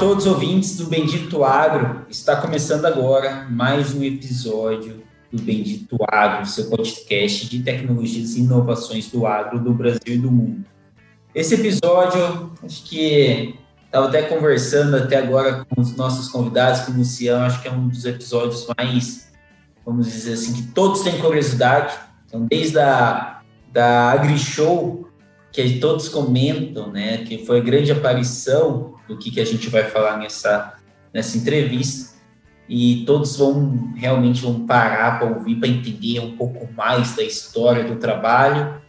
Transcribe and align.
Todos 0.00 0.24
os 0.24 0.32
ouvintes 0.32 0.78
do 0.78 0.86
Bendito 0.86 1.44
Agro. 1.44 2.06
Está 2.08 2.34
começando 2.34 2.86
agora 2.86 3.46
mais 3.50 3.94
um 3.94 4.02
episódio 4.02 5.02
do 5.30 5.42
Bendito 5.42 5.98
Agro, 6.08 6.46
seu 6.46 6.70
podcast 6.70 7.46
de 7.46 7.62
tecnologias 7.62 8.34
e 8.34 8.40
inovações 8.40 9.08
do 9.08 9.26
agro 9.26 9.62
do 9.62 9.74
Brasil 9.74 10.14
e 10.14 10.16
do 10.16 10.32
mundo. 10.32 10.64
Esse 11.34 11.54
episódio, 11.54 12.50
acho 12.64 12.82
que 12.84 13.54
estava 13.84 14.08
até 14.08 14.22
conversando 14.22 14.96
até 14.96 15.18
agora 15.18 15.66
com 15.66 15.82
os 15.82 15.94
nossos 15.94 16.28
convidados, 16.28 16.80
com 16.80 16.92
o 16.92 16.96
Luciano, 16.96 17.44
acho 17.44 17.60
que 17.60 17.68
é 17.68 17.70
um 17.70 17.86
dos 17.86 18.06
episódios 18.06 18.66
mais, 18.78 19.30
vamos 19.84 20.06
dizer 20.06 20.32
assim, 20.32 20.54
que 20.54 20.62
todos 20.68 21.02
têm 21.02 21.18
curiosidade. 21.18 21.92
Então, 22.26 22.46
desde 22.46 22.78
a 22.78 23.42
da 23.70 24.12
AgriShow, 24.12 25.06
que 25.52 25.78
todos 25.78 26.08
comentam, 26.08 26.90
né, 26.90 27.18
que 27.18 27.44
foi 27.44 27.58
a 27.58 27.62
grande 27.62 27.92
aparição 27.92 28.89
do 29.10 29.18
que, 29.18 29.30
que 29.30 29.40
a 29.40 29.44
gente 29.44 29.68
vai 29.68 29.84
falar 29.84 30.16
nessa, 30.16 30.74
nessa 31.12 31.36
entrevista. 31.36 32.10
E 32.68 33.04
todos 33.04 33.36
vão 33.36 33.92
realmente 33.96 34.40
vão 34.42 34.64
parar 34.64 35.18
para 35.18 35.28
ouvir, 35.28 35.56
para 35.56 35.68
entender 35.68 36.20
um 36.20 36.36
pouco 36.36 36.72
mais 36.72 37.16
da 37.16 37.22
história 37.22 37.82
do 37.82 37.96
trabalho. 37.96 38.80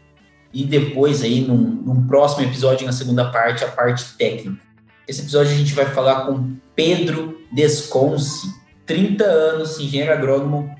E 0.53 0.63
depois, 0.63 1.23
aí, 1.23 1.41
num, 1.41 1.57
num 1.57 2.05
próximo 2.05 2.45
episódio, 2.45 2.85
na 2.85 2.91
segunda 2.91 3.31
parte, 3.31 3.63
a 3.63 3.67
parte 3.67 4.15
técnica. 4.17 4.61
Esse 5.07 5.21
episódio 5.21 5.51
a 5.51 5.55
gente 5.55 5.73
vai 5.73 5.85
falar 5.85 6.25
com 6.25 6.55
Pedro 6.75 7.41
Desconce, 7.51 8.53
30 8.85 9.23
anos, 9.23 9.79
engenheiro 9.79 10.13
agrônomo 10.13 10.75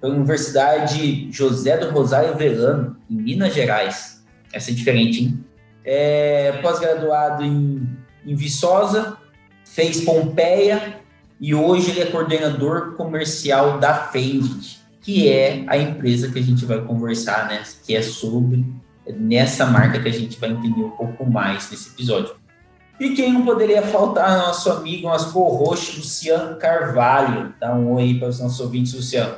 pela 0.00 0.14
Universidade 0.14 1.32
José 1.32 1.78
do 1.78 1.90
Rosário 1.90 2.36
Velano, 2.36 2.96
em 3.10 3.14
Minas 3.14 3.54
Gerais. 3.54 4.22
Essa 4.52 4.70
é 4.70 4.74
diferente, 4.74 5.24
hein? 5.24 5.44
É, 5.84 6.52
Pós-graduado 6.62 7.42
em 7.42 7.93
em 8.26 8.34
Viçosa, 8.34 9.16
fez 9.64 10.00
Pompeia 10.00 11.00
e 11.40 11.54
hoje 11.54 11.90
ele 11.90 12.00
é 12.00 12.06
coordenador 12.06 12.94
comercial 12.94 13.78
da 13.78 13.94
Fendit, 13.94 14.80
que 15.00 15.28
é 15.28 15.64
a 15.66 15.76
empresa 15.76 16.30
que 16.30 16.38
a 16.38 16.42
gente 16.42 16.64
vai 16.64 16.80
conversar, 16.80 17.48
né? 17.48 17.62
Que 17.84 17.94
é 17.96 18.02
sobre 18.02 18.64
nessa 19.18 19.66
marca 19.66 20.00
que 20.00 20.08
a 20.08 20.12
gente 20.12 20.38
vai 20.38 20.50
entender 20.50 20.82
um 20.82 20.90
pouco 20.90 21.26
mais 21.26 21.70
nesse 21.70 21.90
episódio. 21.90 22.34
E 22.98 23.10
quem 23.10 23.32
não 23.32 23.44
poderia 23.44 23.82
faltar, 23.82 24.38
nosso 24.38 24.70
amigo, 24.70 25.08
nosso 25.08 25.32
co-host, 25.32 25.98
Luciano 25.98 26.56
Carvalho. 26.56 27.52
Dá 27.60 27.74
um 27.74 27.92
oi 27.94 28.14
para 28.18 28.28
os 28.28 28.38
nossos 28.38 28.60
ouvintes, 28.60 28.94
Luciano. 28.94 29.34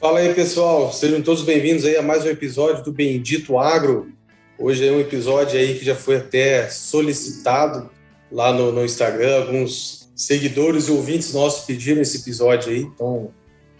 Fala 0.00 0.20
aí, 0.20 0.34
pessoal. 0.34 0.92
Sejam 0.92 1.20
todos 1.20 1.42
bem-vindos 1.42 1.84
aí 1.84 1.96
a 1.96 2.02
mais 2.02 2.24
um 2.24 2.28
episódio 2.28 2.82
do 2.82 2.92
Bendito 2.92 3.58
Agro. 3.58 4.10
Hoje 4.58 4.88
é 4.88 4.90
um 4.90 4.98
episódio 4.98 5.58
aí 5.58 5.78
que 5.78 5.84
já 5.84 5.94
foi 5.94 6.16
até 6.16 6.68
solicitado 6.70 7.90
lá 8.30 8.52
no, 8.52 8.72
no 8.72 8.84
Instagram, 8.84 9.36
alguns 9.36 10.08
seguidores 10.14 10.88
e 10.88 10.90
ouvintes 10.90 11.32
nossos 11.32 11.64
pediram 11.64 12.00
esse 12.00 12.18
episódio 12.18 12.70
aí, 12.70 12.80
então 12.80 13.30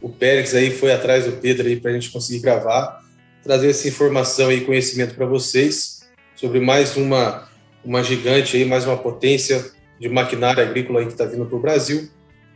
o 0.01 0.09
Pérez 0.09 0.55
aí 0.55 0.71
foi 0.71 0.93
atrás 0.93 1.25
do 1.25 1.33
Pedro 1.33 1.67
aí 1.67 1.81
para 1.81 1.91
a 1.91 1.95
gente 1.95 2.11
conseguir 2.11 2.41
gravar, 2.41 3.03
trazer 3.43 3.71
essa 3.71 3.89
informação 3.89 4.53
e 4.53 4.61
conhecimento 4.61 5.15
para 5.15 5.27
vocês 5.27 6.07
sobre 6.35 6.61
mais 6.61 6.97
uma, 6.97 7.49
uma 7.85 8.03
gigante 8.03 8.57
aí, 8.57 8.65
mais 8.65 8.85
uma 8.87 8.97
potência 8.97 9.73
de 9.99 10.09
maquinária 10.09 10.63
agrícola 10.63 11.01
aí 11.01 11.07
que 11.07 11.13
está 11.13 11.25
vindo 11.25 11.47
para 11.47 11.57
o 11.57 11.61
Brasil. 11.61 12.09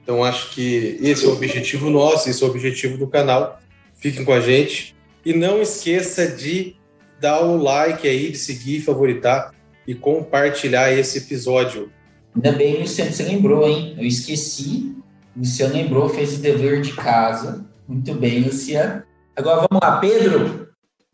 Então 0.02 0.22
acho 0.22 0.50
que 0.50 0.98
esse 1.00 1.24
é 1.24 1.28
o 1.28 1.32
objetivo 1.32 1.88
nosso, 1.88 2.28
esse 2.28 2.42
é 2.42 2.46
o 2.46 2.50
objetivo 2.50 2.98
do 2.98 3.06
canal. 3.06 3.58
Fiquem 3.96 4.24
com 4.24 4.32
a 4.32 4.40
gente 4.40 4.94
e 5.24 5.32
não 5.32 5.60
esqueça 5.60 6.26
de 6.26 6.76
dar 7.18 7.40
o 7.40 7.56
like 7.56 8.06
aí, 8.06 8.30
de 8.30 8.38
seguir, 8.38 8.80
favoritar 8.80 9.54
e 9.90 9.94
compartilhar 9.94 10.92
esse 10.92 11.18
episódio. 11.18 11.90
Ainda 12.36 12.52
bem, 12.52 12.80
Luciano, 12.80 13.12
você 13.12 13.24
lembrou, 13.24 13.68
hein? 13.68 13.96
Eu 13.98 14.06
esqueci. 14.06 14.94
O 15.34 15.40
Luciano 15.40 15.74
lembrou, 15.74 16.08
fez 16.08 16.38
o 16.38 16.40
dever 16.40 16.80
de 16.80 16.92
casa. 16.92 17.66
Muito 17.88 18.14
bem, 18.14 18.44
Luciano. 18.44 19.02
Agora 19.34 19.66
vamos 19.68 19.82
lá, 19.82 19.98
Pedro. 19.98 20.68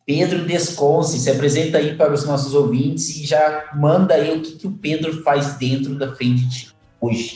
Pedro 0.04 0.44
Desconce, 0.44 1.18
se 1.18 1.30
apresenta 1.30 1.78
aí 1.78 1.94
para 1.96 2.12
os 2.12 2.26
nossos 2.26 2.54
ouvintes 2.54 3.16
e 3.16 3.26
já 3.26 3.70
manda 3.74 4.12
aí 4.12 4.36
o 4.36 4.42
que, 4.42 4.56
que 4.56 4.66
o 4.66 4.72
Pedro 4.72 5.22
faz 5.22 5.54
dentro 5.54 5.94
da 5.94 6.14
frente 6.14 6.70
hoje. 7.00 7.34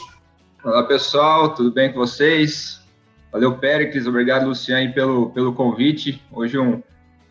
Olá, 0.63 0.83
pessoal, 0.83 1.55
tudo 1.55 1.73
bem 1.73 1.91
com 1.91 2.01
vocês? 2.01 2.83
Valeu, 3.33 3.57
Péricles, 3.57 4.07
obrigado, 4.07 4.47
Luciano, 4.47 4.93
pelo, 4.93 5.31
pelo 5.31 5.55
convite. 5.55 6.23
Hoje 6.31 6.59
é 6.59 6.61
um 6.61 6.83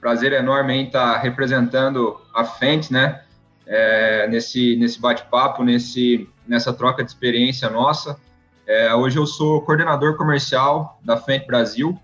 prazer 0.02 0.34
enorme 0.34 0.74
em 0.74 0.88
estar 0.88 1.19
representando 1.19 2.19
a 2.34 2.44
Fendt, 2.44 2.92
né? 2.92 3.22
É, 3.69 4.28
nesse, 4.28 4.75
nesse 4.78 5.00
bate-papo, 5.00 5.63
nesse, 5.63 6.28
nessa 6.47 6.74
troca 6.74 7.03
de 7.03 7.12
experiência 7.12 7.69
nossa. 7.69 8.19
É, 8.66 8.94
hoje 8.94 9.18
eu 9.18 9.28
sou 9.28 9.62
coordenador 9.62 10.18
comercial 10.18 11.00
da 11.03 11.16
Fent 11.18 11.46
Brasil, 11.46 11.97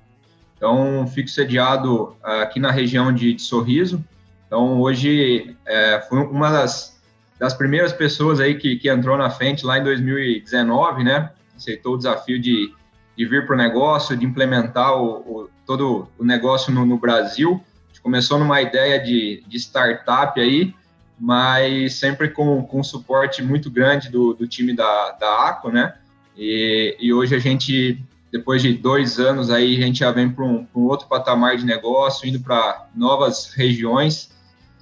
então 0.55 1.05
fico 1.07 1.27
sediado 1.27 2.15
aqui 2.23 2.59
na 2.59 2.71
região 2.71 3.11
de, 3.11 3.33
de 3.33 3.41
Sorriso. 3.41 4.03
Então 4.45 4.79
hoje 4.79 5.57
é, 5.65 5.99
fui 6.07 6.19
uma 6.19 6.51
das, 6.51 7.01
das 7.39 7.53
primeiras 7.53 7.91
pessoas 7.91 8.39
aí 8.39 8.55
que, 8.55 8.75
que 8.77 8.87
entrou 8.87 9.17
na 9.17 9.31
Fent 9.31 9.63
lá 9.63 9.79
em 9.79 9.83
2019, 9.83 11.03
né? 11.03 11.31
Aceitou 11.55 11.95
o 11.95 11.97
desafio 11.97 12.39
de, 12.39 12.71
de 13.17 13.25
vir 13.25 13.45
para 13.47 13.55
o 13.55 13.57
negócio, 13.57 14.15
de 14.15 14.25
implementar 14.25 14.95
o, 14.95 15.15
o, 15.19 15.49
todo 15.65 16.07
o 16.17 16.23
negócio 16.23 16.71
no, 16.71 16.85
no 16.85 16.97
Brasil. 16.97 17.63
A 17.85 17.87
gente 17.87 18.01
começou 18.01 18.37
numa 18.37 18.61
ideia 18.61 18.99
de, 18.99 19.43
de 19.47 19.57
startup 19.57 20.39
aí, 20.39 20.73
mas 21.19 21.93
sempre 21.93 22.29
com, 22.29 22.61
com 22.63 22.83
suporte 22.83 23.41
muito 23.41 23.69
grande 23.69 24.09
do, 24.09 24.33
do 24.33 24.47
time 24.47 24.75
da, 24.75 25.11
da 25.11 25.49
ACO, 25.49 25.71
né? 25.71 25.95
E, 26.37 26.97
e 26.99 27.13
hoje 27.13 27.35
a 27.35 27.39
gente, 27.39 28.03
depois 28.31 28.61
de 28.61 28.73
dois 28.73 29.19
anos 29.19 29.49
aí, 29.49 29.77
a 29.77 29.85
gente 29.85 29.99
já 29.99 30.11
vem 30.11 30.29
para 30.29 30.43
um, 30.43 30.67
um, 30.75 30.81
outro 30.83 31.07
patamar 31.07 31.55
de 31.55 31.65
negócio, 31.65 32.27
indo 32.27 32.39
para 32.39 32.87
novas 32.93 33.53
regiões. 33.53 34.31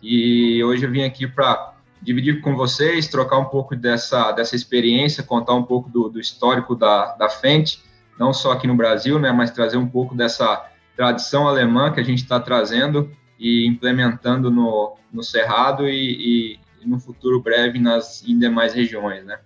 E 0.02 0.64
hoje 0.64 0.86
eu 0.86 0.92
vim 0.92 1.04
aqui 1.04 1.28
para 1.28 1.74
dividir 2.02 2.42
com 2.42 2.56
vocês, 2.56 3.08
trocar 3.08 3.38
um 3.38 3.46
pouco 3.46 3.76
dessa, 3.76 4.32
dessa 4.32 4.56
experiência, 4.56 5.24
contar 5.24 5.54
um 5.54 5.64
pouco 5.64 5.90
do, 5.90 6.10
do 6.10 6.20
histórico 6.20 6.76
da, 6.76 7.16
da 7.16 7.30
Fendt, 7.30 7.82
não 8.20 8.34
só 8.34 8.52
aqui 8.52 8.68
no 8.68 8.76
Brasil, 8.76 9.18
né, 9.18 9.32
mas 9.32 9.52
trazer 9.52 9.78
um 9.78 9.88
pouco 9.88 10.14
dessa 10.14 10.66
tradição 10.96 11.48
alemã 11.48 11.92
que 11.92 12.00
a 12.00 12.04
gente 12.04 12.22
está 12.22 12.40
trazendo 12.40 13.10
e 13.40 13.68
implementando 13.68 14.50
no, 14.50 14.96
no 15.12 15.24
Cerrado 15.24 15.88
e, 15.88 16.60
e, 16.82 16.88
no 16.88 17.00
futuro 17.00 17.42
breve 17.42 17.80
nas 17.80 18.24
em 18.28 18.38
demais 18.38 18.74
regiões, 18.74 19.26
né? 19.26 19.40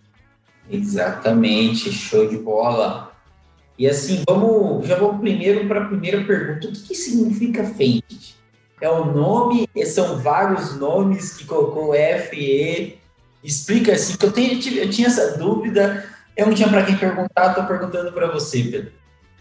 Exatamente, 0.70 1.92
show 1.92 2.28
de 2.28 2.38
bola. 2.38 3.12
E 3.78 3.88
assim, 3.88 4.24
vamos, 4.28 4.88
já 4.88 4.96
vamos 4.96 5.22
primeiro 5.22 5.68
para 5.68 5.84
a 5.84 5.88
primeira 5.88 6.24
pergunta. 6.24 6.68
O 6.68 6.72
que, 6.72 6.82
que 6.82 6.96
significa 6.96 7.64
Fendt? 7.64 8.36
É 8.82 8.90
o 8.90 9.06
nome, 9.06 9.68
são 9.86 10.20
vários 10.20 10.76
nomes 10.78 11.38
que 11.38 11.46
colocou 11.46 11.94
FE. 11.94 12.98
Explica 13.44 13.94
assim, 13.94 14.18
que 14.18 14.26
eu, 14.26 14.32
tenho, 14.32 14.60
eu 14.78 14.90
tinha 14.90 15.08
essa 15.08 15.38
dúvida, 15.38 16.04
eu 16.36 16.48
não 16.48 16.54
tinha 16.54 16.68
para 16.68 16.84
quem 16.84 16.98
perguntar, 16.98 17.50
estou 17.50 17.66
perguntando 17.66 18.12
para 18.12 18.32
você, 18.32 18.64
Pedro. 18.64 18.92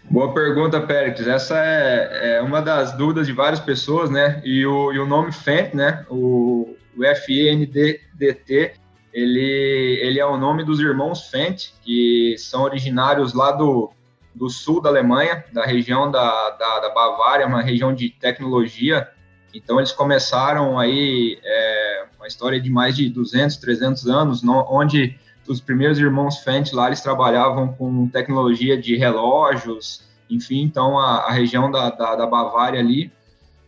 Boa 0.09 0.33
pergunta, 0.33 0.79
Pérez. 0.79 1.27
Essa 1.27 1.57
é, 1.57 2.37
é, 2.37 2.41
uma 2.41 2.61
das 2.61 2.93
dúvidas 2.93 3.27
de 3.27 3.33
várias 3.33 3.59
pessoas, 3.59 4.09
né? 4.09 4.41
E 4.45 4.65
o, 4.65 4.93
e 4.93 4.99
o 4.99 5.05
nome 5.05 5.33
FENT, 5.33 5.73
né? 5.73 6.05
O, 6.09 6.77
o 6.95 7.15
FENDT, 7.25 8.73
ele, 9.13 9.99
ele 10.01 10.17
é 10.17 10.25
o 10.25 10.37
nome 10.37 10.63
dos 10.63 10.79
irmãos 10.79 11.29
Fendt, 11.29 11.73
que 11.81 12.35
são 12.37 12.63
originários 12.63 13.33
lá 13.33 13.51
do, 13.51 13.91
do 14.33 14.49
sul 14.49 14.81
da 14.81 14.87
Alemanha, 14.87 15.43
da 15.51 15.65
região 15.65 16.09
da, 16.09 16.51
da, 16.51 16.79
da 16.79 16.89
Bavária, 16.89 17.45
uma 17.45 17.61
região 17.61 17.93
de 17.93 18.09
tecnologia. 18.09 19.09
Então, 19.53 19.77
eles 19.77 19.91
começaram 19.91 20.79
aí 20.79 21.37
é, 21.43 22.05
uma 22.17 22.27
história 22.27 22.61
de 22.61 22.69
mais 22.69 22.95
de 22.95 23.09
200, 23.09 23.57
300 23.57 24.07
anos, 24.07 24.41
no, 24.41 24.65
onde 24.69 25.19
os 25.47 25.61
primeiros 25.61 25.99
irmãos 25.99 26.39
Fendt 26.39 26.75
lá, 26.75 26.87
eles 26.87 27.01
trabalhavam 27.01 27.73
com 27.73 28.07
tecnologia 28.07 28.79
de 28.79 28.95
relógios, 28.95 30.03
enfim, 30.29 30.61
então 30.61 30.97
a, 30.99 31.27
a 31.27 31.31
região 31.31 31.71
da, 31.71 31.89
da, 31.89 32.15
da, 32.15 32.25
Bavária 32.25 32.79
ali, 32.79 33.11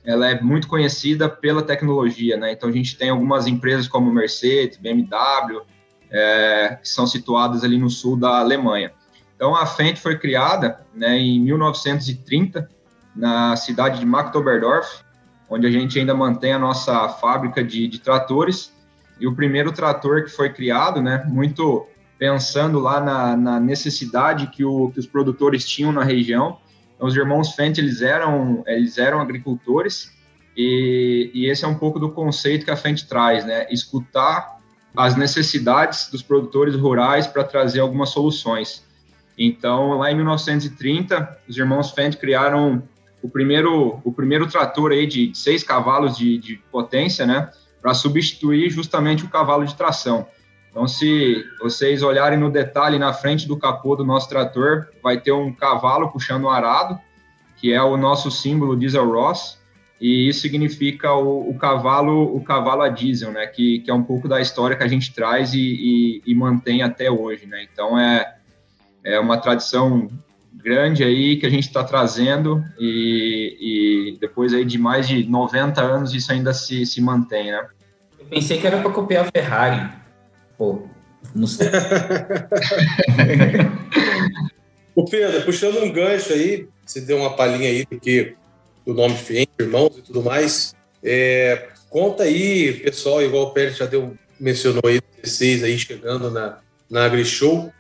ela 0.04 0.28
é 0.28 0.42
muito 0.42 0.68
conhecida 0.68 1.30
pela 1.30 1.62
tecnologia, 1.62 2.38
né? 2.38 2.52
Então 2.52 2.70
a 2.70 2.72
gente 2.72 2.98
tem 2.98 3.10
algumas 3.10 3.48
empresas 3.48 3.88
como 3.88 4.12
Mercedes, 4.12 4.78
BMW, 4.78 5.62
é, 6.12 6.78
que 6.82 6.88
são 6.88 7.06
situadas 7.06 7.64
ali 7.64 7.78
no 7.78 7.90
sul 7.90 8.18
da 8.18 8.40
Alemanha. 8.40 8.92
Então, 9.36 9.56
a 9.56 9.66
Fendt 9.66 10.02
foi 10.02 10.18
criada 10.18 10.82
né, 10.94 11.18
em 11.18 11.40
1930, 11.40 12.70
na 13.16 13.56
cidade 13.56 14.00
de 14.00 14.06
Machtoberdorf, 14.06 15.02
onde 15.50 15.66
a 15.66 15.72
gente 15.72 15.98
ainda 15.98 16.14
mantém 16.14 16.52
a 16.52 16.60
nossa 16.60 17.08
fábrica 17.08 17.64
de, 17.64 17.88
de 17.88 18.00
tratores. 18.00 18.74
E 19.20 19.28
o 19.28 19.36
primeiro 19.36 19.72
trator 19.72 20.24
que 20.24 20.30
foi 20.30 20.50
criado, 20.50 21.02
né, 21.02 21.24
muito 21.28 21.86
pensando 22.18 22.80
lá 22.80 23.00
na, 23.00 23.38
na 23.38 23.60
necessidade 23.60 24.48
que, 24.48 24.64
o, 24.64 24.92
que, 24.92 25.00
os 25.00 25.08
produtores 25.08 25.66
tinham 25.68 25.92
na 25.92 26.04
região. 26.04 26.58
Então, 26.96 27.08
os 27.08 27.16
irmãos 27.16 27.56
Fendt, 27.56 27.80
eles 27.80 28.02
eram, 28.02 28.64
eles 28.68 28.98
eram 28.98 29.22
agricultores, 29.22 30.12
e, 30.56 31.32
e, 31.34 31.46
esse 31.50 31.64
é 31.64 31.68
um 31.68 31.76
pouco 31.76 31.98
do 32.00 32.12
conceito 32.12 32.66
que 32.66 32.72
a 32.72 32.76
Fendt 32.76 33.08
traz, 33.08 33.46
né? 33.46 33.66
Escutar 33.72 34.60
as 34.94 35.16
necessidades 35.16 36.10
dos 36.12 36.22
produtores 36.22 36.76
rurais 36.76 37.26
para 37.26 37.46
trazer 37.46 37.80
algumas 37.80 38.10
soluções. 38.10 38.84
Então, 39.38 39.98
lá 39.98 40.12
em 40.12 40.16
1930, 40.16 41.40
os 41.48 41.56
irmãos 41.56 41.92
Fendt 41.92 42.18
criaram 42.18 42.84
o 43.22 43.30
primeiro, 43.30 44.02
o 44.04 44.12
primeiro 44.12 44.48
trator 44.48 44.92
aí 44.92 45.08
de 45.08 45.32
seis 45.34 45.64
cavalos 45.64 46.18
de, 46.18 46.38
de 46.38 46.58
potência, 46.70 47.26
né? 47.26 47.50
Para 47.82 47.94
substituir 47.94 48.70
justamente 48.70 49.24
o 49.24 49.30
cavalo 49.30 49.66
de 49.66 49.76
tração. 49.76 50.28
Então, 50.70 50.88
se 50.88 51.44
vocês 51.60 52.04
olharem 52.04 52.38
no 52.38 52.52
detalhe 52.52 53.00
na 53.00 53.12
frente 53.12 53.48
do 53.48 53.58
capô 53.58 53.96
do 53.96 54.06
nosso 54.06 54.30
trator, 54.30 54.88
vai 55.02 55.20
ter 55.20 55.32
um 55.32 55.52
cavalo 55.52 56.12
puxando 56.12 56.44
um 56.44 56.50
arado, 56.50 57.00
que 57.58 57.74
é 57.74 57.82
o 57.82 57.98
nosso 57.98 58.30
símbolo 58.30 58.78
diesel 58.78 59.10
Ross, 59.10 59.58
e 60.00 60.30
isso 60.30 60.42
significa 60.42 61.14
o, 61.14 61.50
o, 61.50 61.58
cavalo 61.58 62.36
o 62.36 62.42
cavalo 62.42 62.84
a 62.84 62.90
diesel, 62.90 63.32
né? 63.32 63.48
Que, 63.48 63.80
que 63.80 63.92
é 63.92 63.94
um 63.94 64.04
pouco 64.04 64.28
da 64.28 64.40
história 64.40 64.76
que 64.76 64.84
a 64.84 64.88
gente 64.88 65.14
traz 65.14 65.54
e, 65.54 65.60
e, 65.60 66.22
e 66.26 66.36
mantém 66.36 66.82
até 66.82 67.12
hoje, 67.12 67.46
né? 67.46 67.68
Então 67.72 68.00
é, 68.00 68.36
é 69.04 69.20
uma 69.20 69.38
tradição 69.38 70.08
grande 70.64 71.04
aí 71.04 71.38
que 71.38 71.46
a 71.46 71.50
gente 71.50 71.68
está 71.68 71.84
trazendo 71.84 72.64
e, 72.80 74.14
e, 74.14 74.18
depois 74.20 74.54
aí 74.54 74.66
de 74.66 74.78
mais 74.78 75.08
de 75.08 75.24
90 75.24 75.82
anos 75.82 76.14
isso 76.14 76.32
ainda 76.32 76.54
se, 76.54 76.86
se 76.86 77.02
mantém, 77.02 77.52
né? 77.52 77.66
Eu 78.20 78.26
pensei 78.26 78.60
que 78.60 78.68
era 78.68 78.80
para 78.82 78.92
copiar 78.92 79.26
a 79.26 79.32
Ferrari. 79.32 79.90
Pô, 80.58 80.84
não 81.34 81.48
sei. 81.48 81.70
o 84.94 85.06
Pedro, 85.06 85.42
puxando 85.44 85.82
um 85.82 85.92
gancho 85.92 86.34
aí, 86.34 86.68
você 86.86 87.02
deu 87.02 87.18
uma 87.18 87.36
palhinha 87.36 87.70
aí 87.70 87.86
do 87.90 88.00
que 88.00 88.36
do 88.86 88.94
nome 88.94 89.16
Fiente, 89.16 89.52
irmãos 89.60 89.98
e 89.98 90.02
tudo 90.02 90.22
mais. 90.22 90.76
É, 91.04 91.70
conta 91.90 92.24
aí, 92.24 92.74
pessoal, 92.74 93.22
igual 93.22 93.46
o 93.46 93.52
Pérez 93.52 93.78
já 93.78 93.86
deu, 93.86 94.16
mencionou 94.40 94.82
aí, 94.86 95.00
vocês 95.24 95.64
aí 95.64 95.78
chegando 95.78 96.30
na, 96.30 96.58
na 96.90 97.06
AgriShow. 97.06 97.72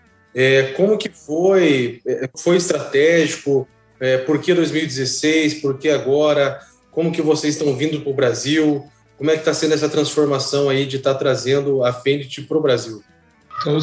É, 0.41 0.71
como 0.71 0.97
que 0.97 1.09
foi? 1.09 1.99
É, 2.07 2.29
foi 2.37 2.55
estratégico? 2.55 3.67
É, 3.99 4.19
por 4.19 4.39
que 4.39 4.53
2016? 4.53 5.55
Por 5.55 5.77
que 5.77 5.89
agora? 5.89 6.61
Como 6.91 7.11
que 7.11 7.21
vocês 7.21 7.55
estão 7.55 7.75
vindo 7.75 7.99
para 7.99 8.09
o 8.09 8.15
Brasil? 8.15 8.89
Como 9.17 9.29
é 9.29 9.33
que 9.33 9.39
está 9.39 9.53
sendo 9.53 9.73
essa 9.73 9.89
transformação 9.89 10.69
aí 10.69 10.85
de 10.85 10.95
estar 10.95 11.11
tá 11.11 11.19
trazendo 11.19 11.83
a 11.83 11.91
Fendt 11.91 12.43
para 12.43 12.57
o 12.57 12.61
Brasil? 12.61 13.03
Então, 13.59 13.77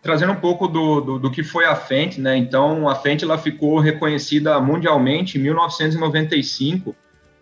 trazendo 0.00 0.30
um 0.30 0.36
pouco 0.36 0.68
do, 0.68 1.00
do, 1.00 1.18
do, 1.18 1.30
que 1.32 1.42
foi 1.42 1.64
a 1.64 1.74
Fendt, 1.74 2.20
né? 2.20 2.36
Então, 2.36 2.88
a 2.88 2.94
Fendt 2.94 3.24
ela 3.24 3.36
ficou 3.36 3.80
reconhecida 3.80 4.60
mundialmente 4.60 5.36
em 5.36 5.40
1995, 5.40 6.94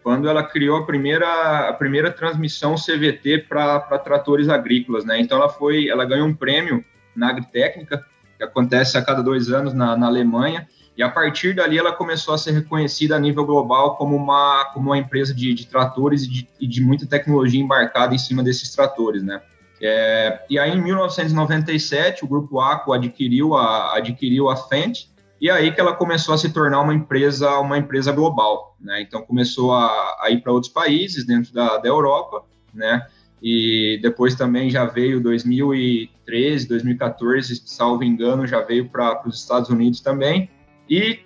quando 0.02 0.30
ela 0.30 0.42
criou 0.42 0.78
a 0.78 0.86
primeira, 0.86 1.68
a 1.68 1.74
primeira 1.74 2.10
transmissão 2.10 2.74
CVT 2.74 3.44
para 3.46 3.98
tratores 3.98 4.48
agrícolas, 4.48 5.04
né? 5.04 5.20
Então, 5.20 5.36
ela 5.36 5.50
foi, 5.50 5.90
ela 5.90 6.06
ganhou 6.06 6.26
um 6.26 6.34
prêmio 6.34 6.82
na 7.14 7.28
Agritécnica, 7.28 8.02
que 8.40 8.44
acontece 8.44 8.96
a 8.96 9.02
cada 9.02 9.22
dois 9.22 9.50
anos 9.50 9.74
na, 9.74 9.94
na 9.94 10.06
Alemanha, 10.06 10.66
e 10.96 11.02
a 11.02 11.10
partir 11.10 11.54
dali 11.54 11.78
ela 11.78 11.92
começou 11.92 12.32
a 12.32 12.38
ser 12.38 12.52
reconhecida 12.52 13.14
a 13.14 13.18
nível 13.18 13.44
global 13.44 13.96
como 13.96 14.16
uma, 14.16 14.64
como 14.72 14.88
uma 14.90 14.98
empresa 14.98 15.34
de, 15.34 15.52
de 15.52 15.66
tratores 15.66 16.24
e 16.24 16.30
de, 16.30 16.48
e 16.58 16.66
de 16.66 16.82
muita 16.82 17.06
tecnologia 17.06 17.60
embarcada 17.60 18.14
em 18.14 18.18
cima 18.18 18.42
desses 18.42 18.74
tratores, 18.74 19.22
né? 19.22 19.42
É, 19.82 20.44
e 20.48 20.58
aí, 20.58 20.72
em 20.72 20.82
1997, 20.82 22.24
o 22.24 22.28
Grupo 22.28 22.60
Aqua 22.60 22.96
adquiriu 22.96 23.54
a, 23.54 23.96
adquiriu 23.96 24.48
a 24.48 24.56
Fendt, 24.56 25.10
e 25.38 25.50
aí 25.50 25.72
que 25.72 25.80
ela 25.80 25.94
começou 25.94 26.34
a 26.34 26.38
se 26.38 26.50
tornar 26.50 26.80
uma 26.80 26.94
empresa, 26.94 27.58
uma 27.58 27.78
empresa 27.78 28.10
global, 28.10 28.74
né? 28.80 29.02
Então, 29.02 29.22
começou 29.22 29.74
a, 29.74 30.16
a 30.22 30.30
ir 30.30 30.40
para 30.40 30.52
outros 30.52 30.72
países 30.72 31.26
dentro 31.26 31.52
da, 31.52 31.76
da 31.76 31.88
Europa, 31.88 32.42
né? 32.72 33.06
E 33.42 33.98
depois 34.02 34.34
também 34.34 34.68
já 34.68 34.84
veio 34.84 35.20
2013, 35.20 36.68
2014, 36.68 37.62
salvo 37.64 38.04
engano, 38.04 38.46
já 38.46 38.60
veio 38.60 38.88
para 38.88 39.26
os 39.26 39.38
Estados 39.38 39.70
Unidos 39.70 40.00
também. 40.00 40.50
E 40.88 41.20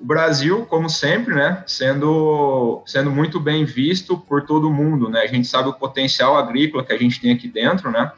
o 0.00 0.04
Brasil, 0.04 0.66
como 0.66 0.88
sempre, 0.88 1.34
né, 1.34 1.62
sendo, 1.66 2.82
sendo 2.86 3.10
muito 3.10 3.38
bem 3.38 3.64
visto 3.64 4.16
por 4.16 4.46
todo 4.46 4.70
mundo, 4.70 5.08
né? 5.08 5.20
A 5.20 5.26
gente 5.26 5.46
sabe 5.46 5.68
o 5.68 5.74
potencial 5.74 6.36
agrícola 6.36 6.84
que 6.84 6.92
a 6.92 6.98
gente 6.98 7.20
tem 7.20 7.32
aqui 7.32 7.46
dentro, 7.46 7.90
né? 7.90 8.10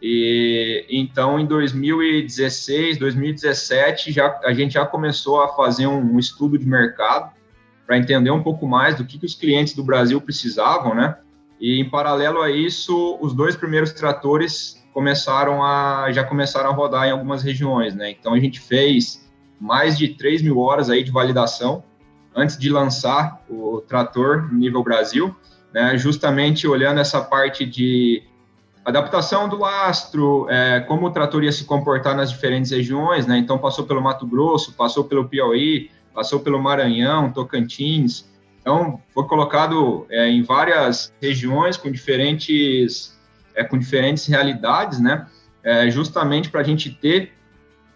E 0.00 0.84
então, 0.90 1.38
em 1.38 1.46
2016, 1.46 2.98
2017, 2.98 4.12
já, 4.12 4.40
a 4.44 4.52
gente 4.52 4.74
já 4.74 4.84
começou 4.84 5.42
a 5.42 5.48
fazer 5.48 5.86
um, 5.86 6.14
um 6.14 6.18
estudo 6.18 6.58
de 6.58 6.66
mercado 6.66 7.30
para 7.86 7.98
entender 7.98 8.30
um 8.30 8.42
pouco 8.42 8.66
mais 8.66 8.96
do 8.96 9.04
que, 9.04 9.18
que 9.18 9.26
os 9.26 9.34
clientes 9.34 9.74
do 9.74 9.84
Brasil 9.84 10.20
precisavam, 10.20 10.94
né? 10.94 11.16
E 11.60 11.80
em 11.80 11.88
paralelo 11.88 12.42
a 12.42 12.50
isso, 12.50 13.18
os 13.20 13.32
dois 13.32 13.56
primeiros 13.56 13.92
tratores 13.92 14.84
começaram 14.92 15.62
a 15.62 16.10
já 16.12 16.24
começaram 16.24 16.70
a 16.70 16.72
rodar 16.72 17.06
em 17.06 17.10
algumas 17.10 17.42
regiões, 17.42 17.94
né? 17.94 18.10
Então 18.10 18.34
a 18.34 18.40
gente 18.40 18.60
fez 18.60 19.26
mais 19.60 19.96
de 19.96 20.08
3 20.08 20.42
mil 20.42 20.58
horas 20.58 20.90
aí 20.90 21.02
de 21.02 21.10
validação 21.10 21.82
antes 22.34 22.58
de 22.58 22.68
lançar 22.68 23.42
o 23.48 23.80
trator 23.80 24.52
nível 24.52 24.82
Brasil, 24.82 25.34
né, 25.72 25.96
justamente 25.96 26.68
olhando 26.68 27.00
essa 27.00 27.20
parte 27.20 27.64
de 27.64 28.22
adaptação 28.84 29.48
do 29.48 29.56
lastro, 29.58 30.46
é, 30.50 30.80
como 30.80 31.06
o 31.06 31.10
trator 31.10 31.42
ia 31.42 31.50
se 31.50 31.64
comportar 31.64 32.14
nas 32.14 32.30
diferentes 32.30 32.70
regiões, 32.70 33.26
né, 33.26 33.38
então 33.38 33.58
passou 33.58 33.86
pelo 33.86 34.02
Mato 34.02 34.26
Grosso, 34.26 34.74
passou 34.74 35.04
pelo 35.04 35.26
Piauí, 35.26 35.90
passou 36.14 36.40
pelo 36.40 36.62
Maranhão, 36.62 37.32
Tocantins, 37.32 38.26
então 38.66 39.00
foi 39.14 39.22
colocado 39.28 40.08
é, 40.10 40.28
em 40.28 40.42
várias 40.42 41.14
regiões 41.22 41.76
com 41.76 41.88
diferentes, 41.88 43.16
é, 43.54 43.62
com 43.62 43.78
diferentes 43.78 44.26
realidades, 44.26 44.98
né, 44.98 45.28
é, 45.62 45.88
justamente 45.88 46.50
para 46.50 46.62
a 46.62 46.64
gente 46.64 46.90
ter 46.90 47.32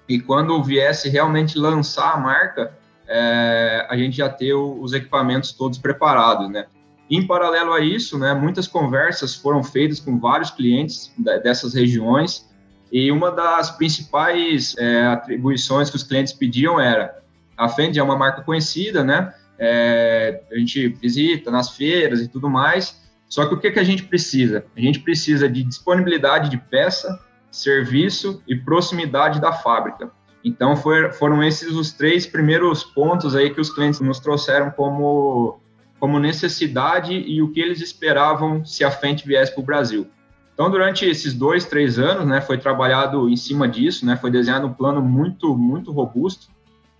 e 0.08 0.20
quando 0.20 0.62
viesse 0.62 1.08
realmente 1.08 1.58
lançar 1.58 2.12
a 2.12 2.16
marca, 2.16 2.72
é, 3.08 3.84
a 3.90 3.96
gente 3.96 4.16
já 4.16 4.28
ter 4.28 4.54
os 4.54 4.92
equipamentos 4.92 5.52
todos 5.52 5.76
preparados, 5.76 6.48
né? 6.48 6.66
Em 7.10 7.26
paralelo 7.26 7.72
a 7.72 7.80
isso, 7.80 8.16
né, 8.16 8.32
muitas 8.32 8.68
conversas 8.68 9.34
foram 9.34 9.64
feitas 9.64 9.98
com 9.98 10.20
vários 10.20 10.52
clientes 10.52 11.12
dessas 11.42 11.74
regiões 11.74 12.48
e 12.92 13.10
uma 13.10 13.32
das 13.32 13.72
principais 13.72 14.76
é, 14.78 15.06
atribuições 15.06 15.90
que 15.90 15.96
os 15.96 16.04
clientes 16.04 16.32
pediam 16.32 16.78
era 16.78 17.20
a 17.56 17.68
Fendi 17.68 17.98
é 17.98 18.02
uma 18.02 18.16
marca 18.16 18.42
conhecida, 18.42 19.02
né? 19.04 19.34
É, 19.62 20.40
a 20.50 20.56
gente 20.56 20.88
visita 20.88 21.50
nas 21.50 21.76
feiras 21.76 22.20
e 22.20 22.28
tudo 22.28 22.48
mais. 22.48 22.98
Só 23.28 23.46
que 23.46 23.54
o 23.54 23.60
que, 23.60 23.70
que 23.70 23.78
a 23.78 23.84
gente 23.84 24.04
precisa? 24.04 24.64
A 24.74 24.80
gente 24.80 25.00
precisa 25.00 25.48
de 25.48 25.62
disponibilidade 25.62 26.48
de 26.48 26.56
peça, 26.56 27.20
serviço 27.50 28.42
e 28.48 28.56
proximidade 28.56 29.40
da 29.40 29.52
fábrica. 29.52 30.10
Então 30.42 30.74
foi, 30.74 31.12
foram 31.12 31.42
esses 31.42 31.74
os 31.74 31.92
três 31.92 32.26
primeiros 32.26 32.82
pontos 32.82 33.36
aí 33.36 33.50
que 33.50 33.60
os 33.60 33.70
clientes 33.70 34.00
nos 34.00 34.18
trouxeram 34.18 34.70
como, 34.70 35.60
como 35.98 36.18
necessidade 36.18 37.12
e 37.12 37.42
o 37.42 37.52
que 37.52 37.60
eles 37.60 37.80
esperavam 37.80 38.64
se 38.64 38.82
a 38.82 38.90
frente 38.90 39.26
viesse 39.26 39.52
para 39.52 39.60
o 39.60 39.66
Brasil. 39.66 40.06
Então 40.54 40.70
durante 40.70 41.04
esses 41.04 41.34
dois, 41.34 41.64
três 41.66 41.98
anos, 41.98 42.26
né, 42.26 42.40
foi 42.40 42.56
trabalhado 42.58 43.28
em 43.28 43.36
cima 43.36 43.68
disso, 43.68 44.06
né, 44.06 44.16
foi 44.16 44.30
desenhado 44.30 44.66
um 44.66 44.72
plano 44.72 45.02
muito, 45.02 45.56
muito 45.56 45.92
robusto, 45.92 46.48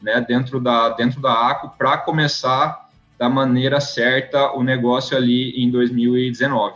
né, 0.03 0.25
dentro 0.27 0.61
da 0.61 0.91
dentro 0.91 1.21
da 1.21 1.33
ACO 1.51 1.73
para 1.77 1.99
começar 1.99 2.89
da 3.19 3.29
maneira 3.29 3.81
certa 3.81 4.53
o 4.53 4.63
negócio 4.63 5.17
ali 5.17 5.51
em 5.63 5.71
2019. 5.71 6.75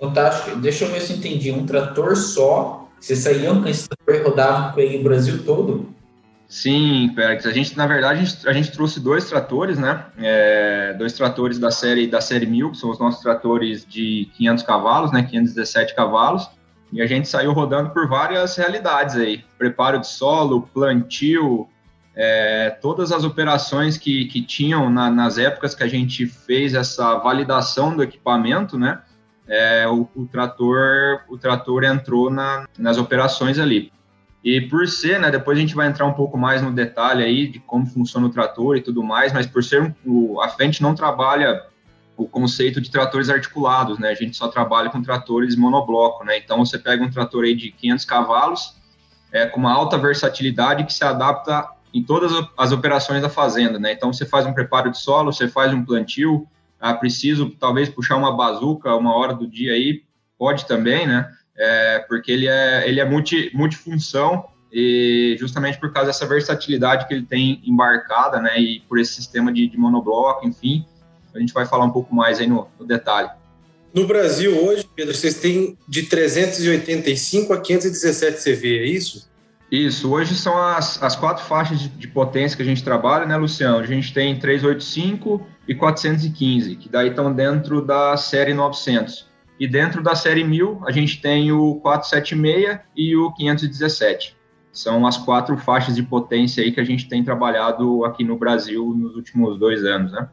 Fantástico. 0.00 0.56
Deixa 0.56 0.84
eu 0.84 0.90
ver 0.90 1.00
se 1.00 1.12
eu 1.12 1.18
entendi. 1.18 1.50
Um 1.50 1.66
trator 1.66 2.16
só 2.16 2.84
vocês 3.04 3.18
saíam 3.18 3.60
com 3.60 3.68
esse 3.68 3.86
trator 3.86 4.14
e 4.14 4.22
rodavam 4.26 4.72
com 4.72 4.80
ele 4.80 4.98
o 4.98 5.02
Brasil 5.02 5.44
todo? 5.44 5.92
Sim, 6.48 7.12
Perix. 7.14 7.44
A 7.44 7.52
gente, 7.52 7.76
na 7.76 7.86
verdade, 7.86 8.20
a 8.20 8.24
gente, 8.24 8.48
a 8.48 8.52
gente 8.54 8.72
trouxe 8.72 8.98
dois 8.98 9.28
tratores, 9.28 9.78
né? 9.78 10.06
É, 10.18 10.94
dois 10.94 11.12
tratores 11.12 11.58
da 11.58 11.70
série 11.70 12.06
da 12.06 12.22
série 12.22 12.46
1000, 12.46 12.70
que 12.70 12.78
são 12.78 12.90
os 12.90 12.98
nossos 12.98 13.20
tratores 13.20 13.84
de 13.84 14.30
500 14.36 14.64
cavalos, 14.64 15.12
né? 15.12 15.22
517 15.22 15.94
cavalos. 15.94 16.48
E 16.90 17.02
a 17.02 17.06
gente 17.06 17.28
saiu 17.28 17.52
rodando 17.52 17.90
por 17.90 18.08
várias 18.08 18.56
realidades 18.56 19.16
aí. 19.16 19.44
Preparo 19.58 19.98
de 19.98 20.06
solo, 20.06 20.62
plantio, 20.72 21.68
é, 22.16 22.70
todas 22.70 23.12
as 23.12 23.24
operações 23.24 23.96
que, 23.98 24.26
que 24.26 24.42
tinham 24.42 24.88
na, 24.90 25.10
nas 25.10 25.38
épocas 25.38 25.74
que 25.74 25.82
a 25.82 25.88
gente 25.88 26.26
fez 26.26 26.74
essa 26.74 27.16
validação 27.18 27.96
do 27.96 28.02
equipamento, 28.02 28.78
né? 28.78 29.00
é, 29.46 29.86
o, 29.88 30.08
o, 30.14 30.26
trator 30.26 31.20
o 31.28 31.36
trator 31.36 31.84
entrou 31.84 32.30
na, 32.30 32.66
nas 32.78 32.98
operações 32.98 33.58
ali. 33.58 33.92
E 34.42 34.60
por 34.60 34.86
ser, 34.86 35.18
né, 35.18 35.30
depois 35.30 35.56
a 35.56 35.60
gente 35.60 35.74
vai 35.74 35.86
entrar 35.86 36.04
um 36.04 36.12
pouco 36.12 36.36
mais 36.36 36.60
no 36.60 36.70
detalhe 36.70 37.24
aí 37.24 37.48
de 37.48 37.58
como 37.60 37.86
funciona 37.86 38.26
o 38.26 38.30
trator 38.30 38.76
e 38.76 38.82
tudo 38.82 39.02
mais, 39.02 39.32
mas 39.32 39.46
por 39.46 39.64
ser 39.64 39.94
o, 40.04 40.40
a 40.40 40.48
frente 40.48 40.82
não 40.82 40.94
trabalha 40.94 41.64
o 42.16 42.28
conceito 42.28 42.80
de 42.80 42.90
tratores 42.90 43.28
articulados, 43.28 43.98
né? 43.98 44.10
A 44.10 44.14
gente 44.14 44.36
só 44.36 44.46
trabalha 44.46 44.88
com 44.88 45.02
tratores 45.02 45.56
monobloco, 45.56 46.24
né? 46.24 46.38
Então 46.38 46.64
você 46.64 46.78
pega 46.78 47.02
um 47.02 47.10
trator 47.10 47.44
aí 47.44 47.54
de 47.56 47.72
500 47.72 48.04
cavalos, 48.04 48.76
é, 49.32 49.46
com 49.46 49.58
uma 49.58 49.72
alta 49.72 49.98
versatilidade 49.98 50.84
que 50.84 50.92
se 50.92 51.04
adapta 51.04 51.66
em 51.94 52.02
todas 52.02 52.32
as 52.58 52.72
operações 52.72 53.22
da 53.22 53.30
fazenda, 53.30 53.78
né? 53.78 53.92
Então 53.92 54.12
você 54.12 54.26
faz 54.26 54.44
um 54.44 54.52
preparo 54.52 54.90
de 54.90 54.98
solo, 54.98 55.32
você 55.32 55.46
faz 55.46 55.72
um 55.72 55.84
plantio, 55.84 56.46
ah, 56.80 56.92
preciso 56.92 57.50
talvez 57.50 57.88
puxar 57.88 58.16
uma 58.16 58.36
bazuca 58.36 58.96
uma 58.96 59.16
hora 59.16 59.32
do 59.32 59.46
dia 59.46 59.72
aí, 59.72 60.02
pode 60.36 60.66
também, 60.66 61.06
né? 61.06 61.30
É, 61.56 62.00
porque 62.00 62.32
ele 62.32 62.48
é, 62.48 62.88
ele 62.88 62.98
é 62.98 63.04
multi, 63.04 63.48
multifunção 63.54 64.44
e 64.72 65.36
justamente 65.38 65.78
por 65.78 65.92
causa 65.92 66.08
dessa 66.08 66.26
versatilidade 66.26 67.06
que 67.06 67.14
ele 67.14 67.24
tem 67.24 67.62
embarcada, 67.64 68.40
né? 68.40 68.60
E 68.60 68.80
por 68.80 68.98
esse 68.98 69.14
sistema 69.14 69.52
de, 69.52 69.68
de 69.68 69.78
monobloco, 69.78 70.44
enfim, 70.44 70.84
a 71.32 71.38
gente 71.38 71.54
vai 71.54 71.64
falar 71.64 71.84
um 71.84 71.92
pouco 71.92 72.12
mais 72.12 72.40
aí 72.40 72.48
no, 72.48 72.66
no 72.78 72.84
detalhe. 72.84 73.30
No 73.94 74.04
Brasil 74.04 74.60
hoje, 74.66 74.84
Pedro, 74.96 75.14
vocês 75.14 75.36
têm 75.36 75.78
de 75.86 76.02
385 76.02 77.52
a 77.52 77.60
517 77.60 78.42
CV, 78.42 78.78
é 78.80 78.86
isso? 78.86 79.32
Isso, 79.74 80.12
hoje 80.12 80.36
são 80.36 80.56
as, 80.56 81.02
as 81.02 81.16
quatro 81.16 81.44
faixas 81.44 81.80
de, 81.80 81.88
de, 81.88 82.06
potência 82.06 82.56
que 82.56 82.62
a 82.62 82.64
gente 82.64 82.84
trabalha, 82.84 83.26
né, 83.26 83.36
Luciano? 83.36 83.78
A 83.78 83.86
gente 83.86 84.14
tem 84.14 84.38
385 84.38 85.44
e 85.66 85.74
415, 85.74 86.76
que 86.76 86.88
daí 86.88 87.08
estão 87.08 87.34
dentro 87.34 87.84
da 87.84 88.16
série 88.16 88.54
900. 88.54 89.26
E 89.58 89.66
dentro 89.66 90.00
da 90.00 90.14
série 90.14 90.44
1000, 90.44 90.82
a 90.86 90.92
gente 90.92 91.20
tem 91.20 91.50
o 91.50 91.74
476 91.80 92.78
e 92.96 93.16
o 93.16 93.32
517. 93.32 94.36
São 94.72 95.04
as 95.08 95.16
quatro 95.16 95.56
faixas 95.56 95.96
de 95.96 96.04
potência 96.04 96.62
aí 96.62 96.70
que 96.70 96.78
a 96.80 96.84
gente 96.84 97.08
tem 97.08 97.24
trabalhado 97.24 98.04
aqui 98.04 98.22
no 98.22 98.38
Brasil 98.38 98.94
nos 98.96 99.16
últimos 99.16 99.58
dois 99.58 99.82
anos, 99.82 100.12
né? 100.12 100.28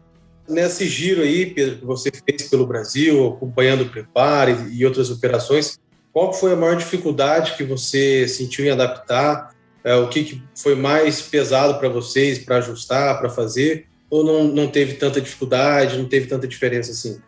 Nesse 0.47 0.87
giro 0.87 1.23
aí, 1.23 1.47
Pedro, 1.47 1.79
que 1.79 1.85
você 1.85 2.11
fez 2.11 2.47
pelo 2.47 2.67
Brasil, 2.67 3.29
acompanhando 3.29 3.85
o 3.85 3.89
Prepare 3.89 4.55
e 4.71 4.85
outras 4.85 5.09
operações, 5.09 5.79
qual 6.13 6.33
foi 6.33 6.53
a 6.53 6.55
maior 6.55 6.75
dificuldade 6.75 7.55
que 7.55 7.63
você 7.63 8.27
sentiu 8.27 8.65
em 8.65 8.69
adaptar? 8.69 9.53
É, 9.83 9.95
o 9.95 10.09
que, 10.09 10.23
que 10.23 10.43
foi 10.55 10.75
mais 10.75 11.21
pesado 11.21 11.79
para 11.79 11.89
vocês 11.89 12.39
para 12.39 12.57
ajustar, 12.57 13.19
para 13.19 13.29
fazer? 13.29 13.87
Ou 14.09 14.23
não, 14.23 14.43
não 14.43 14.67
teve 14.67 14.93
tanta 14.93 15.21
dificuldade, 15.21 15.97
não 15.97 16.05
teve 16.05 16.27
tanta 16.27 16.47
diferença 16.47 16.91
assim? 16.91 17.21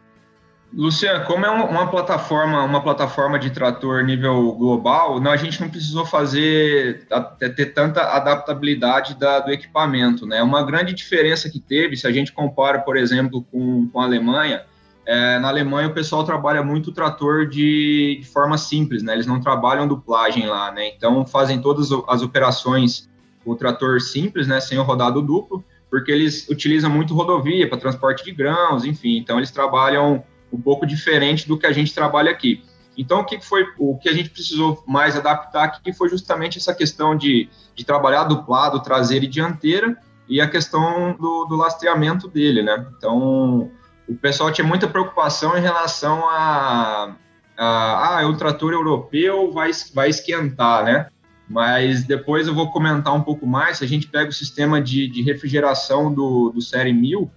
Luciano, 0.76 1.24
como 1.26 1.46
é 1.46 1.50
uma 1.50 1.88
plataforma, 1.88 2.64
uma 2.64 2.82
plataforma 2.82 3.38
de 3.38 3.52
trator 3.52 4.04
nível 4.04 4.54
global, 4.54 5.20
não, 5.20 5.30
a 5.30 5.38
gente 5.38 5.62
não 5.62 5.70
precisou 5.70 6.04
fazer 6.04 7.08
ter 7.56 7.74
tanta 7.74 8.02
adaptabilidade 8.02 9.14
da, 9.16 9.40
do 9.40 9.52
equipamento, 9.52 10.26
né? 10.26 10.42
Uma 10.42 10.64
grande 10.66 10.92
diferença 10.94 11.48
que 11.48 11.60
teve, 11.60 11.96
se 11.96 12.08
a 12.08 12.12
gente 12.12 12.32
compara, 12.32 12.80
por 12.80 12.98
exemplo, 12.98 13.46
com, 13.52 13.88
com 13.88 14.02
a 14.02 14.04
Alemanha, 14.04 14.64
é, 15.06 15.38
na 15.40 15.50
Alemanha 15.50 15.90
o 15.90 15.94
pessoal 15.94 16.24
trabalha 16.24 16.64
muito 16.64 16.90
o 16.90 16.94
trator 16.94 17.48
de, 17.48 18.20
de, 18.22 18.28
forma 18.28 18.58
simples, 18.58 19.04
né? 19.04 19.14
Eles 19.14 19.28
não 19.28 19.42
trabalham 19.42 19.88
duplagem 19.88 20.46
lá, 20.46 20.72
né? 20.72 20.90
Então 20.96 21.26
fazem 21.26 21.62
todas 21.62 21.90
as 22.08 22.22
operações 22.22 23.10
com 23.44 23.52
o 23.52 23.56
trator 23.56 24.00
simples, 24.00 24.48
né? 24.48 24.60
Sem 24.60 24.78
o 24.78 24.84
rodado 24.84 25.22
duplo, 25.22 25.64
porque 25.90 26.12
eles 26.12 26.48
utilizam 26.50 26.90
muito 26.90 27.14
rodovia 27.14 27.68
para 27.68 27.78
transporte 27.78 28.24
de 28.24 28.32
grãos, 28.32 28.86
enfim. 28.86 29.18
Então 29.18 29.38
eles 29.38 29.52
trabalham 29.52 30.24
um 30.52 30.62
pouco 30.62 30.86
diferente 30.86 31.48
do 31.48 31.58
que 31.58 31.66
a 31.66 31.72
gente 31.72 31.94
trabalha 31.94 32.32
aqui. 32.32 32.64
Então 32.98 33.20
o 33.22 33.26
que 33.26 33.42
foi 33.42 33.66
o 33.78 33.98
que 33.98 34.08
a 34.08 34.14
gente 34.14 34.30
precisou 34.30 34.84
mais 34.88 35.18
adaptar 35.18 35.66
aqui 35.66 35.92
foi 35.92 36.08
justamente 36.08 36.60
essa 36.60 36.74
questão 36.74 37.16
de, 37.16 37.50
de 37.76 37.84
trabalhar 37.84 38.24
duplado, 38.24 38.82
traseira 38.82 39.26
e 39.26 39.28
dianteira 39.28 39.98
e 40.30 40.40
a 40.40 40.48
questão 40.48 41.14
do, 41.20 41.46
do 41.46 41.56
lastreamento 41.56 42.30
dele, 42.30 42.62
né? 42.62 42.88
Então 42.98 43.70
o 44.08 44.16
pessoal 44.16 44.52
tinha 44.52 44.68
muita 44.68 44.88
preocupação 44.88 45.58
em 45.58 45.62
relação 45.62 46.28
a, 46.30 47.16
a 47.58 48.20
ah, 48.20 48.28
o 48.28 48.38
trator 48.38 48.74
europeu 48.74 49.52
vai, 49.52 49.72
vai 49.94 50.10
esquentar, 50.10 50.84
né? 50.84 51.08
Mas 51.48 52.04
depois 52.04 52.48
eu 52.48 52.56
vou 52.56 52.72
comentar 52.72 53.14
um 53.14 53.22
pouco 53.22 53.46
mais. 53.46 53.78
Se 53.78 53.84
a 53.84 53.88
gente 53.88 54.08
pega 54.08 54.30
o 54.30 54.34
sistema 54.34 54.82
de, 54.82 55.08
de 55.08 55.22
refrigeração 55.22 56.14
do, 56.14 56.50
do 56.50 56.62
Série 56.62 56.94
1000, 56.94 57.30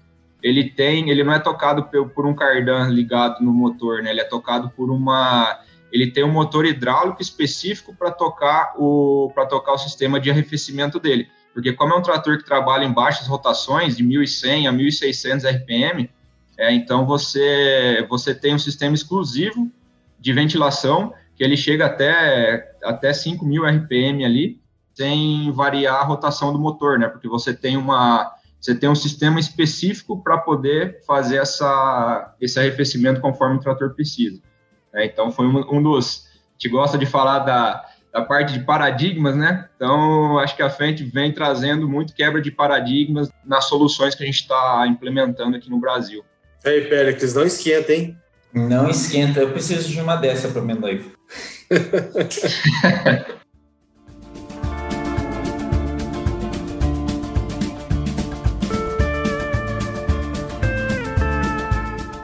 ele 0.42 0.70
tem, 0.70 1.10
ele 1.10 1.24
não 1.24 1.32
é 1.32 1.38
tocado 1.38 1.84
por, 1.84 2.08
por 2.10 2.26
um 2.26 2.34
cardan 2.34 2.88
ligado 2.88 3.42
no 3.44 3.52
motor, 3.52 4.02
né? 4.02 4.10
Ele 4.10 4.20
é 4.20 4.24
tocado 4.24 4.70
por 4.70 4.90
uma, 4.90 5.60
ele 5.92 6.10
tem 6.10 6.24
um 6.24 6.32
motor 6.32 6.64
hidráulico 6.64 7.20
específico 7.20 7.94
para 7.94 8.10
tocar 8.10 8.74
o 8.76 9.30
para 9.34 9.46
tocar 9.46 9.72
o 9.72 9.78
sistema 9.78 10.20
de 10.20 10.30
arrefecimento 10.30 11.00
dele. 11.00 11.28
Porque 11.52 11.72
como 11.72 11.94
é 11.94 11.96
um 11.96 12.02
trator 12.02 12.36
que 12.38 12.44
trabalha 12.44 12.84
em 12.84 12.92
baixas 12.92 13.26
rotações, 13.26 13.96
de 13.96 14.04
1.100 14.04 14.68
a 14.68 14.72
1.600 14.72 15.44
RPM, 15.44 16.10
é, 16.58 16.72
então 16.72 17.06
você 17.06 18.04
você 18.08 18.34
tem 18.34 18.54
um 18.54 18.58
sistema 18.58 18.94
exclusivo 18.94 19.70
de 20.18 20.32
ventilação 20.32 21.12
que 21.34 21.44
ele 21.44 21.56
chega 21.56 21.86
até 21.86 22.74
até 22.82 23.10
5.000 23.10 23.82
RPM 23.82 24.24
ali, 24.24 24.60
sem 24.94 25.50
variar 25.52 25.96
a 25.96 26.04
rotação 26.04 26.52
do 26.52 26.58
motor, 26.58 26.98
né? 26.98 27.08
Porque 27.08 27.28
você 27.28 27.52
tem 27.52 27.76
uma 27.76 28.34
você 28.60 28.74
tem 28.74 28.88
um 28.88 28.94
sistema 28.94 29.38
específico 29.38 30.20
para 30.20 30.38
poder 30.38 31.00
fazer 31.06 31.36
essa, 31.36 32.34
esse 32.40 32.58
arrefecimento 32.58 33.20
conforme 33.20 33.56
o 33.56 33.60
trator 33.60 33.94
precisa. 33.94 34.40
É, 34.92 35.04
então, 35.04 35.30
foi 35.30 35.46
um, 35.46 35.76
um, 35.76 35.82
dos. 35.82 36.26
A 36.26 36.52
gente 36.54 36.68
gosta 36.70 36.98
de 36.98 37.06
falar 37.06 37.40
da, 37.40 37.84
da 38.12 38.22
parte 38.22 38.54
de 38.54 38.60
paradigmas, 38.64 39.36
né? 39.36 39.68
Então, 39.76 40.38
acho 40.38 40.56
que 40.56 40.62
a 40.62 40.70
frente 40.70 41.04
vem 41.04 41.32
trazendo 41.32 41.88
muito 41.88 42.14
quebra 42.14 42.40
de 42.40 42.50
paradigmas 42.50 43.30
nas 43.44 43.66
soluções 43.66 44.14
que 44.14 44.22
a 44.22 44.26
gente 44.26 44.40
está 44.40 44.84
implementando 44.88 45.56
aqui 45.56 45.70
no 45.70 45.78
Brasil. 45.78 46.24
Ei, 46.66 46.82
Péricles, 46.86 47.32
não 47.32 47.44
esquenta, 47.44 47.92
hein? 47.92 48.18
Não 48.52 48.90
esquenta. 48.90 49.38
Eu 49.38 49.52
preciso 49.52 49.88
de 49.88 50.00
uma 50.00 50.16
dessa 50.16 50.48
para 50.48 50.60
meu 50.60 50.74
noivo. 50.74 51.12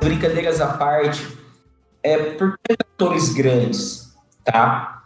Brincadeiras 0.01 0.61
à 0.61 0.73
parte, 0.73 1.25
é 2.03 2.19
por 2.19 2.59
que 2.65 2.73
atores 2.73 3.33
grandes, 3.33 4.13
tá? 4.45 5.05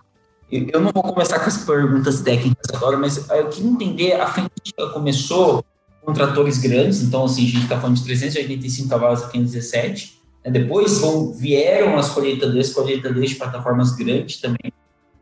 Eu 0.50 0.80
não 0.80 0.92
vou 0.92 1.02
começar 1.02 1.40
com 1.40 1.46
as 1.46 1.58
perguntas 1.58 2.22
técnicas 2.22 2.74
agora, 2.74 2.96
mas 2.96 3.28
eu 3.28 3.50
queria 3.50 3.70
entender, 3.70 4.14
a 4.14 4.26
frente 4.26 4.50
começou 4.94 5.62
com 6.06 6.12
tratores 6.12 6.58
grandes, 6.58 7.02
então 7.02 7.24
assim, 7.24 7.42
a 7.42 7.50
gente 7.50 7.62
está 7.64 7.80
falando 7.80 7.96
de 7.96 8.04
385 8.04 8.88
cavalos 8.88 9.24
a 9.24 9.28
517, 9.28 10.20
né? 10.44 10.52
depois 10.52 11.00
vão, 11.00 11.32
vieram 11.32 11.98
as 11.98 12.10
colheitadeiras, 12.10 12.72
colheitadeiras 12.72 13.30
de 13.30 13.34
plataformas 13.34 13.90
grandes 13.96 14.40
também, 14.40 14.72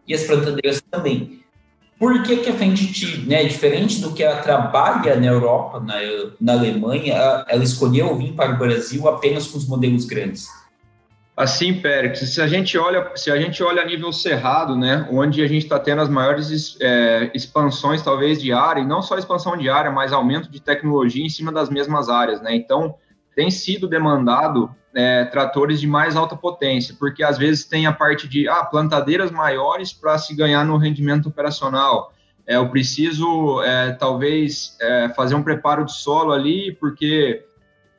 e 0.06 0.12
as 0.12 0.24
plantadeiras 0.24 0.82
também. 0.90 1.42
Por 1.98 2.22
que, 2.22 2.36
que 2.36 2.50
a 2.50 2.52
Fendt, 2.52 3.24
né, 3.26 3.44
diferente 3.44 4.02
do 4.02 4.12
que 4.12 4.22
ela 4.22 4.42
trabalha 4.42 5.16
na 5.16 5.26
Europa, 5.26 5.80
na, 5.80 5.94
na 6.38 6.52
Alemanha, 6.52 7.14
ela 7.48 7.64
escolheu 7.64 8.14
vir 8.18 8.34
para 8.34 8.52
o 8.52 8.58
Brasil 8.58 9.08
apenas 9.08 9.46
com 9.46 9.56
os 9.56 9.66
modelos 9.66 10.04
grandes? 10.04 10.48
Assim, 11.36 11.74
Pérez, 11.74 12.20
se 12.20 12.40
a 12.40 12.46
gente 12.46 12.78
olha, 12.78 13.10
se 13.16 13.28
a 13.28 13.36
gente 13.36 13.60
olha 13.60 13.82
a 13.82 13.84
nível 13.84 14.12
cerrado, 14.12 14.76
né, 14.76 15.08
onde 15.10 15.42
a 15.42 15.48
gente 15.48 15.64
está 15.64 15.80
tendo 15.80 16.00
as 16.00 16.08
maiores 16.08 16.76
é, 16.80 17.28
expansões, 17.34 18.02
talvez 18.02 18.40
de 18.40 18.52
área, 18.52 18.80
e 18.80 18.86
não 18.86 19.02
só 19.02 19.18
expansão 19.18 19.56
de 19.56 19.68
área, 19.68 19.90
mas 19.90 20.12
aumento 20.12 20.48
de 20.48 20.60
tecnologia 20.60 21.24
em 21.24 21.28
cima 21.28 21.50
das 21.50 21.68
mesmas 21.68 22.08
áreas, 22.08 22.40
né? 22.40 22.54
Então, 22.54 22.94
tem 23.34 23.50
sido 23.50 23.88
demandado 23.88 24.72
é, 24.94 25.24
tratores 25.24 25.80
de 25.80 25.88
mais 25.88 26.14
alta 26.14 26.36
potência, 26.36 26.94
porque 27.00 27.24
às 27.24 27.36
vezes 27.36 27.64
tem 27.64 27.84
a 27.84 27.92
parte 27.92 28.28
de 28.28 28.48
ah, 28.48 28.64
plantadeiras 28.64 29.32
maiores 29.32 29.92
para 29.92 30.16
se 30.18 30.36
ganhar 30.36 30.64
no 30.64 30.76
rendimento 30.76 31.28
operacional. 31.28 32.12
É, 32.46 32.56
eu 32.56 32.68
preciso, 32.68 33.60
é, 33.62 33.90
talvez, 33.92 34.76
é, 34.80 35.08
fazer 35.16 35.34
um 35.34 35.42
preparo 35.42 35.84
de 35.84 35.92
solo 35.92 36.32
ali, 36.32 36.76
porque 36.78 37.44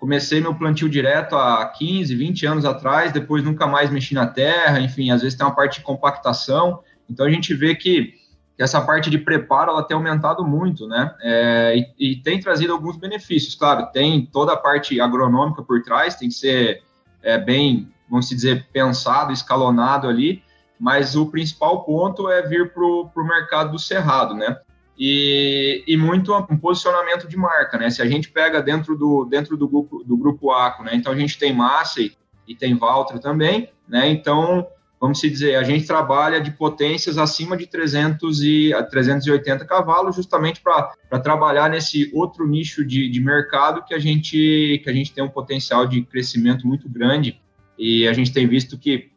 comecei 0.06 0.40
meu 0.40 0.54
plantio 0.54 0.88
direto 0.88 1.36
há 1.36 1.66
15, 1.66 2.16
20 2.16 2.46
anos 2.46 2.64
atrás, 2.64 3.12
depois 3.12 3.44
nunca 3.44 3.66
mais 3.66 3.90
mexi 3.90 4.14
na 4.14 4.28
terra, 4.28 4.80
enfim, 4.80 5.10
às 5.10 5.24
vezes 5.24 5.36
tem 5.36 5.44
uma 5.44 5.56
parte 5.56 5.80
de 5.80 5.84
compactação, 5.84 6.80
então 7.10 7.26
a 7.26 7.30
gente 7.30 7.56
vê 7.56 7.74
que, 7.74 8.14
que 8.56 8.62
essa 8.62 8.80
parte 8.80 9.10
de 9.10 9.18
preparo 9.18 9.72
ela 9.72 9.82
tem 9.82 9.98
aumentado 9.98 10.46
muito, 10.46 10.88
né, 10.88 11.12
é, 11.24 11.76
e, 11.98 12.12
e, 12.12 12.16
tem 12.18 12.40
trazido 12.40 12.72
alguns 12.72 12.98
benefícios, 12.98 13.56
claro, 13.56 13.88
tem 13.92 14.28
toda 14.28 14.54
a 14.54 14.58
parte 14.58 15.02
agronômica 15.02 15.64
por 15.64 15.82
trás, 15.82 16.14
tem 16.14 16.30
que 16.30 16.36
ser 16.36 16.84
é, 17.24 17.40
bem, 17.40 17.92
vamos 18.08 18.30
dizer, 18.30 18.68
pensado, 18.72 19.34
escalonado 19.34 20.08
ali, 20.08 20.44
mas 20.80 21.16
o 21.16 21.26
principal 21.32 21.84
ponto 21.84 22.30
é 22.30 22.44
vir 22.44 22.72
para 22.72 22.84
o 22.84 23.28
mercado 23.28 23.72
do 23.72 23.80
cerrado, 23.80 24.36
né, 24.36 24.56
e, 24.98 25.84
e 25.86 25.98
muito 25.98 26.34
um 26.34 26.58
posicionamento 26.58 27.28
de 27.28 27.36
marca, 27.36 27.78
né? 27.78 27.90
Se 27.90 28.02
a 28.02 28.06
gente 28.06 28.30
pega 28.30 28.62
dentro 28.62 28.98
do, 28.98 29.26
dentro 29.26 29.58
do 29.58 29.68
grupo, 29.68 30.04
do 30.04 30.18
grupo 30.18 30.52
ACO, 30.52 30.84
né? 30.84 30.92
Então 30.94 31.12
a 31.12 31.16
gente 31.16 31.38
tem 31.38 31.54
Massey 31.54 32.16
e 32.48 32.56
tem 32.56 32.78
Valtra 32.78 33.20
também, 33.20 33.70
né? 33.88 34.10
Então 34.10 34.68
vamos 35.00 35.20
dizer, 35.20 35.56
a 35.56 35.64
gente 35.64 35.86
trabalha 35.86 36.40
de 36.40 36.52
potências 36.52 37.18
acima 37.18 37.56
de 37.58 37.68
300 37.68 38.42
e 38.42 38.72
380 38.90 39.66
cavalos, 39.66 40.16
justamente 40.16 40.62
para 40.62 41.20
trabalhar 41.22 41.70
nesse 41.70 42.10
outro 42.14 42.48
nicho 42.48 42.84
de, 42.84 43.10
de 43.10 43.20
mercado 43.20 43.84
que 43.84 43.94
a 43.94 44.00
gente 44.00 44.82
que 44.84 44.90
a 44.90 44.94
gente 44.94 45.14
tem 45.14 45.24
um 45.24 45.30
potencial 45.30 45.86
de 45.86 46.02
crescimento 46.04 46.66
muito 46.66 46.90
grande 46.90 47.40
e 47.78 48.08
a 48.08 48.14
gente 48.14 48.32
tem 48.32 48.48
visto 48.48 48.78
que 48.78 49.12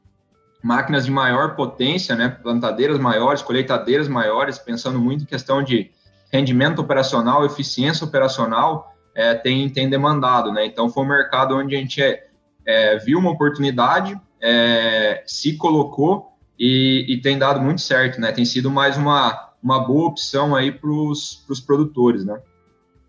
máquinas 0.62 1.04
de 1.04 1.10
maior 1.10 1.54
potência, 1.54 2.14
né, 2.16 2.28
plantadeiras 2.28 2.98
maiores, 2.98 3.42
colheitadeiras 3.42 4.08
maiores, 4.08 4.58
pensando 4.58 4.98
muito 4.98 5.22
em 5.22 5.26
questão 5.26 5.62
de 5.62 5.90
rendimento 6.32 6.80
operacional, 6.80 7.44
eficiência 7.44 8.04
operacional, 8.04 8.94
é, 9.14 9.34
tem, 9.34 9.68
tem 9.68 9.88
demandado, 9.88 10.52
né? 10.52 10.64
Então, 10.64 10.88
foi 10.88 11.02
um 11.02 11.08
mercado 11.08 11.56
onde 11.56 11.74
a 11.74 11.78
gente 11.78 12.00
é, 12.02 12.26
é, 12.64 12.98
viu 12.98 13.18
uma 13.18 13.30
oportunidade, 13.30 14.18
é, 14.40 15.22
se 15.26 15.56
colocou 15.56 16.32
e, 16.58 17.04
e, 17.08 17.20
tem 17.20 17.38
dado 17.38 17.60
muito 17.60 17.80
certo, 17.80 18.20
né? 18.20 18.30
Tem 18.30 18.44
sido 18.44 18.70
mais 18.70 18.96
uma, 18.96 19.52
uma 19.62 19.80
boa 19.80 20.08
opção 20.08 20.54
aí 20.54 20.70
para 20.70 20.90
os 20.90 21.62
produtores, 21.66 22.24
né? 22.24 22.38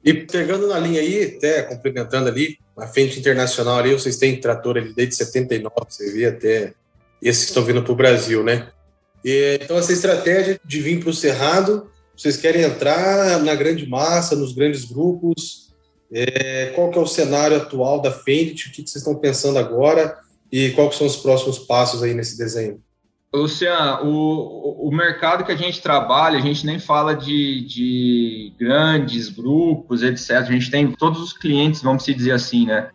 E 0.03 0.13
pegando 0.13 0.67
na 0.67 0.79
linha 0.79 1.01
aí, 1.01 1.35
até 1.35 1.61
complementando 1.63 2.29
ali, 2.29 2.57
na 2.75 2.87
frente 2.87 3.19
internacional 3.19 3.77
ali, 3.77 3.91
vocês 3.91 4.17
têm 4.17 4.39
trator 4.39 4.77
ali 4.77 4.93
desde 4.93 5.15
79, 5.15 5.73
você 5.89 6.11
vê 6.11 6.25
até 6.25 6.73
esses 7.21 7.45
que 7.45 7.51
estão 7.51 7.63
vindo 7.63 7.83
para 7.83 7.91
o 7.91 7.95
Brasil, 7.95 8.43
né? 8.43 8.69
E, 9.23 9.59
então, 9.61 9.77
essa 9.77 9.91
estratégia 9.91 10.59
de 10.63 10.81
vir 10.81 10.99
para 10.99 11.09
o 11.09 11.13
Cerrado, 11.13 11.89
vocês 12.15 12.37
querem 12.37 12.63
entrar 12.63 13.41
na 13.43 13.55
grande 13.55 13.87
massa, 13.87 14.35
nos 14.35 14.53
grandes 14.53 14.85
grupos? 14.85 15.69
É, 16.11 16.71
qual 16.75 16.89
que 16.89 16.97
é 16.97 17.01
o 17.01 17.07
cenário 17.07 17.57
atual 17.57 18.01
da 18.01 18.11
Fendt? 18.11 18.67
O 18.67 18.71
que, 18.71 18.83
que 18.83 18.89
vocês 18.89 19.01
estão 19.01 19.15
pensando 19.15 19.59
agora? 19.59 20.17
E 20.51 20.71
quais 20.71 20.95
são 20.95 21.05
os 21.05 21.17
próximos 21.17 21.59
passos 21.59 22.01
aí 22.01 22.13
nesse 22.13 22.37
desenho? 22.37 22.81
Luciano, 23.33 24.05
o, 24.05 24.87
o 24.87 24.91
mercado 24.91 25.45
que 25.45 25.51
a 25.51 25.55
gente 25.55 25.81
trabalha, 25.81 26.39
a 26.39 26.41
gente 26.41 26.65
nem 26.65 26.79
fala 26.79 27.15
de, 27.15 27.61
de 27.67 28.53
grandes 28.59 29.29
grupos, 29.29 30.01
etc. 30.01 30.31
A 30.31 30.41
gente 30.43 30.71
tem 30.71 30.91
todos 30.91 31.21
os 31.21 31.33
clientes, 31.33 31.83
vamos 31.83 32.03
dizer 32.03 32.31
assim, 32.31 32.65
né? 32.65 32.89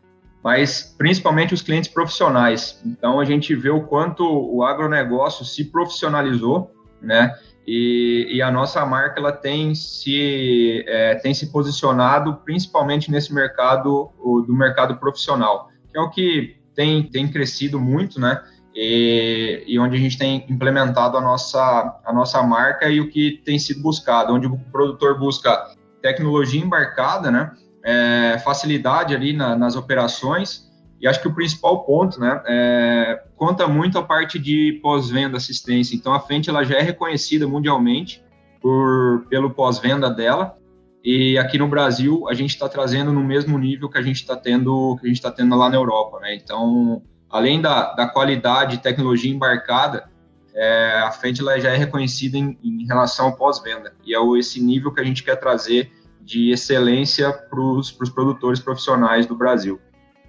Mas 0.45 0.95
principalmente 0.99 1.55
os 1.55 1.63
clientes 1.63 1.91
profissionais. 1.91 2.79
Então 2.85 3.19
a 3.19 3.25
gente 3.25 3.55
vê 3.55 3.71
o 3.71 3.85
quanto 3.85 4.23
o 4.23 4.63
agronegócio 4.63 5.43
se 5.45 5.65
profissionalizou, 5.65 6.71
né? 7.01 7.35
E, 7.67 8.29
e 8.31 8.43
a 8.43 8.51
nossa 8.51 8.85
marca 8.85 9.19
ela 9.19 9.33
tem 9.33 9.75
se 9.75 10.85
é, 10.87 11.15
tem 11.15 11.33
se 11.33 11.51
posicionado 11.51 12.35
principalmente 12.45 13.11
nesse 13.11 13.33
mercado 13.33 14.11
o, 14.19 14.43
do 14.43 14.53
mercado 14.53 14.97
profissional, 14.97 15.71
que 15.91 15.97
é 15.97 16.01
o 16.01 16.11
que 16.11 16.57
tem, 16.75 17.05
tem 17.05 17.27
crescido 17.27 17.81
muito, 17.81 18.21
né? 18.21 18.43
E, 18.75 19.63
e, 19.67 19.79
onde 19.79 19.97
a 19.97 20.01
gente 20.01 20.19
tem 20.19 20.45
implementado 20.49 21.17
a 21.17 21.21
nossa, 21.21 22.01
a 22.05 22.13
nossa 22.13 22.43
marca 22.43 22.89
e 22.89 23.01
o 23.01 23.09
que 23.09 23.41
tem 23.45 23.57
sido 23.57 23.81
buscado, 23.81 24.35
onde 24.35 24.49
o 24.49 24.59
produtor 24.73 25.17
busca 25.17 25.73
tecnologia 26.03 26.61
embarcada, 26.61 27.31
né? 27.31 27.53
É, 27.85 28.39
facilidade 28.43 29.15
ali 29.15 29.35
na, 29.35 29.55
nas 29.55 29.77
operações 29.77 30.73
e 30.99 31.07
acho 31.07 31.21
que 31.21 31.29
o 31.29 31.35
principal 31.35 31.85
ponto, 31.85 32.19
né, 32.19 32.43
é, 32.47 33.23
conta 33.37 33.69
muito 33.69 33.99
a 33.99 34.03
parte 34.03 34.39
de 34.39 34.81
pós-venda 34.83 35.37
assistência. 35.37 35.95
Então 35.95 36.15
a 36.15 36.21
frente 36.21 36.49
ela 36.49 36.65
já 36.65 36.77
é 36.77 36.81
reconhecida 36.81 37.47
mundialmente 37.47 38.25
por 38.63 39.27
pelo 39.29 39.51
pós-venda 39.51 40.09
dela 40.09 40.57
e 41.05 41.37
aqui 41.37 41.59
no 41.59 41.69
Brasil, 41.69 42.27
a 42.31 42.33
gente 42.33 42.51
está 42.51 42.67
trazendo 42.67 43.13
no 43.13 43.23
mesmo 43.23 43.59
nível 43.59 43.91
que 43.91 43.99
a 43.99 44.03
gente 44.03 44.17
está 44.17 44.35
tendo, 44.35 44.97
que 44.99 45.05
a 45.05 45.09
gente 45.09 45.19
está 45.19 45.31
tendo 45.31 45.55
lá 45.55 45.69
na 45.69 45.77
Europa, 45.77 46.19
né? 46.21 46.35
Então, 46.35 47.03
além 47.29 47.61
da, 47.61 47.93
da 47.93 48.09
qualidade 48.09 48.77
e 48.77 48.79
tecnologia 48.79 49.31
embarcada, 49.31 50.09
é, 50.55 51.03
a 51.05 51.11
frente 51.11 51.43
ela 51.43 51.61
já 51.61 51.73
é 51.73 51.77
reconhecida 51.77 52.39
em, 52.39 52.59
em 52.65 52.87
relação 52.87 53.27
ao 53.27 53.37
pós-venda. 53.37 53.95
E 54.03 54.17
é 54.17 54.39
esse 54.39 54.63
nível 54.63 54.95
que 54.95 55.01
a 55.01 55.05
gente 55.05 55.23
quer 55.23 55.37
trazer 55.37 55.93
de 56.25 56.51
excelência 56.51 57.33
para 57.33 57.61
os 57.61 57.91
produtores 58.11 58.61
profissionais 58.61 59.27
do 59.27 59.37
Brasil. 59.37 59.79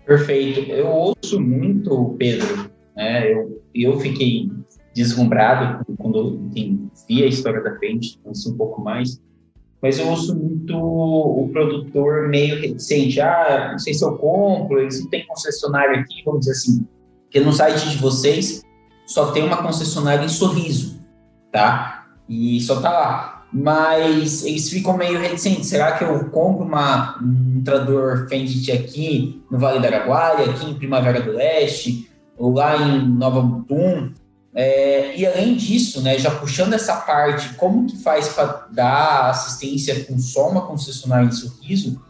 Perfeito. 0.05 0.71
Eu 0.71 0.87
ouço 0.87 1.39
muito, 1.39 2.15
Pedro, 2.19 2.69
né? 2.95 3.31
Eu, 3.31 3.61
eu 3.73 3.99
fiquei 3.99 4.51
deslumbrado 4.93 5.85
quando 5.97 6.39
vi 6.51 7.23
a 7.23 7.27
história 7.27 7.61
da 7.61 7.75
frente, 7.77 8.19
conheci 8.23 8.49
um 8.49 8.57
pouco 8.57 8.81
mais 8.81 9.19
mas 9.85 9.99
eu 9.99 10.07
ouço 10.07 10.35
muito 10.35 10.75
o 10.75 11.47
produtor 11.53 12.27
meio 12.27 12.59
reticente, 12.59 13.21
ah, 13.21 13.69
não 13.73 13.77
sei 13.77 13.93
se 13.93 14.03
eu 14.03 14.17
compro, 14.17 14.79
eles 14.79 14.99
não 14.99 15.09
tem 15.11 15.23
concessionário 15.27 15.99
aqui, 15.99 16.23
vamos 16.25 16.39
dizer 16.39 16.53
assim, 16.53 16.87
porque 17.21 17.39
no 17.39 17.53
site 17.53 17.91
de 17.91 17.97
vocês 17.97 18.63
só 19.05 19.31
tem 19.31 19.43
uma 19.43 19.61
concessionária 19.61 20.25
em 20.25 20.27
Sorriso, 20.27 20.99
tá? 21.51 22.07
E 22.27 22.59
só 22.61 22.81
tá 22.81 22.91
lá. 22.91 23.34
Mas 23.57 24.43
eles 24.43 24.69
ficam 24.69 24.97
meio 24.97 25.17
reticentes. 25.17 25.69
Será 25.69 25.93
que 25.93 26.03
eu 26.03 26.25
compro 26.25 26.65
uma, 26.65 27.17
um 27.23 27.61
trator 27.63 28.27
Fendt 28.27 28.69
aqui 28.69 29.41
no 29.49 29.57
Vale 29.57 29.79
do 29.79 29.85
Araguaia, 29.85 30.49
aqui 30.49 30.69
em 30.69 30.73
Primavera 30.73 31.21
do 31.21 31.31
Leste, 31.31 32.11
ou 32.37 32.53
lá 32.53 32.75
em 32.75 33.07
Nova 33.07 33.41
Mutum? 33.41 34.11
É, 34.53 35.17
e 35.17 35.25
além 35.25 35.55
disso, 35.55 36.01
né, 36.01 36.19
já 36.19 36.31
puxando 36.31 36.73
essa 36.73 36.97
parte, 36.97 37.53
como 37.55 37.85
que 37.85 37.95
faz 38.03 38.27
para 38.27 38.67
dar 38.71 39.29
assistência 39.29 40.03
com 40.03 40.19
só 40.19 40.49
uma 40.49 40.67
concessionária 40.67 41.25
em 41.25 41.31
sorriso? 41.31 42.01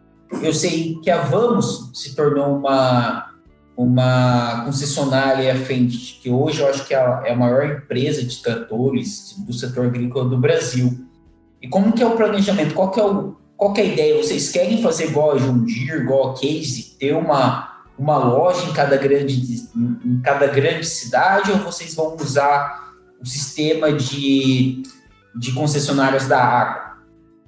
Eu 0.41 0.53
sei 0.53 0.99
que 1.03 1.11
a 1.11 1.21
Vamos 1.21 1.91
se 1.93 2.15
tornou 2.15 2.57
uma, 2.57 3.31
uma 3.77 4.63
concessionária 4.65 5.55
frente, 5.63 6.19
que 6.23 6.31
hoje 6.31 6.61
eu 6.61 6.67
acho 6.67 6.87
que 6.87 6.95
é 6.95 7.21
é 7.25 7.33
a 7.33 7.35
maior 7.35 7.65
empresa 7.67 8.23
de 8.23 8.41
tratores 8.41 9.35
do 9.45 9.53
setor 9.53 9.85
agrícola 9.85 10.27
do 10.27 10.39
Brasil. 10.39 11.04
E 11.65 11.67
como 11.67 11.93
que 11.93 12.03
é 12.03 12.05
o 12.05 12.15
planejamento? 12.15 12.75
Qual 12.75 12.91
que 12.91 12.99
é, 12.99 13.03
o, 13.03 13.35
qual 13.57 13.73
que 13.73 13.81
é 13.81 13.83
a 13.83 13.87
ideia? 13.87 14.23
Vocês 14.23 14.51
querem 14.51 14.83
fazer 14.83 15.05
igual 15.05 15.31
a 15.31 15.33
Deere, 15.35 16.03
igual 16.03 16.29
a 16.29 16.33
Case, 16.35 16.95
ter 16.99 17.13
uma 17.15 17.73
uma 17.97 18.17
loja 18.17 18.69
em 18.69 18.73
cada 18.73 18.97
grande, 18.97 19.69
em 19.73 20.21
cada 20.21 20.47
grande 20.47 20.85
cidade 20.85 21.49
ou 21.49 21.59
vocês 21.59 21.95
vão 21.95 22.15
usar 22.15 22.93
o 23.21 23.25
sistema 23.25 23.91
de, 23.93 24.83
de 25.33 25.53
concessionárias 25.53 26.27
da 26.27 26.43
água? 26.43 26.95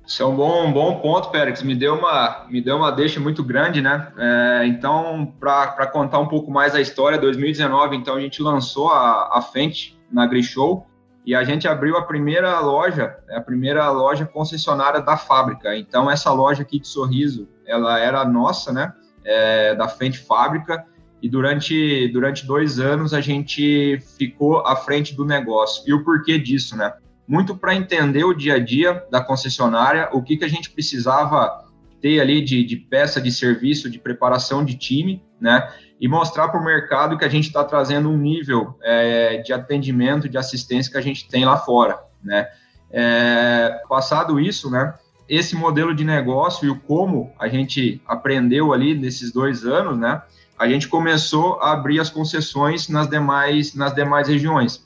Isso 0.08 0.24
é 0.24 0.26
um 0.26 0.34
bom, 0.34 0.66
um 0.66 0.72
bom 0.72 1.00
ponto, 1.02 1.30
Pérez. 1.32 1.62
Me 1.62 1.76
deu 1.76 1.96
uma, 1.96 2.46
me 2.50 2.62
deu 2.62 2.78
uma 2.78 2.92
deixa 2.92 3.20
muito 3.20 3.44
grande, 3.44 3.82
né? 3.82 4.08
É, 4.18 4.66
então, 4.66 5.34
para 5.38 5.86
contar 5.88 6.20
um 6.20 6.28
pouco 6.28 6.50
mais 6.50 6.74
a 6.74 6.80
história, 6.80 7.20
2019, 7.20 7.98
então 7.98 8.16
a 8.16 8.22
gente 8.22 8.42
lançou 8.42 8.90
a, 8.90 9.38
a 9.38 9.42
Fendt 9.42 10.00
na 10.10 10.26
Grishow 10.26 10.88
e 11.28 11.36
a 11.36 11.44
gente 11.44 11.68
abriu 11.68 11.96
a 11.98 12.02
primeira 12.02 12.60
loja, 12.62 13.18
a 13.30 13.42
primeira 13.42 13.88
loja 13.92 14.26
concessionária 14.26 15.02
da 15.02 15.16
fábrica. 15.16 15.78
Então, 15.78 16.10
essa 16.10 16.32
loja 16.32 16.64
aqui 16.64 16.80
de 16.80 16.88
Sorriso, 16.88 17.48
ela 17.68 18.00
era 18.00 18.26
nossa, 18.26 18.74
né? 18.74 18.94
é, 19.28 19.76
da 19.76 19.90
frente 19.90 20.20
fábrica 20.20 20.86
e 21.22 21.28
durante, 21.28 22.08
durante 22.08 22.46
dois 22.46 22.80
anos 22.80 23.14
a 23.14 23.20
gente 23.20 24.00
ficou 24.18 24.66
à 24.66 24.76
frente 24.76 25.14
do 25.14 25.26
negócio. 25.26 25.84
E 25.86 25.94
o 25.94 26.04
porquê 26.04 26.40
disso, 26.40 26.78
né? 26.78 26.94
Muito 27.28 27.58
para 27.58 27.76
entender 27.76 28.24
o 28.24 28.34
dia 28.34 28.56
a 28.56 28.60
dia 28.60 29.04
da 29.12 29.20
concessionária, 29.20 30.10
o 30.14 30.24
que, 30.24 30.38
que 30.38 30.46
a 30.46 30.48
gente 30.48 30.70
precisava 30.70 31.66
ter 32.00 32.22
ali 32.22 32.42
de, 32.42 32.64
de 32.64 32.78
peça 32.78 33.20
de 33.20 33.32
serviço, 33.32 33.90
de 33.90 34.00
preparação 34.00 34.64
de 34.64 34.78
time, 34.78 35.22
né? 35.42 35.70
E 36.00 36.08
mostrar 36.08 36.50
para 36.50 36.60
o 36.60 36.64
mercado 36.64 37.18
que 37.18 37.26
a 37.26 37.30
gente 37.30 37.48
está 37.48 37.64
trazendo 37.64 38.10
um 38.10 38.18
nível 38.18 38.78
é, 38.84 39.38
de 39.38 39.52
atendimento, 39.52 40.30
de 40.30 40.38
assistência 40.38 40.92
que 40.92 40.98
a 40.98 41.02
gente 41.02 41.28
tem 41.28 41.44
lá 41.44 41.58
fora, 41.58 42.00
né? 42.24 42.48
É, 42.92 43.82
passado 43.90 44.40
isso, 44.40 44.70
né? 44.70 44.94
esse 45.28 45.56
modelo 45.56 45.94
de 45.94 46.04
negócio 46.04 46.66
e 46.66 46.70
o 46.70 46.80
como 46.80 47.34
a 47.38 47.48
gente 47.48 48.02
aprendeu 48.08 48.72
ali 48.74 48.96
nesses 48.96 49.32
dois 49.32 49.66
anos, 49.66 49.98
né? 49.98 50.22
A 50.58 50.68
gente 50.68 50.88
começou 50.88 51.60
a 51.62 51.74
abrir 51.74 52.00
as 52.00 52.10
concessões 52.10 52.90
nas 52.90 53.08
demais, 53.08 53.76
nas 53.76 53.94
demais 53.94 54.28
regiões. 54.28 54.84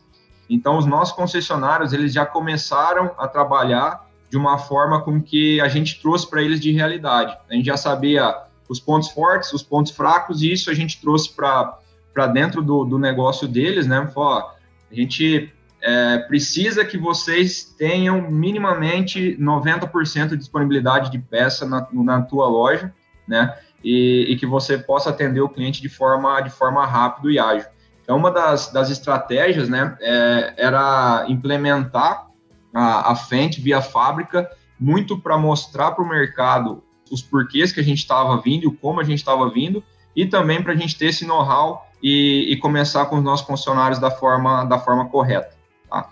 Então, 0.49 0.77
os 0.77 0.85
nossos 0.85 1.15
concessionários, 1.15 1.93
eles 1.93 2.11
já 2.11 2.25
começaram 2.25 3.11
a 3.17 3.27
trabalhar 3.27 4.05
de 4.29 4.37
uma 4.37 4.57
forma 4.57 5.01
com 5.01 5.21
que 5.21 5.61
a 5.61 5.69
gente 5.69 6.01
trouxe 6.01 6.29
para 6.29 6.41
eles 6.41 6.59
de 6.59 6.71
realidade. 6.71 7.37
A 7.49 7.53
gente 7.53 7.65
já 7.65 7.77
sabia 7.77 8.35
os 8.71 8.79
pontos 8.79 9.09
fortes, 9.09 9.51
os 9.51 9.61
pontos 9.61 9.91
fracos, 9.91 10.41
e 10.41 10.49
isso 10.49 10.71
a 10.71 10.73
gente 10.73 11.01
trouxe 11.01 11.35
para 11.35 12.27
dentro 12.27 12.61
do, 12.61 12.85
do 12.85 12.97
negócio 12.97 13.45
deles, 13.45 13.85
né? 13.85 14.09
Falou, 14.13 14.49
a 14.89 14.95
gente 14.95 15.53
é, 15.81 16.19
precisa 16.19 16.85
que 16.85 16.97
vocês 16.97 17.65
tenham 17.77 18.31
minimamente 18.31 19.37
90% 19.37 20.29
de 20.29 20.37
disponibilidade 20.37 21.11
de 21.11 21.19
peça 21.19 21.65
na, 21.65 21.85
na 21.91 22.21
tua 22.21 22.47
loja, 22.47 22.93
né? 23.27 23.57
E, 23.83 24.27
e, 24.29 24.37
que 24.37 24.45
você 24.45 24.77
possa 24.77 25.09
atender 25.09 25.41
o 25.41 25.49
cliente 25.49 25.81
de 25.81 25.89
forma, 25.89 26.39
de 26.39 26.49
forma 26.49 26.85
rápida 26.85 27.29
e 27.29 27.39
ágil. 27.39 27.67
Então, 28.01 28.15
uma 28.15 28.31
das, 28.31 28.71
das 28.71 28.89
estratégias, 28.89 29.67
né, 29.67 29.97
é, 29.99 30.53
era 30.55 31.25
implementar 31.27 32.27
a, 32.73 33.11
a 33.11 33.15
Fendt 33.15 33.59
via 33.59 33.81
fábrica, 33.81 34.49
muito 34.79 35.19
para 35.19 35.37
mostrar 35.37 35.91
para 35.91 36.03
o 36.03 36.07
mercado 36.07 36.83
os 37.11 37.21
porquês 37.21 37.71
que 37.71 37.79
a 37.79 37.83
gente 37.83 37.99
estava 37.99 38.39
vindo, 38.41 38.71
como 38.71 38.99
a 38.99 39.03
gente 39.03 39.19
estava 39.19 39.49
vindo, 39.49 39.83
e 40.15 40.25
também 40.25 40.61
para 40.61 40.73
a 40.73 40.75
gente 40.75 40.97
ter 40.97 41.07
esse 41.07 41.25
know-how 41.25 41.87
e, 42.01 42.51
e 42.51 42.57
começar 42.57 43.05
com 43.05 43.17
os 43.17 43.23
nossos 43.23 43.45
funcionários 43.45 43.99
da 43.99 44.09
forma, 44.09 44.63
da 44.65 44.79
forma 44.79 45.07
correta. 45.09 45.55
Tá? 45.89 46.09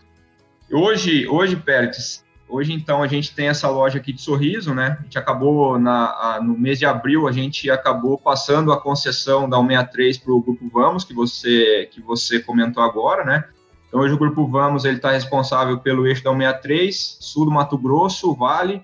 Hoje, 0.71 1.27
hoje, 1.27 1.55
Pérez, 1.55 2.23
hoje 2.47 2.73
então 2.73 3.01
a 3.01 3.07
gente 3.07 3.33
tem 3.33 3.47
essa 3.47 3.69
loja 3.69 3.97
aqui 3.97 4.13
de 4.13 4.21
Sorriso, 4.21 4.73
né? 4.73 4.97
A 4.99 5.03
gente 5.03 5.17
acabou 5.17 5.79
na, 5.79 6.05
a, 6.11 6.41
no 6.41 6.57
mês 6.57 6.79
de 6.79 6.85
abril 6.85 7.27
a 7.27 7.31
gente 7.31 7.69
acabou 7.69 8.17
passando 8.17 8.71
a 8.71 8.79
concessão 8.79 9.49
da 9.49 9.57
163 9.57 10.17
para 10.17 10.33
o 10.33 10.41
Grupo 10.41 10.69
Vamos, 10.71 11.03
que 11.03 11.13
você 11.13 11.89
que 11.91 12.01
você 12.01 12.39
comentou 12.39 12.83
agora, 12.83 13.23
né? 13.23 13.45
Então 13.87 14.01
hoje 14.01 14.13
o 14.13 14.17
Grupo 14.17 14.47
Vamos 14.47 14.85
ele 14.85 14.97
está 14.97 15.11
responsável 15.11 15.79
pelo 15.79 16.05
eixo 16.07 16.23
da 16.23 16.31
163, 16.31 17.17
sul 17.19 17.45
do 17.45 17.51
Mato 17.51 17.77
Grosso, 17.77 18.33
Vale, 18.35 18.83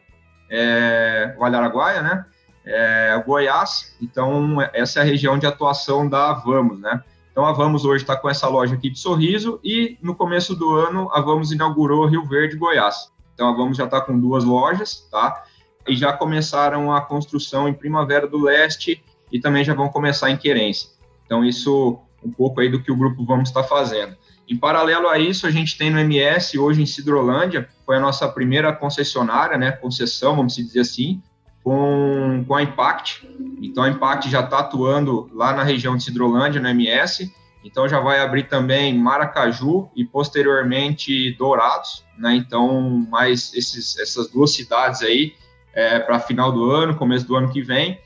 é, 0.50 1.36
Vale 1.38 1.56
Araguaia, 1.56 2.02
né? 2.02 2.26
É, 2.66 3.24
Goiás. 3.26 3.96
Então 4.02 4.58
essa 4.74 5.00
é 5.00 5.02
a 5.02 5.06
região 5.06 5.38
de 5.38 5.46
atuação 5.46 6.08
da 6.08 6.34
Vamos, 6.34 6.80
né? 6.80 7.04
Então 7.32 7.46
a 7.46 7.52
Vamos 7.52 7.84
hoje 7.84 8.04
está 8.04 8.16
com 8.16 8.30
essa 8.30 8.48
loja 8.48 8.76
aqui 8.76 8.90
de 8.90 8.98
Sorriso 8.98 9.60
e 9.64 9.98
no 10.02 10.16
começo 10.16 10.56
do 10.56 10.74
ano 10.74 11.10
a 11.14 11.20
Vamos 11.20 11.52
inaugurou 11.52 12.08
Rio 12.08 12.26
Verde, 12.26 12.56
Goiás. 12.56 13.12
Então 13.34 13.50
a 13.50 13.52
Vamos 13.52 13.78
já 13.78 13.86
está 13.86 14.00
com 14.00 14.18
duas 14.18 14.44
lojas, 14.44 15.08
tá? 15.12 15.44
E 15.88 15.96
já 15.96 16.14
começaram 16.14 16.94
a 16.94 17.02
construção 17.02 17.68
em 17.68 17.74
Primavera 17.74 18.26
do 18.26 18.42
Leste 18.42 19.04
e 19.32 19.40
também 19.40 19.64
já 19.64 19.74
vão 19.74 19.90
começar 19.90 20.32
em 20.32 20.38
Querência. 20.38 20.90
Então 21.26 21.44
isso 21.44 22.00
um 22.24 22.32
pouco 22.32 22.62
aí 22.62 22.70
do 22.70 22.82
que 22.82 22.92
o 22.92 22.96
grupo 22.96 23.26
Vamos 23.26 23.50
está 23.50 23.64
fazendo. 23.64 24.16
Em 24.48 24.58
paralelo 24.58 25.08
a 25.08 25.18
isso, 25.18 25.46
a 25.46 25.52
gente 25.52 25.78
tem 25.78 25.90
no 25.90 26.00
MS 26.00 26.58
hoje 26.58 26.82
em 26.82 26.86
Cidrolândia, 26.86 27.68
foi 27.86 27.98
a 27.98 28.00
nossa 28.00 28.28
primeira 28.28 28.74
concessionária, 28.74 29.58
né, 29.58 29.72
concessão, 29.72 30.36
vamos 30.36 30.56
dizer 30.56 30.80
assim, 30.80 31.22
com, 31.64 32.44
com 32.48 32.56
a 32.56 32.64
Impact. 32.64 33.28
Então, 33.62 33.84
a 33.84 33.90
Impact 33.90 34.30
já 34.30 34.42
está 34.42 34.60
atuando 34.60 35.30
lá 35.34 35.54
na 35.54 35.64
região 35.64 35.96
de 35.96 36.04
Cidrolândia, 36.04 36.62
no 36.62 36.68
MS. 36.68 37.32
Então, 37.64 37.88
já 37.88 38.00
vai 38.00 38.20
abrir 38.20 38.44
também 38.44 38.98
Maracaju 38.98 39.90
e, 39.96 40.06
posteriormente, 40.06 41.32
Dourados. 41.38 42.04
Né? 42.18 42.36
Então, 42.36 43.08
mais 43.10 43.54
esses, 43.54 43.98
essas 43.98 44.30
duas 44.30 44.52
cidades 44.52 45.02
aí 45.02 45.34
é, 45.74 46.00
para 46.00 46.20
final 46.20 46.52
do 46.52 46.72
ano, 46.72 46.96
começo 46.96 47.28
do 47.28 47.36
ano 47.36 47.52
que 47.52 47.62
vem. 47.62 48.00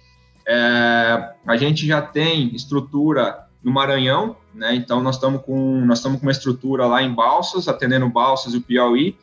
É, 0.48 1.34
a 1.46 1.58
gente 1.58 1.86
já 1.86 2.02
tem 2.02 2.56
estrutura 2.56 3.46
no 3.64 3.72
Maranhão, 3.72 4.36
né? 4.54 4.74
Então 4.74 5.02
nós 5.02 5.16
estamos 5.16 5.42
com 5.44 5.86
nós 5.86 6.02
com 6.02 6.10
uma 6.10 6.32
estrutura 6.32 6.88
lá 6.88 7.04
em 7.04 7.14
Balsas, 7.14 7.68
atendendo 7.68 8.10
Balsas 8.10 8.54
e 8.54 8.58
o 8.58 8.62
Piauí, 8.62 9.18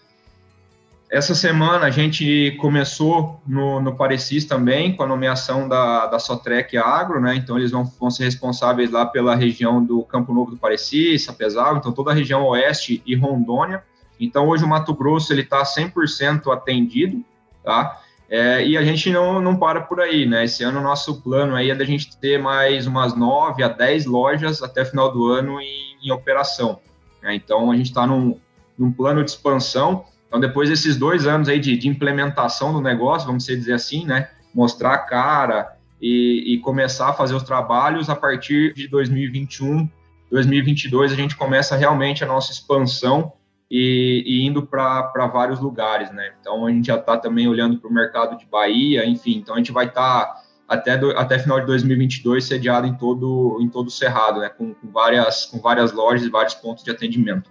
essa 1.08 1.34
semana 1.34 1.86
a 1.86 1.90
gente 1.90 2.56
começou 2.60 3.40
no, 3.46 3.80
no 3.80 3.94
Parecis 3.94 4.44
também, 4.44 4.94
com 4.94 5.04
a 5.04 5.06
nomeação 5.06 5.68
da, 5.68 6.06
da 6.06 6.18
Sotrec 6.18 6.76
Agro, 6.76 7.20
né? 7.20 7.36
Então 7.36 7.56
eles 7.56 7.70
vão, 7.70 7.84
vão 7.84 8.10
ser 8.10 8.24
responsáveis 8.24 8.90
lá 8.90 9.06
pela 9.06 9.36
região 9.36 9.84
do 9.84 10.02
Campo 10.02 10.34
Novo 10.34 10.50
do 10.50 10.56
Parecis, 10.56 11.24
Sapezal, 11.24 11.76
então 11.76 11.92
toda 11.92 12.10
a 12.10 12.14
região 12.14 12.44
oeste 12.46 13.02
e 13.06 13.14
Rondônia. 13.14 13.84
Então 14.18 14.48
hoje 14.48 14.64
o 14.64 14.68
Mato 14.68 14.92
Grosso 14.94 15.32
ele 15.32 15.42
está 15.42 15.62
100% 15.62 16.52
atendido, 16.52 17.24
tá? 17.62 18.00
É, 18.28 18.66
e 18.66 18.76
a 18.76 18.82
gente 18.82 19.08
não, 19.12 19.40
não 19.40 19.56
para 19.56 19.82
por 19.82 20.00
aí, 20.00 20.26
né? 20.26 20.44
Esse 20.44 20.64
ano 20.64 20.80
o 20.80 20.82
nosso 20.82 21.22
plano 21.22 21.54
aí 21.54 21.70
é 21.70 21.74
da 21.74 21.84
gente 21.84 22.16
ter 22.16 22.38
mais 22.38 22.84
umas 22.88 23.14
9 23.14 23.62
a 23.62 23.68
10 23.68 24.06
lojas 24.06 24.60
até 24.60 24.84
final 24.84 25.12
do 25.12 25.26
ano 25.26 25.60
em, 25.60 25.96
em 26.02 26.10
operação. 26.10 26.80
Né? 27.22 27.36
Então 27.36 27.70
a 27.70 27.76
gente 27.76 27.86
está 27.86 28.04
num, 28.04 28.40
num 28.76 28.90
plano 28.90 29.22
de 29.22 29.30
expansão 29.30 30.04
então, 30.26 30.40
depois 30.40 30.68
desses 30.68 30.96
dois 30.96 31.26
anos 31.26 31.48
aí 31.48 31.58
de, 31.58 31.76
de 31.76 31.88
implementação 31.88 32.72
do 32.72 32.80
negócio, 32.80 33.26
vamos 33.26 33.46
dizer 33.46 33.72
assim, 33.72 34.04
né, 34.04 34.28
mostrar 34.54 34.94
a 34.94 34.98
cara 34.98 35.76
e, 36.00 36.54
e, 36.54 36.58
começar 36.58 37.08
a 37.08 37.12
fazer 37.12 37.34
os 37.34 37.42
trabalhos, 37.42 38.10
a 38.10 38.16
partir 38.16 38.74
de 38.74 38.88
2021, 38.88 39.88
2022, 40.30 41.12
a 41.12 41.16
gente 41.16 41.36
começa 41.36 41.76
realmente 41.76 42.24
a 42.24 42.26
nossa 42.26 42.52
expansão 42.52 43.32
e, 43.70 44.22
e 44.26 44.46
indo 44.46 44.66
para 44.66 45.26
vários 45.32 45.60
lugares, 45.60 46.10
né? 46.12 46.32
Então, 46.40 46.66
a 46.66 46.70
gente 46.70 46.86
já 46.86 46.96
está 46.96 47.16
também 47.16 47.48
olhando 47.48 47.78
para 47.78 47.88
o 47.88 47.92
mercado 47.92 48.36
de 48.36 48.46
Bahia, 48.46 49.06
enfim, 49.06 49.38
então 49.38 49.54
a 49.54 49.58
gente 49.58 49.72
vai 49.72 49.86
estar... 49.86 50.26
Tá 50.26 50.46
até, 50.68 50.94
até 51.16 51.38
final 51.38 51.60
de 51.60 51.66
2022 51.66 52.44
sediado 52.44 52.86
em 52.86 52.94
todo 52.94 53.58
em 53.60 53.68
todo 53.68 53.86
o 53.86 53.90
cerrado, 53.90 54.40
né, 54.40 54.48
com, 54.48 54.74
com, 54.74 54.90
várias 54.90 55.44
com 55.46 55.60
várias 55.60 55.92
lojas 55.92 56.26
e 56.26 56.28
vários 56.28 56.54
pontos 56.54 56.82
de 56.82 56.90
atendimento. 56.90 57.50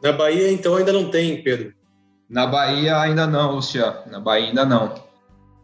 Na 0.00 0.12
Bahia 0.12 0.50
então 0.52 0.76
ainda 0.76 0.92
não 0.92 1.10
tem, 1.10 1.42
Pedro. 1.42 1.74
Na 2.28 2.46
Bahia 2.46 2.98
ainda 3.00 3.26
não, 3.26 3.54
Luciano. 3.54 3.98
Na 4.10 4.20
Bahia 4.20 4.48
ainda 4.48 4.64
não. 4.64 4.94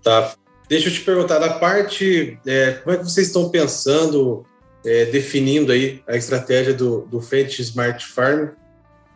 Tá. 0.03 0.35
Deixa 0.68 0.88
eu 0.88 0.92
te 0.92 1.00
perguntar, 1.00 1.38
da 1.38 1.50
parte, 1.55 2.38
é, 2.46 2.72
como 2.72 2.96
é 2.96 2.98
que 2.98 3.05
vocês 3.05 3.27
estão 3.27 3.50
pensando, 3.50 4.46
é, 4.85 5.05
definindo 5.07 5.72
aí 5.72 6.03
a 6.07 6.16
estratégia 6.16 6.72
do, 6.72 7.03
do 7.03 7.20
Fendt 7.20 7.61
Smart 7.61 8.07
Farm? 8.07 8.48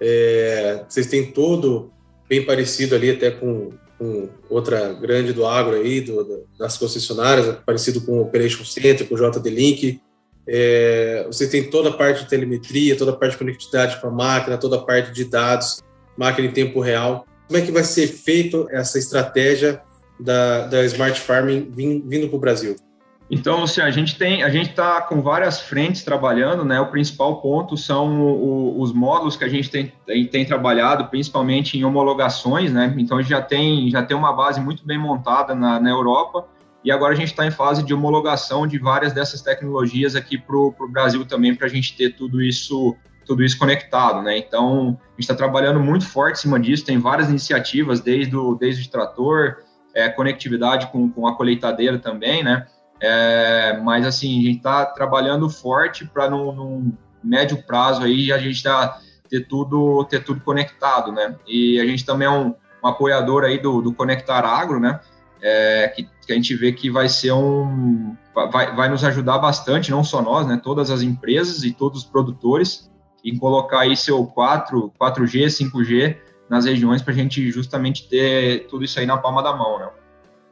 É, 0.00 0.84
vocês 0.86 1.06
têm 1.06 1.32
todo 1.32 1.90
bem 2.28 2.44
parecido 2.44 2.94
ali 2.94 3.10
até 3.10 3.30
com, 3.30 3.70
com 3.98 4.28
outra 4.50 4.92
grande 4.92 5.32
do 5.32 5.46
agro 5.46 5.76
aí, 5.76 6.02
do, 6.02 6.46
das 6.58 6.76
concessionárias, 6.76 7.56
parecido 7.64 8.02
com 8.02 8.18
o 8.18 8.22
Operation 8.22 8.64
Center, 8.64 9.08
com 9.08 9.14
o 9.14 9.30
JD 9.30 9.48
Link. 9.48 10.00
É, 10.46 11.24
vocês 11.26 11.50
têm 11.50 11.70
toda 11.70 11.88
a 11.88 11.92
parte 11.92 12.24
de 12.24 12.28
telemetria, 12.28 12.96
toda 12.96 13.12
a 13.12 13.16
parte 13.16 13.32
de 13.32 13.38
conectividade 13.38 14.00
com 14.00 14.08
a 14.08 14.10
máquina, 14.10 14.58
toda 14.58 14.76
a 14.76 14.82
parte 14.82 15.12
de 15.12 15.24
dados, 15.24 15.82
máquina 16.16 16.46
em 16.46 16.52
tempo 16.52 16.80
real. 16.80 17.26
Como 17.48 17.58
é 17.58 17.62
que 17.62 17.72
vai 17.72 17.82
ser 17.82 18.06
feito 18.06 18.68
essa 18.70 18.98
estratégia 18.98 19.80
da, 20.20 20.66
da 20.66 20.84
Smart 20.84 21.18
Farming 21.18 21.72
vindo 21.74 22.28
para 22.28 22.36
o 22.36 22.38
Brasil? 22.38 22.76
Então, 23.30 23.62
assim, 23.62 23.80
a 23.80 23.90
gente 23.90 24.16
tem, 24.16 24.42
a 24.42 24.50
gente 24.50 24.70
está 24.70 25.00
com 25.00 25.20
várias 25.20 25.60
frentes 25.60 26.02
trabalhando, 26.02 26.64
né? 26.64 26.80
O 26.80 26.90
principal 26.90 27.40
ponto 27.40 27.76
são 27.76 28.22
o, 28.22 28.80
os 28.80 28.92
módulos 28.92 29.36
que 29.36 29.44
a 29.44 29.48
gente 29.48 29.70
tem, 29.70 29.92
tem, 30.06 30.26
tem, 30.26 30.44
trabalhado, 30.46 31.06
principalmente 31.08 31.78
em 31.78 31.84
homologações, 31.84 32.72
né? 32.72 32.94
Então, 32.98 33.18
a 33.18 33.22
gente 33.22 33.30
já 33.30 33.42
tem, 33.42 33.90
já 33.90 34.02
tem 34.02 34.16
uma 34.16 34.32
base 34.32 34.60
muito 34.60 34.84
bem 34.86 34.98
montada 34.98 35.54
na, 35.54 35.80
na 35.80 35.90
Europa 35.90 36.46
e 36.84 36.90
agora 36.90 37.12
a 37.12 37.16
gente 37.16 37.28
está 37.28 37.46
em 37.46 37.50
fase 37.50 37.82
de 37.82 37.92
homologação 37.92 38.66
de 38.66 38.78
várias 38.78 39.12
dessas 39.12 39.42
tecnologias 39.42 40.14
aqui 40.14 40.38
para 40.38 40.56
o 40.56 40.72
Brasil 40.90 41.24
também, 41.26 41.54
para 41.54 41.66
a 41.66 41.70
gente 41.70 41.96
ter 41.96 42.14
tudo 42.14 42.42
isso 42.42 42.96
tudo 43.28 43.44
isso 43.44 43.58
conectado, 43.58 44.22
né? 44.22 44.38
Então, 44.38 44.98
a 44.98 45.10
gente 45.10 45.20
está 45.20 45.34
trabalhando 45.34 45.78
muito 45.78 46.06
forte 46.06 46.38
em 46.38 46.40
cima 46.40 46.58
disso, 46.58 46.86
tem 46.86 46.98
várias 46.98 47.28
iniciativas, 47.28 48.00
desde 48.00 48.34
o, 48.34 48.54
desde 48.54 48.88
o 48.88 48.90
trator, 48.90 49.58
é, 49.94 50.08
conectividade 50.08 50.86
com, 50.90 51.10
com 51.10 51.28
a 51.28 51.36
colheitadeira 51.36 51.98
também, 51.98 52.42
né? 52.42 52.66
É, 53.00 53.78
mas, 53.84 54.06
assim, 54.06 54.40
a 54.40 54.44
gente 54.44 54.56
está 54.56 54.86
trabalhando 54.86 55.48
forte 55.50 56.06
para, 56.06 56.30
no, 56.30 56.52
no, 56.52 56.98
médio 57.22 57.62
prazo, 57.64 58.02
aí, 58.02 58.32
a 58.32 58.38
gente 58.38 58.62
tá, 58.62 58.98
ter, 59.28 59.46
tudo, 59.46 60.04
ter 60.06 60.24
tudo 60.24 60.40
conectado, 60.40 61.12
né? 61.12 61.36
E 61.46 61.78
a 61.78 61.84
gente 61.84 62.06
também 62.06 62.26
é 62.26 62.30
um, 62.30 62.54
um 62.82 62.88
apoiador 62.88 63.44
aí 63.44 63.58
do, 63.58 63.82
do 63.82 63.92
Conectar 63.92 64.40
Agro, 64.40 64.80
né? 64.80 64.98
É, 65.42 65.88
que, 65.94 66.08
que, 66.26 66.32
a 66.32 66.34
gente 66.34 66.54
vê 66.56 66.72
que 66.72 66.90
vai 66.90 67.08
ser 67.08 67.30
um 67.30 68.16
vai, 68.34 68.74
vai 68.74 68.88
nos 68.88 69.04
ajudar 69.04 69.38
bastante, 69.38 69.90
não 69.90 70.02
só 70.02 70.20
nós, 70.20 70.48
né, 70.48 70.60
todas 70.60 70.90
as 70.90 71.00
empresas 71.00 71.62
e 71.62 71.72
todos 71.72 72.02
os 72.02 72.04
produtores 72.04 72.90
e 73.24 73.36
colocar 73.38 73.80
aí 73.80 73.96
seu 73.96 74.24
4, 74.24 74.92
4G, 75.00 75.46
5G 75.46 76.16
nas 76.48 76.64
regiões 76.64 77.02
para 77.02 77.12
a 77.12 77.16
gente 77.16 77.50
justamente 77.50 78.08
ter 78.08 78.66
tudo 78.68 78.84
isso 78.84 78.98
aí 78.98 79.06
na 79.06 79.18
palma 79.18 79.42
da 79.42 79.54
mão, 79.54 79.78
né? 79.78 79.88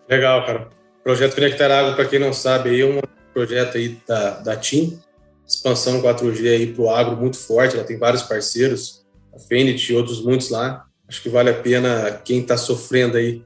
Legal, 0.08 0.44
cara. 0.44 0.68
Projeto 1.02 1.34
Conectar 1.34 1.70
Água, 1.70 1.94
para 1.94 2.04
quem 2.04 2.18
não 2.18 2.32
sabe, 2.32 2.70
aí 2.70 2.80
é 2.80 2.86
um 2.86 3.00
projeto 3.32 3.76
aí 3.76 3.96
da, 4.06 4.30
da 4.40 4.56
TIM, 4.56 4.98
expansão 5.46 6.02
4G 6.02 6.50
aí 6.50 6.66
para 6.72 6.82
o 6.82 6.90
agro 6.90 7.16
muito 7.16 7.38
forte, 7.38 7.76
ela 7.76 7.84
tem 7.84 7.98
vários 7.98 8.22
parceiros, 8.22 9.06
a 9.34 9.38
Fenit 9.38 9.92
e 9.92 9.96
outros 9.96 10.22
muitos 10.22 10.50
lá. 10.50 10.84
Acho 11.08 11.22
que 11.22 11.28
vale 11.28 11.50
a 11.50 11.54
pena 11.54 12.10
quem 12.24 12.40
está 12.40 12.56
sofrendo 12.56 13.16
aí, 13.16 13.42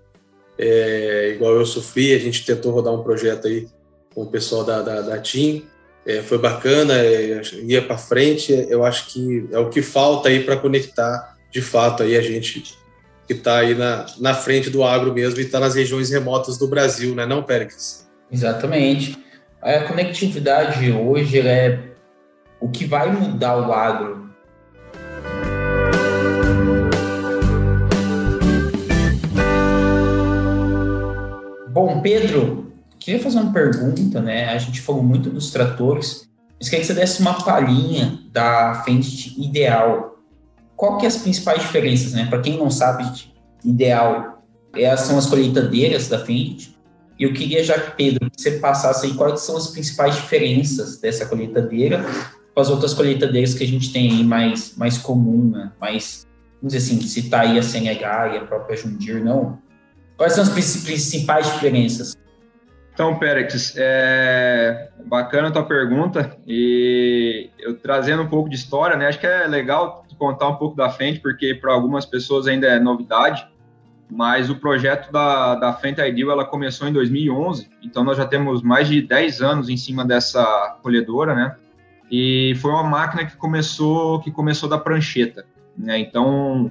é, 0.59 1.33
igual 1.35 1.55
eu 1.55 1.67
sofri, 1.67 2.15
a 2.15 2.19
gente 2.19 2.45
tentou 2.45 2.73
rodar 2.73 2.95
um 2.95 3.03
projeto 3.03 3.47
aí 3.47 3.69
com 4.15 4.23
o 4.23 4.31
pessoal 4.31 4.65
da, 4.65 4.81
da, 4.81 5.01
da 5.03 5.19
TIM, 5.19 5.67
é, 6.11 6.23
foi 6.23 6.39
bacana, 6.39 6.95
é, 6.95 7.41
ia 7.63 7.83
para 7.83 7.97
frente. 7.97 8.53
Eu 8.69 8.85
acho 8.85 9.07
que 9.07 9.49
é 9.53 9.59
o 9.59 9.69
que 9.69 9.83
falta 9.83 10.29
aí 10.29 10.43
para 10.43 10.57
conectar 10.57 11.37
de 11.51 11.61
fato 11.61 12.03
aí 12.03 12.17
a 12.17 12.23
gente 12.23 12.79
que 13.27 13.33
está 13.33 13.59
aí 13.59 13.75
na, 13.75 14.07
na 14.19 14.35
frente 14.35 14.71
do 14.71 14.83
agro 14.83 15.13
mesmo 15.13 15.39
e 15.39 15.43
está 15.43 15.61
nas 15.61 15.77
regiões 15.77 16.11
remotas 16.11 16.59
do 16.59 16.67
Brasil, 16.67 17.15
né, 17.15 17.25
não, 17.25 17.43
Pérez? 17.43 18.09
Exatamente. 18.31 19.17
A 19.63 19.81
conectividade 19.81 20.91
hoje 20.91 21.39
é 21.41 21.79
o 22.61 22.69
que 22.69 22.85
vai 22.85 23.13
mudar 23.13 23.57
o 23.57 23.73
agro. 23.73 24.31
Bom, 31.69 32.01
Pedro, 32.03 32.70
Queria 33.01 33.21
fazer 33.21 33.39
uma 33.39 33.53
pergunta, 33.53 34.21
né? 34.21 34.51
A 34.51 34.59
gente 34.59 34.81
falou 34.81 35.03
muito 35.03 35.31
dos 35.31 35.51
tratores, 35.51 36.29
mas 36.59 36.69
queria 36.69 36.81
que 36.81 36.87
você 36.87 36.95
desse 36.95 37.21
uma 37.21 37.43
palhinha 37.43 38.21
da 38.31 38.83
Fendt 38.85 39.35
Ideal. 39.41 40.19
Qual 40.77 40.99
que 40.99 41.07
é 41.07 41.09
as 41.09 41.17
principais 41.17 41.63
diferenças, 41.63 42.13
né? 42.13 42.27
Para 42.27 42.41
quem 42.41 42.59
não 42.59 42.71
sabe, 42.71 43.11
Ideal 43.65 44.41
elas 44.75 45.01
são 45.01 45.19
as 45.19 45.27
colheitadeiras 45.27 46.09
da 46.09 46.19
Fendt. 46.25 46.77
E 47.19 47.25
eu 47.25 47.33
queria 47.33 47.63
já, 47.63 47.79
Pedro, 47.79 48.31
que 48.31 48.41
você 48.41 48.53
passasse 48.53 49.07
aí 49.07 49.15
quais 49.15 49.41
são 49.41 49.57
as 49.57 49.69
principais 49.69 50.15
diferenças 50.15 50.99
dessa 50.99 51.27
colheitadeira 51.27 52.05
com 52.55 52.61
as 52.61 52.71
outras 52.71 52.95
colheitadeiras 52.95 53.55
que 53.55 53.65
a 53.65 53.67
gente 53.67 53.93
tem 53.93 54.11
aí 54.11 54.25
mais, 54.25 54.75
mais 54.77 54.97
comum, 54.97 55.51
né? 55.51 55.73
mais, 55.81 56.27
vamos 56.61 56.73
dizer 56.73 56.79
assim, 56.79 57.01
citar 57.07 57.47
aí 57.47 57.59
a 57.59 57.63
CNH 57.63 58.35
e 58.35 58.39
a 58.39 58.45
própria 58.45 58.77
Jundir, 58.77 59.23
não. 59.23 59.59
Quais 60.17 60.33
são 60.33 60.43
as 60.43 60.51
principais 60.51 61.47
diferenças? 61.53 62.17
Então, 62.93 63.19
Pérez, 63.19 63.75
é 63.77 64.91
bacana 65.07 65.49
a 65.49 65.51
tua 65.51 65.65
pergunta 65.65 66.37
e 66.47 67.49
eu 67.59 67.75
trazendo 67.79 68.23
um 68.23 68.29
pouco 68.29 68.49
de 68.49 68.57
história, 68.57 68.97
né? 68.97 69.07
Acho 69.07 69.19
que 69.19 69.27
é 69.27 69.47
legal 69.47 70.05
contar 70.21 70.49
um 70.49 70.57
pouco 70.57 70.77
da 70.77 70.91
frente, 70.91 71.19
porque 71.19 71.55
para 71.55 71.73
algumas 71.73 72.05
pessoas 72.05 72.47
ainda 72.47 72.67
é 72.67 72.79
novidade, 72.79 73.49
mas 74.11 74.51
o 74.51 74.57
projeto 74.57 75.11
da, 75.11 75.55
da 75.55 75.73
Fendt 75.73 75.99
Ideal, 76.01 76.33
ela 76.33 76.45
começou 76.45 76.87
em 76.87 76.93
2011, 76.93 77.71
então 77.83 78.05
nós 78.05 78.19
já 78.19 78.27
temos 78.27 78.63
mais 78.63 78.87
de 78.87 79.01
10 79.01 79.41
anos 79.41 79.69
em 79.71 79.79
cima 79.79 80.05
dessa 80.05 80.79
colhedora, 80.83 81.35
né? 81.35 81.57
E 82.11 82.55
foi 82.61 82.71
uma 82.71 82.83
máquina 82.83 83.25
que 83.25 83.37
começou 83.37 84.21
que 84.21 84.31
começou 84.31 84.69
da 84.69 84.77
prancheta, 84.77 85.47
né? 85.79 85.99
Então, 85.99 86.71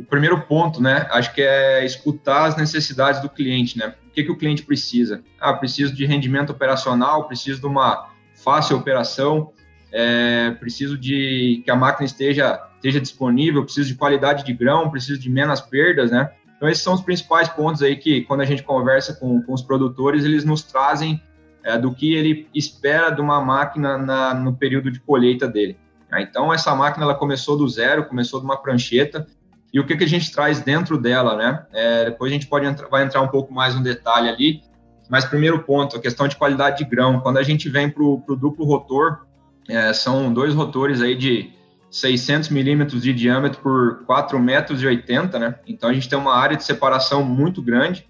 o 0.00 0.04
primeiro 0.04 0.40
ponto, 0.42 0.82
né, 0.82 1.06
acho 1.10 1.34
que 1.34 1.42
é 1.42 1.84
escutar 1.84 2.46
as 2.46 2.56
necessidades 2.56 3.20
do 3.20 3.28
cliente, 3.28 3.78
né? 3.78 3.94
O 4.08 4.10
que, 4.12 4.24
que 4.24 4.30
o 4.30 4.36
cliente 4.36 4.62
precisa? 4.62 5.22
Ah, 5.38 5.52
preciso 5.52 5.94
de 5.94 6.06
rendimento 6.06 6.50
operacional, 6.50 7.28
preciso 7.28 7.60
de 7.60 7.66
uma 7.66 8.08
fácil 8.34 8.76
operação, 8.76 9.52
é, 9.92 10.52
preciso 10.52 10.96
de 10.96 11.62
que 11.64 11.70
a 11.70 11.76
máquina 11.76 12.06
esteja, 12.06 12.60
esteja 12.76 13.00
disponível, 13.00 13.62
preciso 13.62 13.88
de 13.88 13.94
qualidade 13.94 14.44
de 14.44 14.54
grão, 14.54 14.90
preciso 14.90 15.20
de 15.20 15.28
menos 15.28 15.60
perdas, 15.60 16.10
né? 16.10 16.30
Então, 16.56 16.68
esses 16.68 16.82
são 16.82 16.94
os 16.94 17.02
principais 17.02 17.48
pontos 17.48 17.82
aí 17.82 17.96
que, 17.96 18.22
quando 18.22 18.40
a 18.40 18.44
gente 18.44 18.62
conversa 18.62 19.14
com, 19.14 19.42
com 19.42 19.52
os 19.52 19.62
produtores, 19.62 20.24
eles 20.24 20.44
nos 20.44 20.62
trazem 20.62 21.22
é, 21.62 21.78
do 21.78 21.94
que 21.94 22.14
ele 22.14 22.48
espera 22.54 23.10
de 23.10 23.20
uma 23.20 23.40
máquina 23.40 23.98
na, 23.98 24.34
no 24.34 24.54
período 24.54 24.90
de 24.90 25.00
colheita 25.00 25.46
dele. 25.46 25.78
Então, 26.18 26.52
essa 26.52 26.74
máquina 26.74 27.04
ela 27.04 27.14
começou 27.14 27.56
do 27.56 27.68
zero, 27.68 28.06
começou 28.06 28.40
de 28.40 28.46
uma 28.46 28.56
prancheta, 28.56 29.26
e 29.72 29.78
o 29.78 29.86
que, 29.86 29.96
que 29.96 30.04
a 30.04 30.08
gente 30.08 30.32
traz 30.32 30.60
dentro 30.60 30.98
dela, 30.98 31.36
né? 31.36 31.66
É, 31.72 32.04
depois 32.06 32.30
a 32.30 32.34
gente 32.34 32.46
pode 32.46 32.66
entrar, 32.66 32.88
vai 32.88 33.04
entrar 33.04 33.22
um 33.22 33.28
pouco 33.28 33.52
mais 33.52 33.74
no 33.74 33.82
detalhe 33.82 34.28
ali, 34.28 34.62
mas 35.08 35.24
primeiro 35.24 35.60
ponto, 35.60 35.96
a 35.96 36.00
questão 36.00 36.26
de 36.26 36.36
qualidade 36.36 36.78
de 36.78 36.84
grão. 36.84 37.20
Quando 37.20 37.38
a 37.38 37.42
gente 37.42 37.68
vem 37.68 37.88
para 37.88 38.02
o 38.02 38.36
duplo 38.36 38.64
rotor, 38.64 39.26
é, 39.68 39.92
são 39.92 40.32
dois 40.32 40.54
rotores 40.54 41.00
aí 41.00 41.14
de 41.14 41.50
600 41.90 42.48
milímetros 42.50 43.02
de 43.02 43.12
diâmetro 43.12 43.60
por 43.60 44.04
4 44.06 44.38
metros 44.38 44.82
e 44.82 44.86
80, 44.86 45.38
né? 45.38 45.54
Então 45.66 45.88
a 45.88 45.92
gente 45.92 46.08
tem 46.08 46.18
uma 46.18 46.34
área 46.34 46.56
de 46.56 46.64
separação 46.64 47.24
muito 47.24 47.62
grande. 47.62 48.06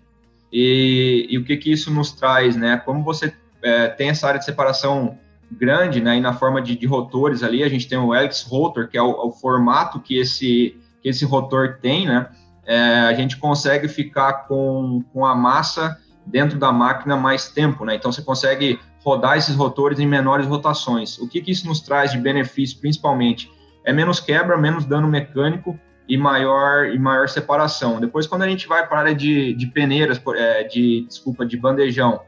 E, 0.53 1.27
e 1.31 1.39
o 1.39 1.45
que 1.45 1.57
que 1.57 1.71
isso 1.71 1.91
nos 1.91 2.13
traz, 2.13 2.57
né? 2.57 2.77
Como 2.79 3.05
você 3.05 3.33
é, 3.63 3.89
tem 3.89 4.11
essa 4.11 4.27
área 4.27 4.39
de 4.39 4.45
separação 4.45 5.19
grande, 5.51 6.01
né? 6.01 6.17
E 6.17 6.21
na 6.21 6.33
forma 6.33 6.61
de, 6.61 6.77
de 6.77 6.87
rotores 6.87 7.43
ali, 7.43 7.63
a 7.63 7.69
gente 7.69 7.89
tem 7.89 7.99
o 7.99 8.15
Helix 8.15 8.43
Rotor, 8.43 8.89
que 8.89 8.99
é 8.99 9.03
o, 9.03 9.29
o 9.29 9.33
formato 9.33 10.01
que 10.01 10.19
esse 10.19 10.77
que 11.03 11.09
esse 11.09 11.25
rotor 11.25 11.79
tem, 11.81 12.07
né? 12.07 12.29
É, 12.67 13.01
a 13.01 13.15
gente 13.15 13.37
consegue 13.37 13.89
ficar 13.89 14.47
com, 14.47 15.03
com 15.13 15.25
a 15.25 15.35
massa 15.35 15.99
dentro 16.27 16.59
da 16.59 16.71
máquina 16.71 17.17
mais 17.17 17.49
tempo, 17.49 17.85
né? 17.85 17.95
Então 17.95 18.13
você 18.13 18.23
consegue 18.23 18.79
rodar 19.03 19.37
esses 19.37 19.57
rotores 19.57 19.99
em 19.99 20.07
menores 20.07 20.47
rotações. 20.47 21.19
O 21.19 21.29
que, 21.29 21.41
que 21.41 21.51
isso 21.51 21.67
nos 21.67 21.81
traz 21.81 22.13
de 22.13 22.19
benefício, 22.19 22.79
principalmente? 22.79 23.51
É 23.85 23.93
menos 23.93 24.21
quebra, 24.21 24.57
menos 24.57 24.85
dano 24.85 25.09
mecânico 25.09 25.79
e 26.07 26.17
maior 26.17 26.87
e 26.87 26.99
maior 26.99 27.29
separação. 27.29 28.01
Depois, 28.01 28.27
quando 28.27 28.43
a 28.43 28.49
gente 28.49 28.69
vai 28.69 28.87
para 28.87 28.99
a 28.99 29.01
área 29.01 29.15
de, 29.15 29.55
de 29.55 29.67
peneiras, 29.67 30.21
é, 30.37 30.65
de 30.65 31.07
desculpa, 31.09 31.47
de 31.47 31.57
bandejão, 31.57 32.21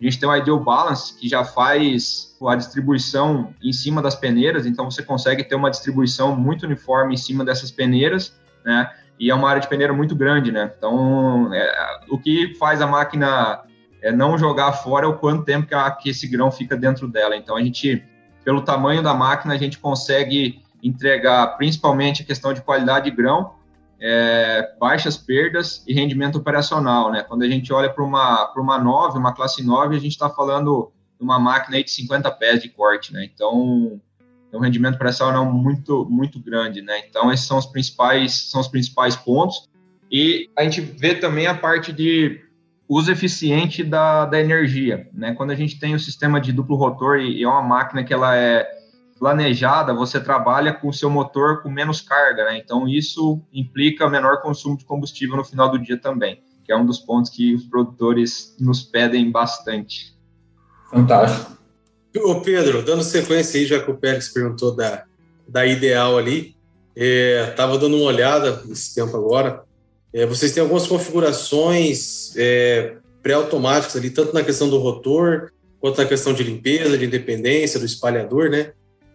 a 0.00 0.04
gente 0.04 0.18
tem 0.18 0.28
o 0.28 0.34
Ideal 0.34 0.58
Balance 0.58 1.14
que 1.14 1.28
já 1.28 1.44
faz 1.44 2.36
a 2.48 2.56
distribuição 2.56 3.54
em 3.62 3.72
cima 3.72 4.00
das 4.00 4.14
peneiras, 4.14 4.64
então 4.64 4.90
você 4.90 5.02
consegue 5.02 5.44
ter 5.44 5.54
uma 5.54 5.70
distribuição 5.70 6.34
muito 6.34 6.64
uniforme 6.64 7.14
em 7.14 7.18
cima 7.18 7.44
dessas 7.44 7.70
peneiras, 7.70 8.34
né? 8.64 8.90
E 9.18 9.30
é 9.30 9.34
uma 9.34 9.50
área 9.50 9.60
de 9.60 9.68
peneira 9.68 9.92
muito 9.92 10.16
grande, 10.16 10.50
né? 10.50 10.72
Então, 10.76 11.52
é, 11.52 12.00
o 12.08 12.18
que 12.18 12.54
faz 12.58 12.80
a 12.80 12.86
máquina 12.86 13.60
é, 14.00 14.10
não 14.10 14.38
jogar 14.38 14.72
fora 14.72 15.04
é 15.04 15.08
o 15.08 15.18
quanto 15.18 15.44
tempo 15.44 15.66
que, 15.66 15.74
a, 15.74 15.90
que 15.90 16.08
esse 16.08 16.26
grão 16.26 16.50
fica 16.50 16.74
dentro 16.74 17.06
dela. 17.06 17.36
Então, 17.36 17.54
a 17.54 17.62
gente, 17.62 18.02
pelo 18.42 18.62
tamanho 18.62 19.02
da 19.02 19.12
máquina, 19.12 19.52
a 19.52 19.58
gente 19.58 19.78
consegue 19.78 20.62
entregar 20.82 21.46
principalmente 21.58 22.22
a 22.22 22.24
questão 22.24 22.54
de 22.54 22.62
qualidade 22.62 23.10
de 23.10 23.14
grão, 23.14 23.52
é, 24.00 24.74
baixas 24.80 25.16
perdas 25.16 25.84
e 25.86 25.92
rendimento 25.92 26.36
operacional, 26.36 27.12
né? 27.12 27.22
Quando 27.22 27.42
a 27.42 27.48
gente 27.48 27.72
olha 27.72 27.90
para 27.90 28.02
uma, 28.02 28.52
uma 28.56 28.78
9, 28.78 29.18
uma 29.18 29.34
classe 29.34 29.62
9, 29.62 29.94
a 29.94 30.00
gente 30.00 30.12
está 30.12 30.30
falando 30.30 30.90
de 31.18 31.24
uma 31.24 31.38
máquina 31.38 31.76
aí 31.76 31.84
de 31.84 31.90
50 31.90 32.30
pés 32.32 32.62
de 32.62 32.70
corte, 32.70 33.12
né? 33.12 33.28
Então, 33.32 34.00
é 34.50 34.56
um 34.56 34.60
rendimento 34.60 34.94
operacional 34.94 35.44
muito, 35.44 36.06
muito 36.08 36.40
grande, 36.40 36.80
né? 36.80 36.98
Então, 37.08 37.30
esses 37.30 37.46
são 37.46 37.58
os 37.58 37.66
principais, 37.66 38.50
são 38.50 38.60
os 38.60 38.68
principais 38.68 39.14
pontos. 39.14 39.68
E 40.10 40.48
a 40.56 40.64
gente 40.64 40.80
vê 40.80 41.14
também 41.14 41.46
a 41.46 41.54
parte 41.54 41.92
de 41.92 42.40
uso 42.88 43.12
eficiente 43.12 43.84
da, 43.84 44.24
da 44.24 44.40
energia, 44.40 45.08
né? 45.12 45.34
Quando 45.34 45.50
a 45.50 45.54
gente 45.54 45.78
tem 45.78 45.94
o 45.94 46.00
sistema 46.00 46.40
de 46.40 46.52
duplo 46.52 46.74
rotor 46.74 47.18
e, 47.18 47.38
e 47.38 47.44
é 47.44 47.48
uma 47.48 47.62
máquina 47.62 48.02
que 48.02 48.14
ela 48.14 48.34
é 48.34 48.66
planejada, 49.20 49.92
você 49.92 50.18
trabalha 50.18 50.72
com 50.72 50.88
o 50.88 50.92
seu 50.94 51.10
motor 51.10 51.62
com 51.62 51.70
menos 51.70 52.00
carga, 52.00 52.46
né? 52.46 52.58
Então 52.58 52.88
isso 52.88 53.38
implica 53.52 54.08
menor 54.08 54.40
consumo 54.40 54.78
de 54.78 54.86
combustível 54.86 55.36
no 55.36 55.44
final 55.44 55.70
do 55.70 55.78
dia 55.78 56.00
também, 56.00 56.42
que 56.64 56.72
é 56.72 56.76
um 56.76 56.86
dos 56.86 56.98
pontos 56.98 57.30
que 57.30 57.54
os 57.54 57.64
produtores 57.64 58.56
nos 58.58 58.82
pedem 58.82 59.30
bastante. 59.30 60.16
Fantástico. 60.90 61.58
Ô 62.16 62.40
Pedro, 62.40 62.82
dando 62.82 63.04
sequência 63.04 63.60
aí, 63.60 63.66
já 63.66 63.78
que 63.78 63.90
o 63.90 63.96
Pérez 63.96 64.30
perguntou 64.30 64.74
da, 64.74 65.04
da 65.46 65.66
ideal 65.66 66.16
ali, 66.16 66.56
estava 66.96 67.74
é, 67.74 67.78
dando 67.78 67.98
uma 67.98 68.06
olhada 68.06 68.62
nesse 68.64 68.94
tempo 68.94 69.14
agora. 69.14 69.62
É, 70.14 70.24
vocês 70.24 70.52
têm 70.52 70.62
algumas 70.62 70.86
configurações 70.86 72.34
é, 72.36 72.96
pré-automáticas 73.22 73.96
ali, 73.96 74.08
tanto 74.08 74.32
na 74.32 74.42
questão 74.42 74.68
do 74.68 74.78
rotor, 74.78 75.52
quanto 75.78 75.98
na 75.98 76.08
questão 76.08 76.32
de 76.32 76.42
limpeza, 76.42 76.96
de 76.96 77.04
independência, 77.04 77.78
do 77.78 77.86
espalhador, 77.86 78.48
né? 78.48 78.72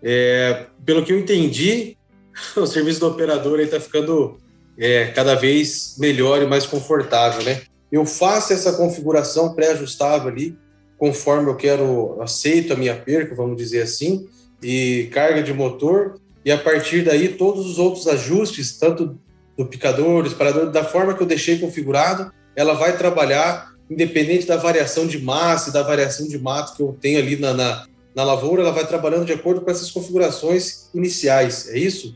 É, 0.07 0.67
pelo 0.85 1.03
que 1.03 1.11
eu 1.11 1.19
entendi, 1.19 1.97
o 2.55 2.67
serviço 2.67 2.99
do 2.99 3.07
operador 3.07 3.59
está 3.59 3.79
ficando 3.79 4.37
é, 4.77 5.07
cada 5.07 5.33
vez 5.33 5.95
melhor 5.97 6.43
e 6.43 6.45
mais 6.45 6.67
confortável, 6.67 7.43
né? 7.43 7.63
Eu 7.91 8.05
faço 8.05 8.53
essa 8.53 8.73
configuração 8.73 9.55
pré-ajustável 9.55 10.29
ali, 10.29 10.55
conforme 10.95 11.49
eu 11.49 11.55
quero, 11.55 12.21
aceito 12.21 12.73
a 12.73 12.75
minha 12.75 12.95
perca, 12.95 13.33
vamos 13.33 13.57
dizer 13.57 13.81
assim, 13.81 14.27
e 14.61 15.09
carga 15.11 15.41
de 15.41 15.53
motor, 15.53 16.19
e 16.43 16.51
a 16.51 16.57
partir 16.57 17.03
daí 17.03 17.29
todos 17.29 17.65
os 17.65 17.79
outros 17.79 18.07
ajustes, 18.07 18.77
tanto 18.77 19.17
do 19.57 19.65
picador, 19.65 20.21
do 20.21 20.29
disparador, 20.29 20.69
da 20.69 20.83
forma 20.83 21.15
que 21.15 21.23
eu 21.23 21.27
deixei 21.27 21.57
configurado, 21.57 22.31
ela 22.55 22.73
vai 22.73 22.95
trabalhar 22.97 23.73
independente 23.89 24.45
da 24.45 24.57
variação 24.57 25.07
de 25.07 25.19
massa 25.19 25.69
e 25.69 25.73
da 25.73 25.81
variação 25.81 26.27
de 26.27 26.37
mato 26.37 26.75
que 26.75 26.81
eu 26.81 26.95
tenho 26.99 27.19
ali 27.19 27.35
na, 27.37 27.53
na, 27.53 27.85
na 28.15 28.23
lavoura, 28.23 28.61
ela 28.61 28.71
vai 28.71 28.87
trabalhando 28.87 29.25
de 29.25 29.33
acordo 29.33 29.61
com 29.61 29.69
essas 29.69 29.91
configurações 29.91 30.89
iniciais, 30.93 31.69
é 31.69 31.77
isso? 31.77 32.15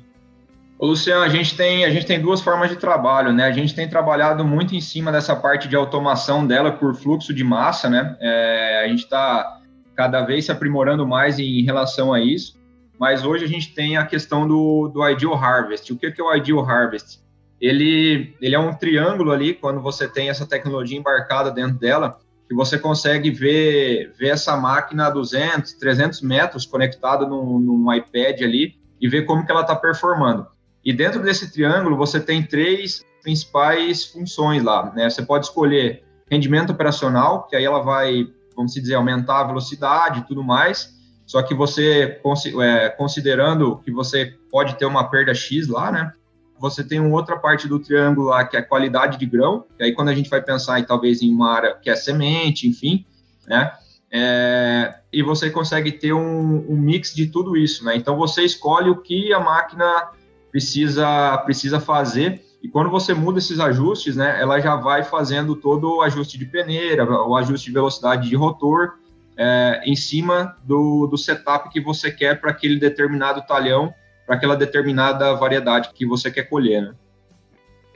Ô, 0.80 0.88
Luciano, 0.88 1.24
a 1.24 1.30
gente 1.30 1.58
tem 1.58 1.84
a 1.84 1.90
gente 1.90 2.06
tem 2.06 2.22
duas 2.22 2.40
formas 2.40 2.70
de 2.70 2.78
trabalho, 2.78 3.34
né? 3.34 3.44
A 3.44 3.52
gente 3.52 3.76
tem 3.76 3.90
trabalhado 3.90 4.46
muito 4.46 4.74
em 4.74 4.80
cima 4.80 5.12
dessa 5.12 5.36
parte 5.36 5.68
de 5.68 5.76
automação 5.76 6.48
dela 6.48 6.72
por 6.72 6.96
fluxo 6.96 7.34
de 7.34 7.44
massa, 7.44 7.90
né? 7.90 8.16
É, 8.22 8.84
a 8.86 8.88
gente 8.88 9.04
está 9.04 9.60
cada 9.94 10.22
vez 10.22 10.46
se 10.46 10.52
aprimorando 10.54 11.06
mais 11.06 11.38
em 11.38 11.62
relação 11.64 12.14
a 12.14 12.22
isso. 12.22 12.58
Mas 12.98 13.26
hoje 13.26 13.44
a 13.44 13.48
gente 13.48 13.74
tem 13.74 13.98
a 13.98 14.06
questão 14.06 14.48
do, 14.48 14.88
do 14.88 15.06
Ideal 15.08 15.34
Harvest. 15.36 15.92
O 15.92 15.98
que 15.98 16.06
é 16.06 16.24
o 16.24 16.34
Ideal 16.34 16.60
Harvest? 16.60 17.20
Ele, 17.60 18.34
ele 18.42 18.56
é 18.56 18.60
um 18.60 18.74
triângulo 18.74 19.32
ali, 19.32 19.54
quando 19.54 19.82
você 19.82 20.08
tem 20.08 20.30
essa 20.30 20.46
tecnologia 20.46 20.98
embarcada 20.98 21.52
dentro 21.52 21.78
dela, 21.78 22.18
que 22.50 22.56
você 22.56 22.80
consegue 22.80 23.30
ver, 23.30 24.12
ver 24.18 24.30
essa 24.30 24.58
máquina 24.58 25.06
a 25.06 25.10
200, 25.12 25.74
300 25.74 26.22
metros 26.22 26.66
conectada 26.66 27.28
num, 27.28 27.60
num 27.60 27.94
iPad 27.94 28.42
ali 28.42 28.74
e 29.00 29.08
ver 29.08 29.26
como 29.26 29.46
que 29.46 29.52
ela 29.52 29.62
está 29.62 29.76
performando. 29.76 30.48
E 30.84 30.92
dentro 30.92 31.22
desse 31.22 31.54
triângulo 31.54 31.96
você 31.96 32.20
tem 32.20 32.42
três 32.42 33.06
principais 33.22 34.06
funções 34.06 34.64
lá, 34.64 34.92
né? 34.96 35.08
Você 35.08 35.22
pode 35.22 35.46
escolher 35.46 36.04
rendimento 36.30 36.72
operacional, 36.72 37.46
que 37.48 37.56
aí 37.56 37.64
ela 37.64 37.84
vai, 37.84 38.26
vamos 38.56 38.74
dizer, 38.74 38.96
aumentar 38.96 39.42
a 39.42 39.48
velocidade 39.48 40.22
e 40.22 40.24
tudo 40.24 40.44
mais, 40.44 40.98
só 41.28 41.44
que 41.44 41.54
você, 41.54 42.20
é, 42.64 42.90
considerando 42.90 43.78
que 43.86 43.92
você 43.92 44.34
pode 44.50 44.76
ter 44.80 44.86
uma 44.86 45.08
perda 45.08 45.36
X 45.36 45.68
lá, 45.68 45.92
né? 45.92 46.12
Você 46.60 46.84
tem 46.84 47.00
uma 47.00 47.16
outra 47.16 47.38
parte 47.38 47.68
do 47.68 47.80
triângulo 47.80 48.28
lá, 48.28 48.46
que 48.46 48.58
é 48.58 48.60
a 48.60 48.66
qualidade 48.66 49.18
de 49.18 49.26
grão, 49.26 49.66
e 49.80 49.84
aí 49.84 49.94
quando 49.94 50.10
a 50.10 50.14
gente 50.14 50.30
vai 50.30 50.42
pensar 50.42 50.80
em, 50.80 50.84
talvez 50.84 51.22
em 51.22 51.32
uma 51.34 51.52
área 51.52 51.76
que 51.76 51.90
é 51.90 51.96
semente, 51.96 52.68
enfim, 52.68 53.06
né? 53.48 53.72
É, 54.12 54.96
e 55.14 55.22
você 55.22 55.50
consegue 55.52 55.92
ter 55.92 56.14
um, 56.14 56.66
um, 56.68 56.76
mix 56.76 57.14
de 57.14 57.28
tudo 57.28 57.56
isso, 57.56 57.86
né? 57.86 57.96
Então 57.96 58.18
você 58.18 58.44
escolhe 58.44 58.90
o 58.90 58.98
que 58.98 59.32
a 59.34 59.40
máquina 59.40 60.10
precisa 60.52 61.38
precisa 61.46 61.80
fazer 61.80 62.44
e 62.62 62.68
quando 62.68 62.90
você 62.90 63.14
muda 63.14 63.40
esses 63.40 63.60
ajustes, 63.60 64.16
né? 64.16 64.42
Ela 64.42 64.60
já 64.60 64.76
vai 64.76 65.04
fazendo 65.04 65.56
todo 65.56 65.98
o 65.98 66.02
ajuste 66.02 66.38
de 66.38 66.46
peneira, 66.46 67.06
o 67.06 67.36
ajuste 67.36 67.68
de 67.68 67.74
velocidade 67.74 68.28
de 68.28 68.36
rotor, 68.36 68.96
é, 69.38 69.82
em 69.86 69.96
cima 69.96 70.58
do, 70.64 71.08
do 71.08 71.18
setup 71.18 71.70
que 71.70 71.80
você 71.80 72.12
quer 72.12 72.42
para 72.42 72.52
aquele 72.52 72.78
determinado 72.78 73.42
talhão, 73.48 73.94
para 74.30 74.36
aquela 74.36 74.56
determinada 74.56 75.34
variedade 75.34 75.90
que 75.92 76.06
você 76.06 76.30
quer 76.30 76.44
colher, 76.44 76.84
né? 76.84 76.92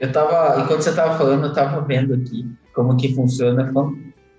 Eu 0.00 0.08
estava, 0.08 0.60
enquanto 0.60 0.82
você 0.82 0.90
estava 0.90 1.16
falando, 1.16 1.44
eu 1.44 1.50
estava 1.50 1.80
vendo 1.82 2.12
aqui 2.12 2.44
como 2.74 2.96
que 2.96 3.14
funciona, 3.14 3.72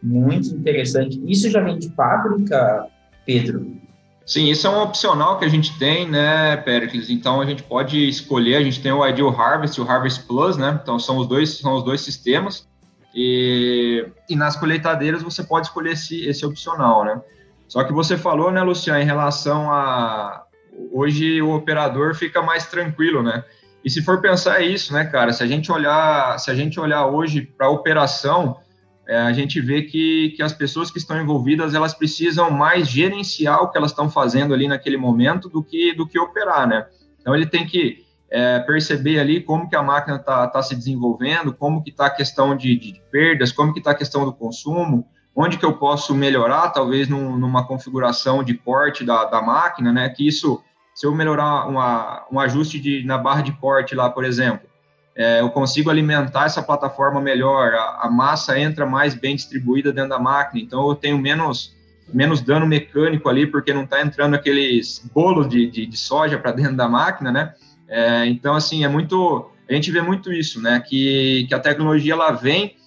muito 0.03 0.49
interessante. 0.49 1.23
Isso 1.25 1.49
já 1.49 1.61
vem 1.61 1.79
de 1.79 1.89
fábrica, 1.95 2.87
Pedro? 3.25 3.77
Sim, 4.25 4.49
isso 4.49 4.67
é 4.67 4.69
um 4.69 4.81
opcional 4.81 5.39
que 5.39 5.45
a 5.45 5.47
gente 5.47 5.79
tem, 5.79 6.05
né, 6.05 6.57
Pericles? 6.57 7.09
Então 7.09 7.39
a 7.39 7.45
gente 7.45 7.63
pode 7.63 8.09
escolher, 8.09 8.57
a 8.57 8.63
gente 8.63 8.81
tem 8.81 8.91
o 8.91 9.07
Ideal 9.07 9.29
Harvest 9.29 9.79
e 9.79 9.81
o 9.81 9.89
Harvest 9.89 10.27
Plus, 10.27 10.57
né? 10.57 10.77
Então 10.83 10.99
são 10.99 11.17
os 11.17 11.27
dois, 11.29 11.59
são 11.59 11.75
os 11.75 11.83
dois 11.85 12.01
sistemas. 12.01 12.67
E, 13.15 14.05
e 14.29 14.35
nas 14.35 14.57
colheitadeiras 14.57 15.23
você 15.23 15.45
pode 15.45 15.67
escolher 15.67 15.93
esse, 15.93 16.27
esse 16.27 16.45
opcional, 16.45 17.05
né? 17.05 17.21
Só 17.69 17.85
que 17.85 17.93
você 17.93 18.17
falou, 18.17 18.51
né, 18.51 18.61
Luciano, 18.61 18.99
em 18.99 19.05
relação 19.05 19.71
a 19.71 20.44
hoje 20.91 21.41
o 21.41 21.53
operador 21.53 22.15
fica 22.15 22.41
mais 22.41 22.65
tranquilo, 22.65 23.23
né? 23.23 23.43
E 23.83 23.89
se 23.89 24.01
for 24.01 24.19
pensar 24.19 24.61
isso, 24.61 24.93
né, 24.93 25.05
cara? 25.05 25.31
Se 25.31 25.43
a 25.43 25.47
gente 25.47 25.71
olhar, 25.71 26.39
se 26.39 26.49
a 26.49 26.55
gente 26.55 26.79
olhar 26.79 27.05
hoje 27.05 27.41
para 27.41 27.67
a 27.67 27.69
operação, 27.69 28.59
é, 29.07 29.17
a 29.17 29.31
gente 29.31 29.61
vê 29.61 29.83
que, 29.83 30.33
que 30.35 30.41
as 30.41 30.53
pessoas 30.53 30.89
que 30.89 30.97
estão 30.97 31.21
envolvidas 31.21 31.75
elas 31.75 31.93
precisam 31.93 32.49
mais 32.49 32.87
gerenciar 32.87 33.61
o 33.61 33.69
que 33.69 33.77
elas 33.77 33.91
estão 33.91 34.09
fazendo 34.09 34.53
ali 34.53 34.67
naquele 34.67 34.97
momento 34.97 35.47
do 35.47 35.63
que 35.63 35.93
do 35.93 36.07
que 36.07 36.17
operar, 36.17 36.67
né? 36.67 36.87
Então 37.19 37.35
ele 37.35 37.45
tem 37.45 37.65
que 37.65 38.05
é, 38.29 38.59
perceber 38.59 39.19
ali 39.19 39.41
como 39.41 39.69
que 39.69 39.75
a 39.75 39.83
máquina 39.83 40.17
está 40.17 40.47
tá 40.47 40.61
se 40.61 40.75
desenvolvendo, 40.75 41.53
como 41.53 41.83
que 41.83 41.89
está 41.89 42.07
a 42.07 42.09
questão 42.09 42.55
de, 42.55 42.75
de, 42.77 43.01
perdas, 43.11 43.51
como 43.51 43.71
que 43.71 43.79
está 43.79 43.91
a 43.91 43.95
questão 43.95 44.25
do 44.25 44.33
consumo, 44.33 45.07
onde 45.35 45.57
que 45.57 45.65
eu 45.65 45.73
posso 45.73 46.15
melhorar, 46.15 46.69
talvez 46.69 47.07
num, 47.07 47.37
numa 47.37 47.67
configuração 47.67 48.43
de 48.43 48.55
corte 48.55 49.03
da, 49.03 49.25
da 49.25 49.41
máquina, 49.41 49.93
né? 49.93 50.09
Que 50.09 50.27
isso, 50.27 50.61
se 50.95 51.05
eu 51.05 51.13
melhorar 51.13 51.67
uma, 51.67 52.25
um 52.31 52.39
ajuste 52.39 52.79
de, 52.79 53.03
na 53.03 53.17
barra 53.17 53.41
de 53.41 53.51
corte 53.51 53.93
lá, 53.93 54.09
por 54.09 54.23
exemplo, 54.23 54.65
é, 55.13 55.41
eu 55.41 55.49
consigo 55.49 55.89
alimentar 55.89 56.45
essa 56.45 56.63
plataforma 56.63 57.19
melhor, 57.19 57.73
a, 57.73 57.99
a, 58.03 58.09
massa 58.09 58.57
entra 58.57 58.85
mais 58.85 59.13
bem 59.13 59.35
distribuída 59.35 59.91
dentro 59.91 60.11
da 60.11 60.19
máquina, 60.19 60.63
então 60.63 60.87
eu 60.87 60.95
tenho 60.95 61.17
menos, 61.17 61.75
menos 62.13 62.39
dano 62.39 62.65
mecânico 62.65 63.27
ali, 63.27 63.45
porque 63.45 63.73
não 63.73 63.83
está 63.83 64.01
entrando 64.01 64.35
aqueles 64.35 65.05
bolos 65.13 65.49
de, 65.49 65.69
de, 65.69 65.85
de 65.85 65.97
soja 65.97 66.37
para 66.37 66.53
dentro 66.53 66.77
da 66.77 66.87
máquina, 66.87 67.29
né? 67.29 67.53
É, 67.89 68.25
então, 68.27 68.55
assim, 68.55 68.85
é 68.85 68.87
muito. 68.87 69.51
A 69.69 69.73
gente 69.73 69.91
vê 69.91 70.01
muito 70.01 70.31
isso, 70.31 70.61
né? 70.61 70.79
Que, 70.79 71.45
que 71.47 71.53
a 71.53 71.59
tecnologia 71.59 72.13
ela 72.13 72.31
vem 72.31 72.77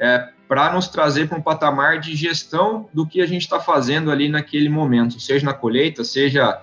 é, 0.00 0.28
para 0.48 0.72
nos 0.72 0.88
trazer 0.88 1.28
para 1.28 1.38
um 1.38 1.42
patamar 1.42 2.00
de 2.00 2.14
gestão 2.16 2.88
do 2.92 3.06
que 3.06 3.22
a 3.22 3.26
gente 3.26 3.42
está 3.42 3.60
fazendo 3.60 4.10
ali 4.10 4.28
naquele 4.28 4.68
momento, 4.68 5.18
seja 5.20 5.46
na 5.46 5.54
colheita, 5.54 6.04
seja 6.04 6.60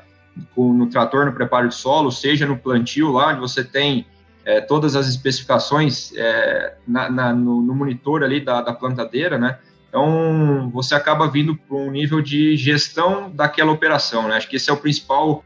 no 0.55 0.87
trator, 0.87 1.25
no 1.25 1.33
preparo 1.33 1.67
de 1.67 1.75
solo, 1.75 2.11
seja 2.11 2.45
no 2.45 2.57
plantio 2.57 3.11
lá, 3.11 3.29
onde 3.29 3.39
você 3.39 3.63
tem 3.63 4.05
é, 4.45 4.61
todas 4.61 4.95
as 4.95 5.07
especificações 5.07 6.11
é, 6.15 6.75
na, 6.87 7.09
na, 7.09 7.33
no, 7.33 7.61
no, 7.61 7.75
monitor 7.75 8.23
ali 8.23 8.39
da, 8.39 8.61
da 8.61 8.73
plantadeira, 8.73 9.37
né? 9.37 9.59
Então, 9.87 10.69
você 10.71 10.93
acaba 10.93 11.27
vindo 11.27 11.55
para 11.55 11.75
um 11.75 11.91
nível 11.91 12.21
de 12.21 12.55
gestão 12.55 13.29
daquela 13.31 13.71
operação, 13.71 14.27
né? 14.27 14.35
Acho 14.35 14.47
que 14.47 14.55
esse 14.55 14.69
é 14.69 14.73
o 14.73 14.77
principal 14.77 15.43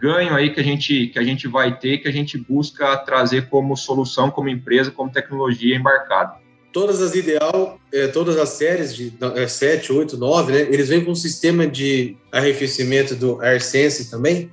ganho 0.00 0.34
aí 0.34 0.50
que 0.50 0.60
a 0.60 0.62
gente 0.62 1.06
que 1.06 1.18
a 1.18 1.22
gente 1.22 1.48
vai 1.48 1.78
ter, 1.78 1.98
que 1.98 2.08
a 2.08 2.12
gente 2.12 2.36
busca 2.36 2.96
trazer 2.98 3.48
como 3.48 3.76
solução, 3.76 4.30
como 4.30 4.48
empresa, 4.48 4.90
como 4.90 5.10
tecnologia 5.10 5.76
embarcada. 5.76 6.45
Todas 6.76 7.00
as 7.00 7.14
ideal, 7.14 7.80
é, 7.90 8.06
todas 8.06 8.36
as 8.36 8.50
séries 8.50 8.94
de 8.94 9.10
é, 9.34 9.48
7, 9.48 9.90
8, 9.90 10.18
9, 10.18 10.52
né? 10.52 10.60
Eles 10.60 10.90
vêm 10.90 11.02
com 11.02 11.12
um 11.12 11.14
sistema 11.14 11.66
de 11.66 12.18
arrefecimento 12.30 13.16
do 13.16 13.40
AirSense 13.40 14.10
também? 14.10 14.52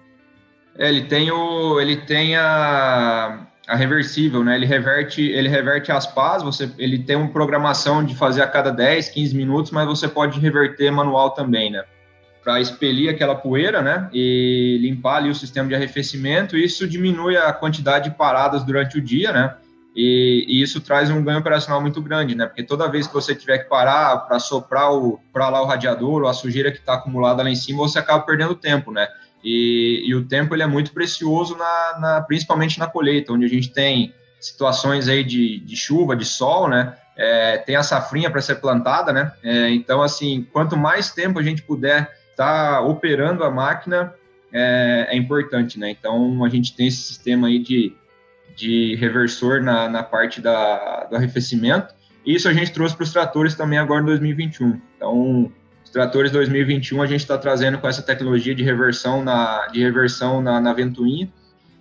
É, 0.77 0.87
ele 0.87 1.03
tem 1.03 1.29
o 1.31 1.81
ele 1.81 1.97
tem 1.97 2.37
a, 2.37 3.45
a 3.67 3.75
reversível, 3.75 4.41
né? 4.41 4.55
Ele 4.55 4.65
reverte, 4.65 5.21
ele 5.21 5.49
reverte 5.49 5.91
as 5.91 6.07
pás, 6.07 6.41
você 6.41 6.71
ele 6.77 6.99
tem 6.99 7.17
uma 7.17 7.27
programação 7.27 8.01
de 8.01 8.15
fazer 8.15 8.41
a 8.41 8.47
cada 8.47 8.71
10, 8.71 9.09
15 9.09 9.35
minutos, 9.35 9.71
mas 9.71 9.85
você 9.85 10.07
pode 10.07 10.39
reverter 10.39 10.89
manual 10.91 11.31
também, 11.31 11.71
né? 11.71 11.83
para 12.41 12.59
expelir 12.59 13.09
aquela 13.09 13.35
poeira, 13.35 13.81
né, 13.81 14.09
e 14.11 14.77
limpar 14.81 15.15
ali 15.15 15.29
o 15.29 15.35
sistema 15.35 15.69
de 15.69 15.75
arrefecimento. 15.75 16.57
Isso 16.57 16.85
diminui 16.85 17.37
a 17.37 17.53
quantidade 17.53 18.09
de 18.09 18.17
paradas 18.17 18.65
durante 18.65 18.97
o 18.97 19.01
dia, 19.01 19.31
né, 19.31 19.55
e, 19.95 20.45
e 20.47 20.61
isso 20.61 20.81
traz 20.81 21.09
um 21.09 21.23
ganho 21.23 21.39
operacional 21.39 21.81
muito 21.81 22.01
grande, 22.01 22.35
né, 22.35 22.45
porque 22.45 22.63
toda 22.63 22.89
vez 22.89 23.07
que 23.07 23.13
você 23.13 23.35
tiver 23.35 23.59
que 23.59 23.69
parar 23.69 24.17
para 24.19 24.39
soprar 24.39 24.91
o 24.91 25.19
para 25.31 25.49
lá 25.49 25.61
o 25.61 25.65
radiador 25.65 26.23
ou 26.23 26.27
a 26.27 26.33
sujeira 26.33 26.71
que 26.71 26.79
está 26.79 26.95
acumulada 26.95 27.43
lá 27.43 27.49
em 27.49 27.55
cima, 27.55 27.79
você 27.79 27.99
acaba 27.99 28.23
perdendo 28.23 28.55
tempo, 28.55 28.91
né. 28.91 29.07
E, 29.43 30.03
e 30.05 30.15
o 30.15 30.25
tempo 30.25 30.55
ele 30.55 30.63
é 30.63 30.67
muito 30.67 30.93
precioso 30.93 31.57
na, 31.57 31.99
na, 31.99 32.21
principalmente 32.21 32.79
na 32.79 32.87
colheita, 32.87 33.33
onde 33.33 33.45
a 33.45 33.49
gente 33.49 33.73
tem 33.73 34.13
situações 34.39 35.07
aí 35.09 35.23
de, 35.23 35.59
de 35.59 35.75
chuva, 35.75 36.15
de 36.15 36.25
sol, 36.25 36.69
né, 36.69 36.95
é, 37.15 37.57
tem 37.57 37.75
a 37.75 37.83
safrinha 37.83 38.29
para 38.29 38.41
ser 38.41 38.55
plantada, 38.55 39.13
né? 39.13 39.31
É, 39.43 39.69
então, 39.69 40.01
assim, 40.01 40.47
quanto 40.51 40.75
mais 40.75 41.11
tempo 41.11 41.39
a 41.39 41.43
gente 41.43 41.61
puder 41.61 42.11
estar 42.31 42.75
tá 42.75 42.81
operando 42.81 43.43
a 43.43 43.51
máquina 43.51 44.13
é, 44.51 45.07
é, 45.09 45.17
importante, 45.17 45.79
né? 45.79 45.91
Então 45.91 46.43
a 46.43 46.49
gente 46.49 46.75
tem 46.75 46.87
esse 46.87 47.01
sistema 47.01 47.47
aí 47.47 47.59
de, 47.59 47.95
de 48.55 48.95
reversor 48.95 49.61
na, 49.61 49.89
na 49.89 50.03
parte 50.03 50.41
da, 50.41 51.05
do 51.09 51.15
arrefecimento. 51.15 51.93
Isso 52.25 52.47
a 52.47 52.53
gente 52.53 52.71
trouxe 52.71 52.95
para 52.95 53.03
os 53.03 53.11
tratores 53.11 53.55
também 53.55 53.77
agora 53.77 54.01
em 54.01 54.05
2021. 54.05 54.79
Então, 54.95 55.51
os 55.83 55.89
tratores 55.89 56.31
2021 56.31 57.01
a 57.01 57.07
gente 57.07 57.21
está 57.21 57.37
trazendo 57.37 57.77
com 57.77 57.87
essa 57.87 58.01
tecnologia 58.01 58.55
de 58.55 58.63
reversão 58.63 59.23
na, 59.23 59.67
de 59.67 59.81
reversão 59.81 60.41
na, 60.41 60.59
na 60.59 60.73
ventoinha. 60.73 61.29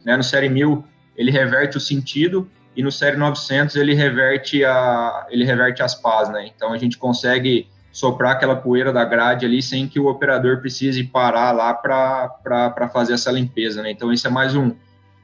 Né? 0.05 0.17
No 0.17 0.23
Série 0.23 0.49
1000 0.49 0.85
ele 1.17 1.31
reverte 1.31 1.77
o 1.77 1.81
sentido 1.81 2.49
e 2.75 2.83
no 2.83 2.91
Série 2.91 3.17
900 3.17 3.77
ele 3.77 3.95
reverte, 3.95 4.65
a, 4.65 5.27
ele 5.31 5.45
reverte 5.45 5.83
as 5.83 5.95
pás, 5.95 6.31
né? 6.31 6.51
Então 6.55 6.73
a 6.73 6.79
gente 6.79 6.97
consegue 6.97 7.69
soprar 7.93 8.33
aquela 8.33 8.57
poeira 8.57 8.93
da 8.93 9.05
grade 9.05 9.45
ali 9.45 9.63
sem 9.63 9.87
que 9.87 10.01
o 10.01 10.07
operador 10.07 10.61
precise 10.61 11.05
parar 11.05 11.53
lá 11.53 11.75
para 11.75 12.89
fazer 12.91 13.13
essa 13.13 13.31
limpeza, 13.31 13.83
né? 13.83 13.91
Então, 13.91 14.11
isso 14.11 14.27
é 14.27 14.31
mais 14.31 14.57
um, 14.57 14.75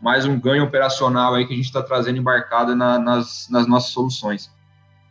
mais 0.01 0.25
um 0.25 0.39
ganho 0.39 0.65
operacional 0.65 1.35
aí 1.35 1.47
que 1.47 1.53
a 1.53 1.57
gente 1.57 1.67
está 1.67 1.83
trazendo 1.83 2.19
embarcado 2.19 2.75
na, 2.75 2.99
nas, 2.99 3.49
nas 3.51 3.67
nossas 3.67 3.91
soluções. 3.91 4.51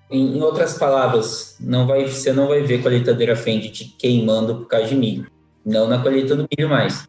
Em, 0.10 0.38
em, 0.38 0.42
outras 0.42 0.78
palavras, 0.78 1.58
não 1.60 1.86
vai, 1.86 2.08
você 2.08 2.32
não 2.32 2.48
vai 2.48 2.62
ver 2.62 2.82
colheitadeira 2.82 3.36
Fendi 3.36 3.70
te 3.70 3.86
queimando 3.86 4.56
por 4.56 4.68
causa 4.68 4.88
de 4.88 4.96
milho. 4.96 5.30
Não 5.66 5.88
na 5.88 6.02
colheita 6.02 6.36
do 6.36 6.48
milho 6.58 6.70
mais. 6.70 7.08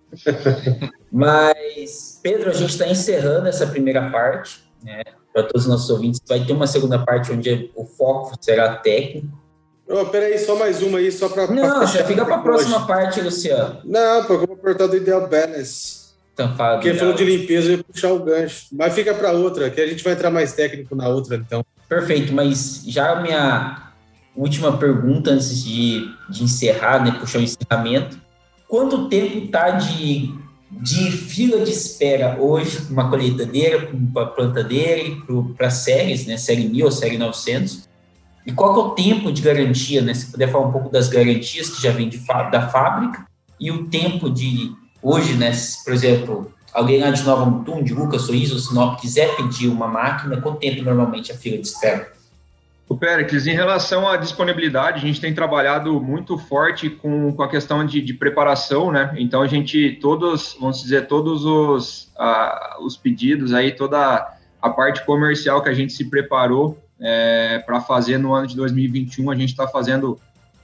Mas, 1.12 2.18
Pedro, 2.22 2.50
a 2.50 2.52
gente 2.52 2.70
está 2.70 2.88
encerrando 2.88 3.46
essa 3.46 3.66
primeira 3.66 4.10
parte, 4.10 4.68
né? 4.82 5.02
Para 5.32 5.44
todos 5.44 5.62
os 5.62 5.68
nossos 5.68 5.88
ouvintes, 5.90 6.20
vai 6.28 6.44
ter 6.44 6.52
uma 6.52 6.66
segunda 6.66 6.98
parte 6.98 7.30
onde 7.30 7.70
o 7.76 7.84
foco 7.84 8.34
será 8.40 8.74
técnico 8.76 9.38
Oh, 9.90 10.04
peraí, 10.04 10.38
só 10.38 10.54
mais 10.54 10.82
uma 10.82 10.98
aí, 10.98 11.10
só 11.10 11.30
para. 11.30 11.46
Não, 11.46 11.86
já 11.86 12.04
fica 12.04 12.22
para 12.22 12.36
a 12.36 12.42
próxima 12.42 12.86
parte, 12.86 13.22
Luciano. 13.22 13.80
Não, 13.84 14.22
porque 14.24 14.44
eu 14.44 14.46
vou 14.46 14.56
perguntar 14.56 14.86
do 14.86 14.96
Ideal 14.96 15.26
Balance. 15.26 15.97
Fala 16.46 16.74
Porque 16.74 16.94
falou 16.94 17.14
de 17.14 17.24
limpeza, 17.24 17.68
eu 17.68 17.78
ia 17.78 17.84
puxar 17.84 18.12
o 18.12 18.20
gancho. 18.20 18.66
Mas 18.72 18.94
fica 18.94 19.12
para 19.12 19.32
outra, 19.32 19.70
que 19.70 19.80
a 19.80 19.86
gente 19.86 20.04
vai 20.04 20.12
entrar 20.12 20.30
mais 20.30 20.52
técnico 20.52 20.94
na 20.94 21.08
outra, 21.08 21.36
então. 21.36 21.64
Perfeito, 21.88 22.32
mas 22.32 22.84
já 22.86 23.12
a 23.12 23.22
minha 23.22 23.92
última 24.36 24.76
pergunta 24.76 25.30
antes 25.30 25.64
de, 25.64 26.08
de 26.28 26.44
encerrar, 26.44 27.04
né, 27.04 27.10
puxar 27.18 27.40
o 27.40 27.42
encerramento. 27.42 28.20
Quanto 28.68 29.08
tempo 29.08 29.48
tá 29.48 29.70
de, 29.70 30.32
de 30.70 31.10
fila 31.10 31.64
de 31.64 31.70
espera 31.70 32.36
hoje 32.38 32.86
uma 32.90 33.10
colheitadeira, 33.10 33.88
uma 33.92 34.26
plantadeira 34.26 35.16
para 35.56 35.70
séries, 35.70 36.26
né, 36.26 36.36
série 36.36 36.68
1000 36.68 36.84
ou 36.84 36.92
série 36.92 37.18
900? 37.18 37.88
E 38.46 38.52
qual 38.52 38.74
é 38.74 38.78
o 38.78 38.90
tempo 38.90 39.32
de 39.32 39.42
garantia, 39.42 40.00
né? 40.00 40.14
Se 40.14 40.30
puder 40.30 40.50
falar 40.50 40.68
um 40.68 40.72
pouco 40.72 40.88
das 40.88 41.08
garantias 41.08 41.68
que 41.68 41.82
já 41.82 41.90
vem 41.90 42.08
de, 42.08 42.18
da 42.50 42.68
fábrica 42.70 43.26
e 43.60 43.70
o 43.70 43.88
tempo 43.88 44.30
de 44.30 44.72
hoje, 45.02 45.34
né? 45.34 45.52
Por 45.84 45.92
exemplo, 45.92 46.52
alguém 46.72 47.00
lá 47.00 47.10
de 47.10 47.22
Nova 47.22 47.46
Mutum, 47.46 47.82
de 47.82 47.94
Lucas, 47.94 48.22
Sorriso 48.22 48.58
Sinop 48.58 49.00
quiser 49.00 49.36
pedir 49.36 49.68
uma 49.68 49.88
máquina, 49.88 50.40
quanto 50.40 50.58
tempo 50.58 50.82
normalmente 50.82 51.32
a 51.32 51.34
fila 51.34 51.58
de 51.58 51.66
espera? 51.66 52.12
O 52.88 52.96
Péricles, 52.96 53.46
em 53.46 53.54
relação 53.54 54.08
à 54.08 54.16
disponibilidade, 54.16 54.96
a 54.96 55.06
gente 55.06 55.20
tem 55.20 55.34
trabalhado 55.34 56.00
muito 56.00 56.38
forte 56.38 56.88
com, 56.88 57.32
com 57.34 57.42
a 57.42 57.48
questão 57.48 57.84
de, 57.84 58.00
de 58.00 58.14
preparação, 58.14 58.90
né? 58.90 59.14
Então 59.18 59.42
a 59.42 59.46
gente, 59.46 59.98
todos, 60.00 60.56
vamos 60.58 60.80
dizer, 60.80 61.06
todos 61.06 61.44
os, 61.44 62.04
uh, 62.18 62.82
os 62.82 62.96
pedidos 62.96 63.52
aí, 63.52 63.72
toda 63.72 64.34
a 64.60 64.70
parte 64.70 65.04
comercial 65.04 65.62
que 65.62 65.68
a 65.68 65.74
gente 65.74 65.92
se 65.92 66.08
preparou 66.08 66.82
é, 67.00 67.58
para 67.58 67.80
fazer 67.80 68.18
no 68.18 68.34
ano 68.34 68.46
de 68.46 68.56
2021. 68.56 69.30
A 69.30 69.36
gente 69.36 69.50
está 69.50 69.68
fazendo 69.68 70.18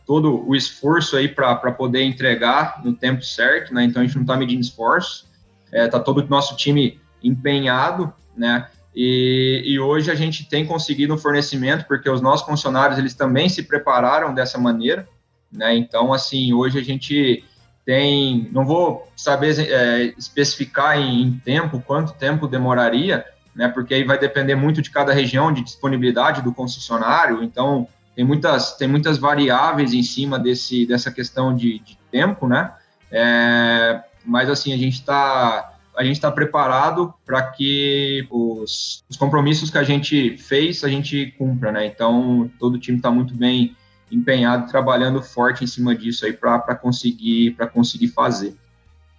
todo 0.07 0.47
o 0.47 0.55
esforço 0.55 1.17
aí 1.17 1.29
para 1.29 1.73
poder 1.73 2.03
entregar 2.03 2.83
no 2.85 2.93
tempo 2.93 3.25
certo, 3.25 3.73
né? 3.73 3.85
Então 3.85 4.03
a 4.03 4.05
gente 4.05 4.17
não 4.17 4.23
está 4.23 4.37
medindo 4.37 4.61
esforço, 4.61 5.27
está 5.73 5.99
é, 5.99 6.01
todo 6.01 6.19
o 6.19 6.29
nosso 6.29 6.57
time 6.57 7.01
empenhado, 7.23 8.13
né? 8.37 8.69
E, 8.95 9.63
e, 9.67 9.81
hoje 9.81 10.09
a 10.09 10.15
gente 10.15 10.49
tem 10.49 10.65
conseguido 10.65 11.15
um 11.15 11.19
fornecimento 11.19 11.85
porque 11.87 12.09
os 12.09 12.21
nossos 12.21 12.47
funcionários 12.47 12.97
eles 12.97 13.13
também 13.13 13.49
se 13.49 13.65
prepararam 13.65 14.33
dessa 14.33 14.57
maneira, 14.57 15.09
né? 15.51 15.75
Então, 15.75 16.13
assim, 16.13 16.53
hoje 16.53 16.79
a 16.79 16.85
gente 16.85 17.43
tem, 17.85 18.49
não 18.53 18.65
vou 18.65 19.09
saber 19.17 19.59
é, 19.59 20.15
especificar 20.17 20.99
em, 20.99 21.23
em, 21.23 21.39
tempo 21.39 21.83
quanto 21.85 22.15
tempo 22.15 22.47
demoraria, 22.47 23.25
né? 23.55 23.69
Porque 23.69 23.95
aí 23.95 24.05
vai 24.05 24.19
depender 24.19 24.55
muito 24.55 24.81
de 24.81 24.91
cada 24.91 25.13
região, 25.13 25.53
de 25.53 25.65
disponibilidade 25.65 26.41
do 26.41 26.53
concessionário. 26.53 27.43
Então, 27.43 27.89
tem 28.15 28.25
muitas, 28.25 28.77
tem 28.77 28.87
muitas 28.87 29.19
variáveis 29.19 29.93
em 29.93 30.03
cima 30.03 30.39
desse, 30.39 30.87
dessa 30.87 31.11
questão 31.11 31.55
de, 31.55 31.81
de 31.81 31.99
tempo, 32.11 32.47
né? 32.47 32.73
É, 33.11 34.03
mas 34.25 34.49
assim, 34.49 34.73
a 34.73 34.77
gente 34.77 34.95
está 34.95 35.71
a 35.97 36.03
gente 36.03 36.17
está 36.17 36.31
preparado 36.31 37.15
para 37.25 37.41
que 37.53 38.27
os, 38.29 39.05
os, 39.09 39.17
compromissos 39.17 39.71
que 39.71 39.79
a 39.79 39.85
gente 39.85 40.37
fez 40.37 40.83
a 40.83 40.89
gente 40.89 41.33
cumpra, 41.39 41.71
né? 41.71 41.87
Então 41.87 42.51
todo 42.59 42.75
o 42.75 42.79
time 42.79 42.97
está 42.97 43.11
muito 43.11 43.35
bem 43.35 43.77
empenhado, 44.11 44.69
trabalhando 44.69 45.23
forte 45.23 45.63
em 45.63 45.67
cima 45.67 45.95
disso 45.95 46.27
aí 46.27 46.33
para 46.33 46.75
conseguir 46.75 47.53
para 47.53 47.67
conseguir 47.67 48.09
fazer. 48.09 48.57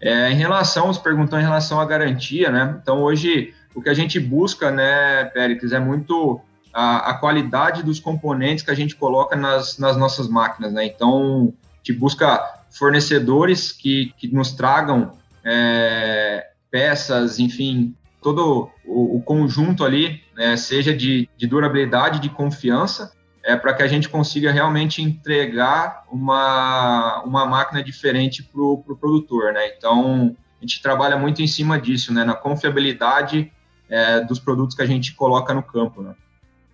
É, 0.02 0.30
em 0.30 0.36
relação, 0.36 0.88
você 0.88 1.00
perguntou 1.00 1.39
em 1.39 1.43
relação 1.43 1.80
à 1.80 1.86
garantia, 1.86 2.52
né? 2.52 2.78
Então 2.82 3.02
hoje 3.02 3.54
o 3.74 3.82
que 3.82 3.89
a 3.89 3.93
gente 3.93 4.20
busca, 4.20 4.72
né, 4.72 5.26
Péricles, 5.26 5.74
é 5.74 5.80
muito 5.80 6.41
a, 6.76 7.11
a, 7.11 7.13
qualidade 7.13 7.82
dos 7.84 8.01
componentes 8.01 8.61
que 8.61 8.69
a 8.69 8.76
gente 8.76 8.97
coloca 8.97 9.34
nas, 9.34 9.78
nas 9.78 9.95
nossas 9.95 10.28
máquinas, 10.28 10.73
né? 10.73 10.86
Então, 10.86 11.53
a 11.73 11.78
gente 11.78 11.97
busca 11.97 12.63
fornecedores 12.69 13.71
que, 13.71 14.13
que 14.17 14.28
nos 14.28 14.51
tragam 14.51 15.13
é, 15.41 16.49
peças, 16.69 17.39
enfim, 17.39 17.95
todo 18.21 18.69
o, 18.84 19.15
o 19.15 19.21
conjunto 19.21 19.86
ali, 19.86 20.21
né, 20.36 20.57
seja 20.57 20.93
de, 20.93 21.30
de 21.38 21.47
durabilidade, 21.47 22.19
de 22.19 22.28
confiança, 22.28 23.13
é 23.41 23.55
para 23.55 23.73
que 23.73 23.82
a 23.82 23.88
gente 23.88 24.09
consiga 24.09 24.51
realmente 24.51 25.01
entregar 25.01 26.03
uma, 26.11 27.23
uma 27.23 27.45
máquina 27.45 27.82
diferente 27.82 28.43
para 28.43 28.61
o 28.61 28.80
pro 28.80 28.97
produtor, 28.97 29.53
né? 29.53 29.69
Então, 29.78 30.36
a 30.59 30.65
gente 30.65 30.82
trabalha 30.82 31.15
muito 31.15 31.41
em 31.41 31.47
cima 31.47 31.80
disso, 31.80 32.13
né? 32.13 32.26
Na 32.26 32.34
confiabilidade 32.34 33.49
é, 33.88 34.19
dos 34.19 34.39
produtos 34.39 34.76
que 34.76 34.82
a 34.82 34.86
gente 34.86 35.13
coloca 35.13 35.53
no 35.53 35.63
campo, 35.63 36.01
né? 36.01 36.15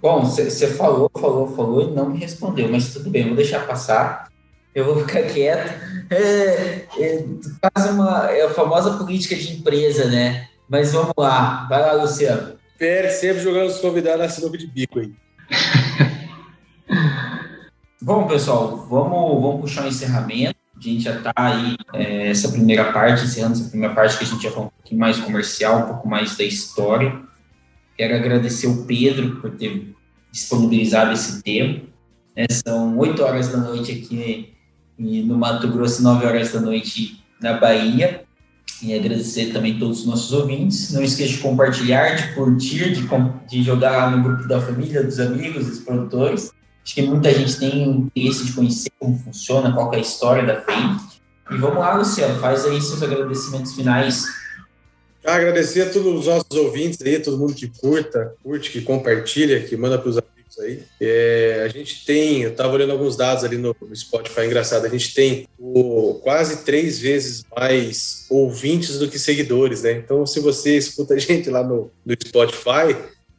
Bom, 0.02 0.22
você 0.22 0.68
falou, 0.68 1.12
falou, 1.14 1.56
falou 1.56 1.84
e 1.84 1.92
não 1.92 2.10
me 2.10 2.18
respondeu, 2.18 2.68
mas 2.68 2.92
tudo 2.92 3.12
bem, 3.12 3.28
vou 3.28 3.36
deixar 3.36 3.68
passar. 3.68 4.32
Eu 4.74 4.86
vou 4.86 5.06
ficar 5.06 5.22
quieto. 5.24 5.72
É, 6.10 6.86
é, 6.98 7.26
faz 7.62 7.92
uma 7.92 8.32
é 8.32 8.46
a 8.46 8.50
famosa 8.50 8.98
política 8.98 9.36
de 9.36 9.54
empresa, 9.54 10.06
né? 10.06 10.48
Mas 10.68 10.92
vamos 10.92 11.14
lá, 11.18 11.68
vai 11.70 11.82
lá, 11.82 11.94
Luciano. 11.94 12.56
Pérez 12.80 13.16
sempre 13.16 13.44
jogando 13.44 13.68
os 13.68 13.78
convidados 13.78 14.22
na 14.22 14.30
sinuca 14.30 14.58
de 14.58 14.66
bico 14.66 15.00
aí. 15.00 15.14
Bom, 18.02 18.26
pessoal, 18.26 18.78
vamos, 18.90 19.42
vamos 19.42 19.62
puxar 19.62 19.82
o 19.82 19.86
um 19.86 19.90
encerramento. 19.90 20.56
A 20.76 20.82
gente 20.82 21.04
já 21.04 21.18
está 21.18 21.32
aí, 21.36 21.78
é, 21.94 22.30
essa 22.30 22.50
primeira 22.50 22.92
parte, 22.92 23.26
encerrando 23.26 23.54
essa 23.54 23.70
primeira 23.70 23.94
parte 23.94 24.18
que 24.18 24.24
a 24.24 24.28
gente 24.28 24.42
já 24.42 24.50
falou 24.50 24.68
um 24.68 24.70
pouquinho 24.70 25.00
mais 25.00 25.20
comercial, 25.20 25.80
um 25.80 25.88
pouco 25.88 26.08
mais 26.08 26.36
da 26.36 26.44
história. 26.44 27.22
Quero 28.02 28.16
agradecer 28.16 28.66
o 28.66 28.84
Pedro 28.86 29.36
por 29.36 29.52
ter 29.52 29.94
disponibilizado 30.32 31.14
esse 31.14 31.40
tempo. 31.44 31.86
É, 32.36 32.52
são 32.52 32.98
8 32.98 33.22
horas 33.22 33.50
da 33.50 33.60
noite 33.60 33.92
aqui 33.92 34.56
no 34.98 35.38
Mato 35.38 35.68
Grosso, 35.68 36.02
9 36.02 36.26
horas 36.26 36.52
da 36.52 36.60
noite 36.60 37.24
na 37.40 37.60
Bahia. 37.60 38.24
E 38.82 38.92
agradecer 38.92 39.54
também 39.54 39.78
todos 39.78 40.00
os 40.00 40.08
nossos 40.08 40.34
ouvintes. 40.34 40.92
Não 40.92 41.04
esqueça 41.04 41.34
de 41.34 41.38
compartilhar, 41.38 42.16
de 42.16 42.34
curtir, 42.34 42.92
de, 42.92 43.08
de 43.48 43.62
jogar 43.62 44.10
no 44.18 44.24
grupo 44.24 44.48
da 44.48 44.60
família, 44.60 45.04
dos 45.04 45.20
amigos, 45.20 45.68
dos 45.68 45.82
produtores. 45.82 46.52
Acho 46.84 46.96
que 46.96 47.04
muita 47.04 47.32
gente 47.32 47.60
tem 47.60 47.88
interesse 47.88 48.48
de 48.48 48.54
conhecer 48.54 48.90
como 48.98 49.16
funciona, 49.20 49.72
qual 49.74 49.94
é 49.94 49.98
a 49.98 50.02
história 50.02 50.44
da 50.44 50.60
FEI. 50.60 50.76
E 51.52 51.58
vamos 51.58 51.78
lá, 51.78 51.94
Luciano, 51.94 52.40
faz 52.40 52.66
aí 52.66 52.82
seus 52.82 53.04
agradecimentos 53.04 53.76
finais 53.76 54.41
agradecer 55.24 55.82
a 55.82 55.90
todos 55.90 56.22
os 56.22 56.26
nossos 56.26 56.52
ouvintes 56.52 57.02
aí, 57.02 57.20
todo 57.20 57.38
mundo 57.38 57.54
que 57.54 57.68
curta, 57.68 58.34
curte, 58.44 58.72
que 58.72 58.82
compartilha, 58.82 59.62
que 59.62 59.78
manda 59.78 59.98
para 59.98 60.10
os 60.10 60.18
amigos 60.18 60.60
aí. 60.60 60.84
É, 61.00 61.64
a 61.66 61.68
gente 61.68 62.06
tem, 62.06 62.42
eu 62.42 62.52
estava 62.52 62.74
olhando 62.74 62.92
alguns 62.92 63.16
dados 63.16 63.44
ali 63.44 63.58
no, 63.58 63.76
no 63.80 63.96
Spotify, 63.96 64.42
engraçado, 64.42 64.86
a 64.86 64.90
gente 64.90 65.14
tem 65.14 65.48
o, 65.60 66.20
quase 66.24 66.64
três 66.64 67.00
vezes 67.00 67.46
mais 67.56 68.26
ouvintes 68.30 68.98
do 69.00 69.08
que 69.08 69.20
seguidores, 69.20 69.84
né? 69.84 69.94
Então, 69.94 70.26
se 70.26 70.40
você 70.40 70.78
escuta 70.78 71.14
a 71.14 71.20
gente 71.20 71.50
lá 71.50 71.64
no, 71.64 71.92
no 72.06 72.16
Spotify, 72.26 72.96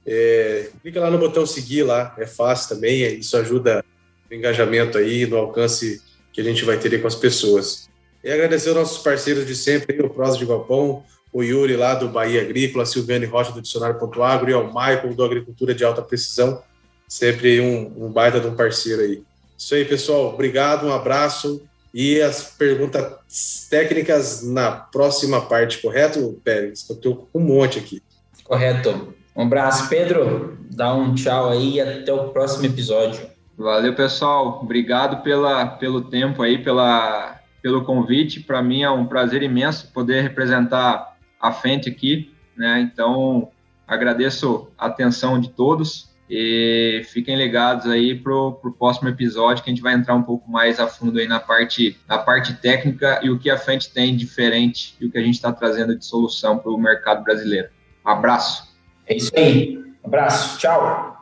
é, 0.07 0.69
clica 0.83 1.01
lá 1.01 1.11
no 1.11 1.19
botão 1.19 1.47
seguir 1.47 1.83
lá, 1.83 2.15
é 2.19 2.27
fácil 2.27 2.77
também, 2.77 3.19
isso 3.19 3.37
ajuda 3.37 3.85
no 4.31 4.37
engajamento 4.37 4.99
aí, 4.99 5.27
no 5.27 5.37
alcance 5.37 6.01
que 6.33 6.41
a 6.41 6.45
gente 6.45 6.65
vai 6.65 6.79
ter 6.79 7.01
com 7.01 7.07
as 7.07 7.15
pessoas. 7.15 7.89
E 8.25 8.31
agradecer 8.31 8.69
aos 8.69 8.79
nossos 8.79 9.03
parceiros 9.03 9.47
de 9.47 9.55
sempre, 9.55 10.01
o 10.01 10.09
Prosa 10.09 10.39
de 10.39 10.47
Galpão, 10.47 11.05
o 11.33 11.43
Yuri 11.43 11.77
lá 11.77 11.95
do 11.95 12.09
Bahia 12.09 12.43
Agrícola, 12.43 12.83
a 12.83 12.87
Silviane 12.87 13.27
Rocha 13.27 13.53
do 13.53 13.63
Dicionário.agro 13.63 14.51
e 14.51 14.53
ao 14.53 14.67
Michael 14.67 15.15
do 15.15 15.25
Agricultura 15.25 15.75
de 15.75 15.85
Alta 15.85 16.03
Precisão, 16.03 16.63
sempre 17.09 17.61
um, 17.61 18.07
um 18.07 18.13
baita 18.13 18.39
de 18.39 18.47
um 18.47 18.55
parceiro 18.55 19.03
aí. 19.03 19.23
Isso 19.57 19.75
aí, 19.75 19.85
pessoal. 19.85 20.35
Obrigado, 20.35 20.87
um 20.87 20.93
abraço. 20.93 21.63
E 21.95 22.21
as 22.21 22.43
perguntas 22.43 23.67
técnicas 23.69 24.43
na 24.43 24.73
próxima 24.73 25.43
parte, 25.43 25.81
correto, 25.81 26.41
Pérez? 26.43 26.89
Eu 26.89 26.97
tenho 26.97 27.29
um 27.35 27.41
monte 27.41 27.79
aqui. 27.79 28.03
Correto. 28.45 29.15
Um 29.37 29.43
abraço, 29.43 29.89
Pedro. 29.89 30.59
Dá 30.71 30.95
um 30.95 31.15
tchau 31.15 31.51
aí 31.51 31.75
e 31.75 31.81
até 31.81 32.13
o 32.13 32.31
próximo 32.31 32.67
episódio. 32.67 33.21
Valeu, 33.57 33.95
pessoal. 33.95 34.61
Obrigado 34.63 35.23
pela, 35.23 35.67
pelo 35.67 36.03
tempo 36.03 36.43
aí, 36.43 36.63
pela, 36.63 37.41
pelo 37.63 37.85
convite. 37.85 38.41
Para 38.41 38.63
mim 38.63 38.83
é 38.83 38.91
um 38.91 39.07
prazer 39.07 39.43
imenso 39.43 39.93
poder 39.93 40.23
representar 40.23 41.12
à 41.43 41.53
frente 41.53 41.89
aqui, 41.89 42.33
né? 42.57 42.81
Então, 42.81 43.51
agradeço 43.87 44.71
a 44.79 44.87
atenção 44.87 45.41
de 45.41 45.51
todos 45.51 46.11
e 46.31 47.03
fiquem 47.13 47.37
ligados 47.37 47.87
aí 47.87 48.15
para 48.15 48.33
o 48.33 48.75
próximo 48.79 49.09
episódio 49.09 49.63
que 49.63 49.69
a 49.69 49.73
gente 49.75 49.83
vai 49.83 49.93
entrar 49.93 50.15
um 50.15 50.23
pouco 50.23 50.51
mais 50.51 50.81
a 50.81 50.87
fundo 50.87 51.19
aí 51.19 51.29
na 51.29 51.41
parte, 51.41 51.99
na 52.09 52.17
parte 52.17 52.55
técnica 52.55 53.21
e 53.23 53.29
o 53.29 53.39
que 53.39 53.51
a 53.51 53.59
frente 53.59 53.93
tem 53.93 54.17
diferente 54.17 54.97
e 54.99 55.05
o 55.05 55.11
que 55.11 55.19
a 55.19 55.23
gente 55.23 55.35
está 55.35 55.53
trazendo 55.53 55.95
de 55.95 56.07
solução 56.07 56.57
para 56.57 56.71
o 56.71 56.79
mercado 56.79 57.23
brasileiro. 57.23 57.69
Abraço. 58.03 58.75
É 59.07 59.17
isso 59.17 59.31
aí. 59.37 59.83
Abraço. 60.03 60.59
Tchau. 60.59 61.22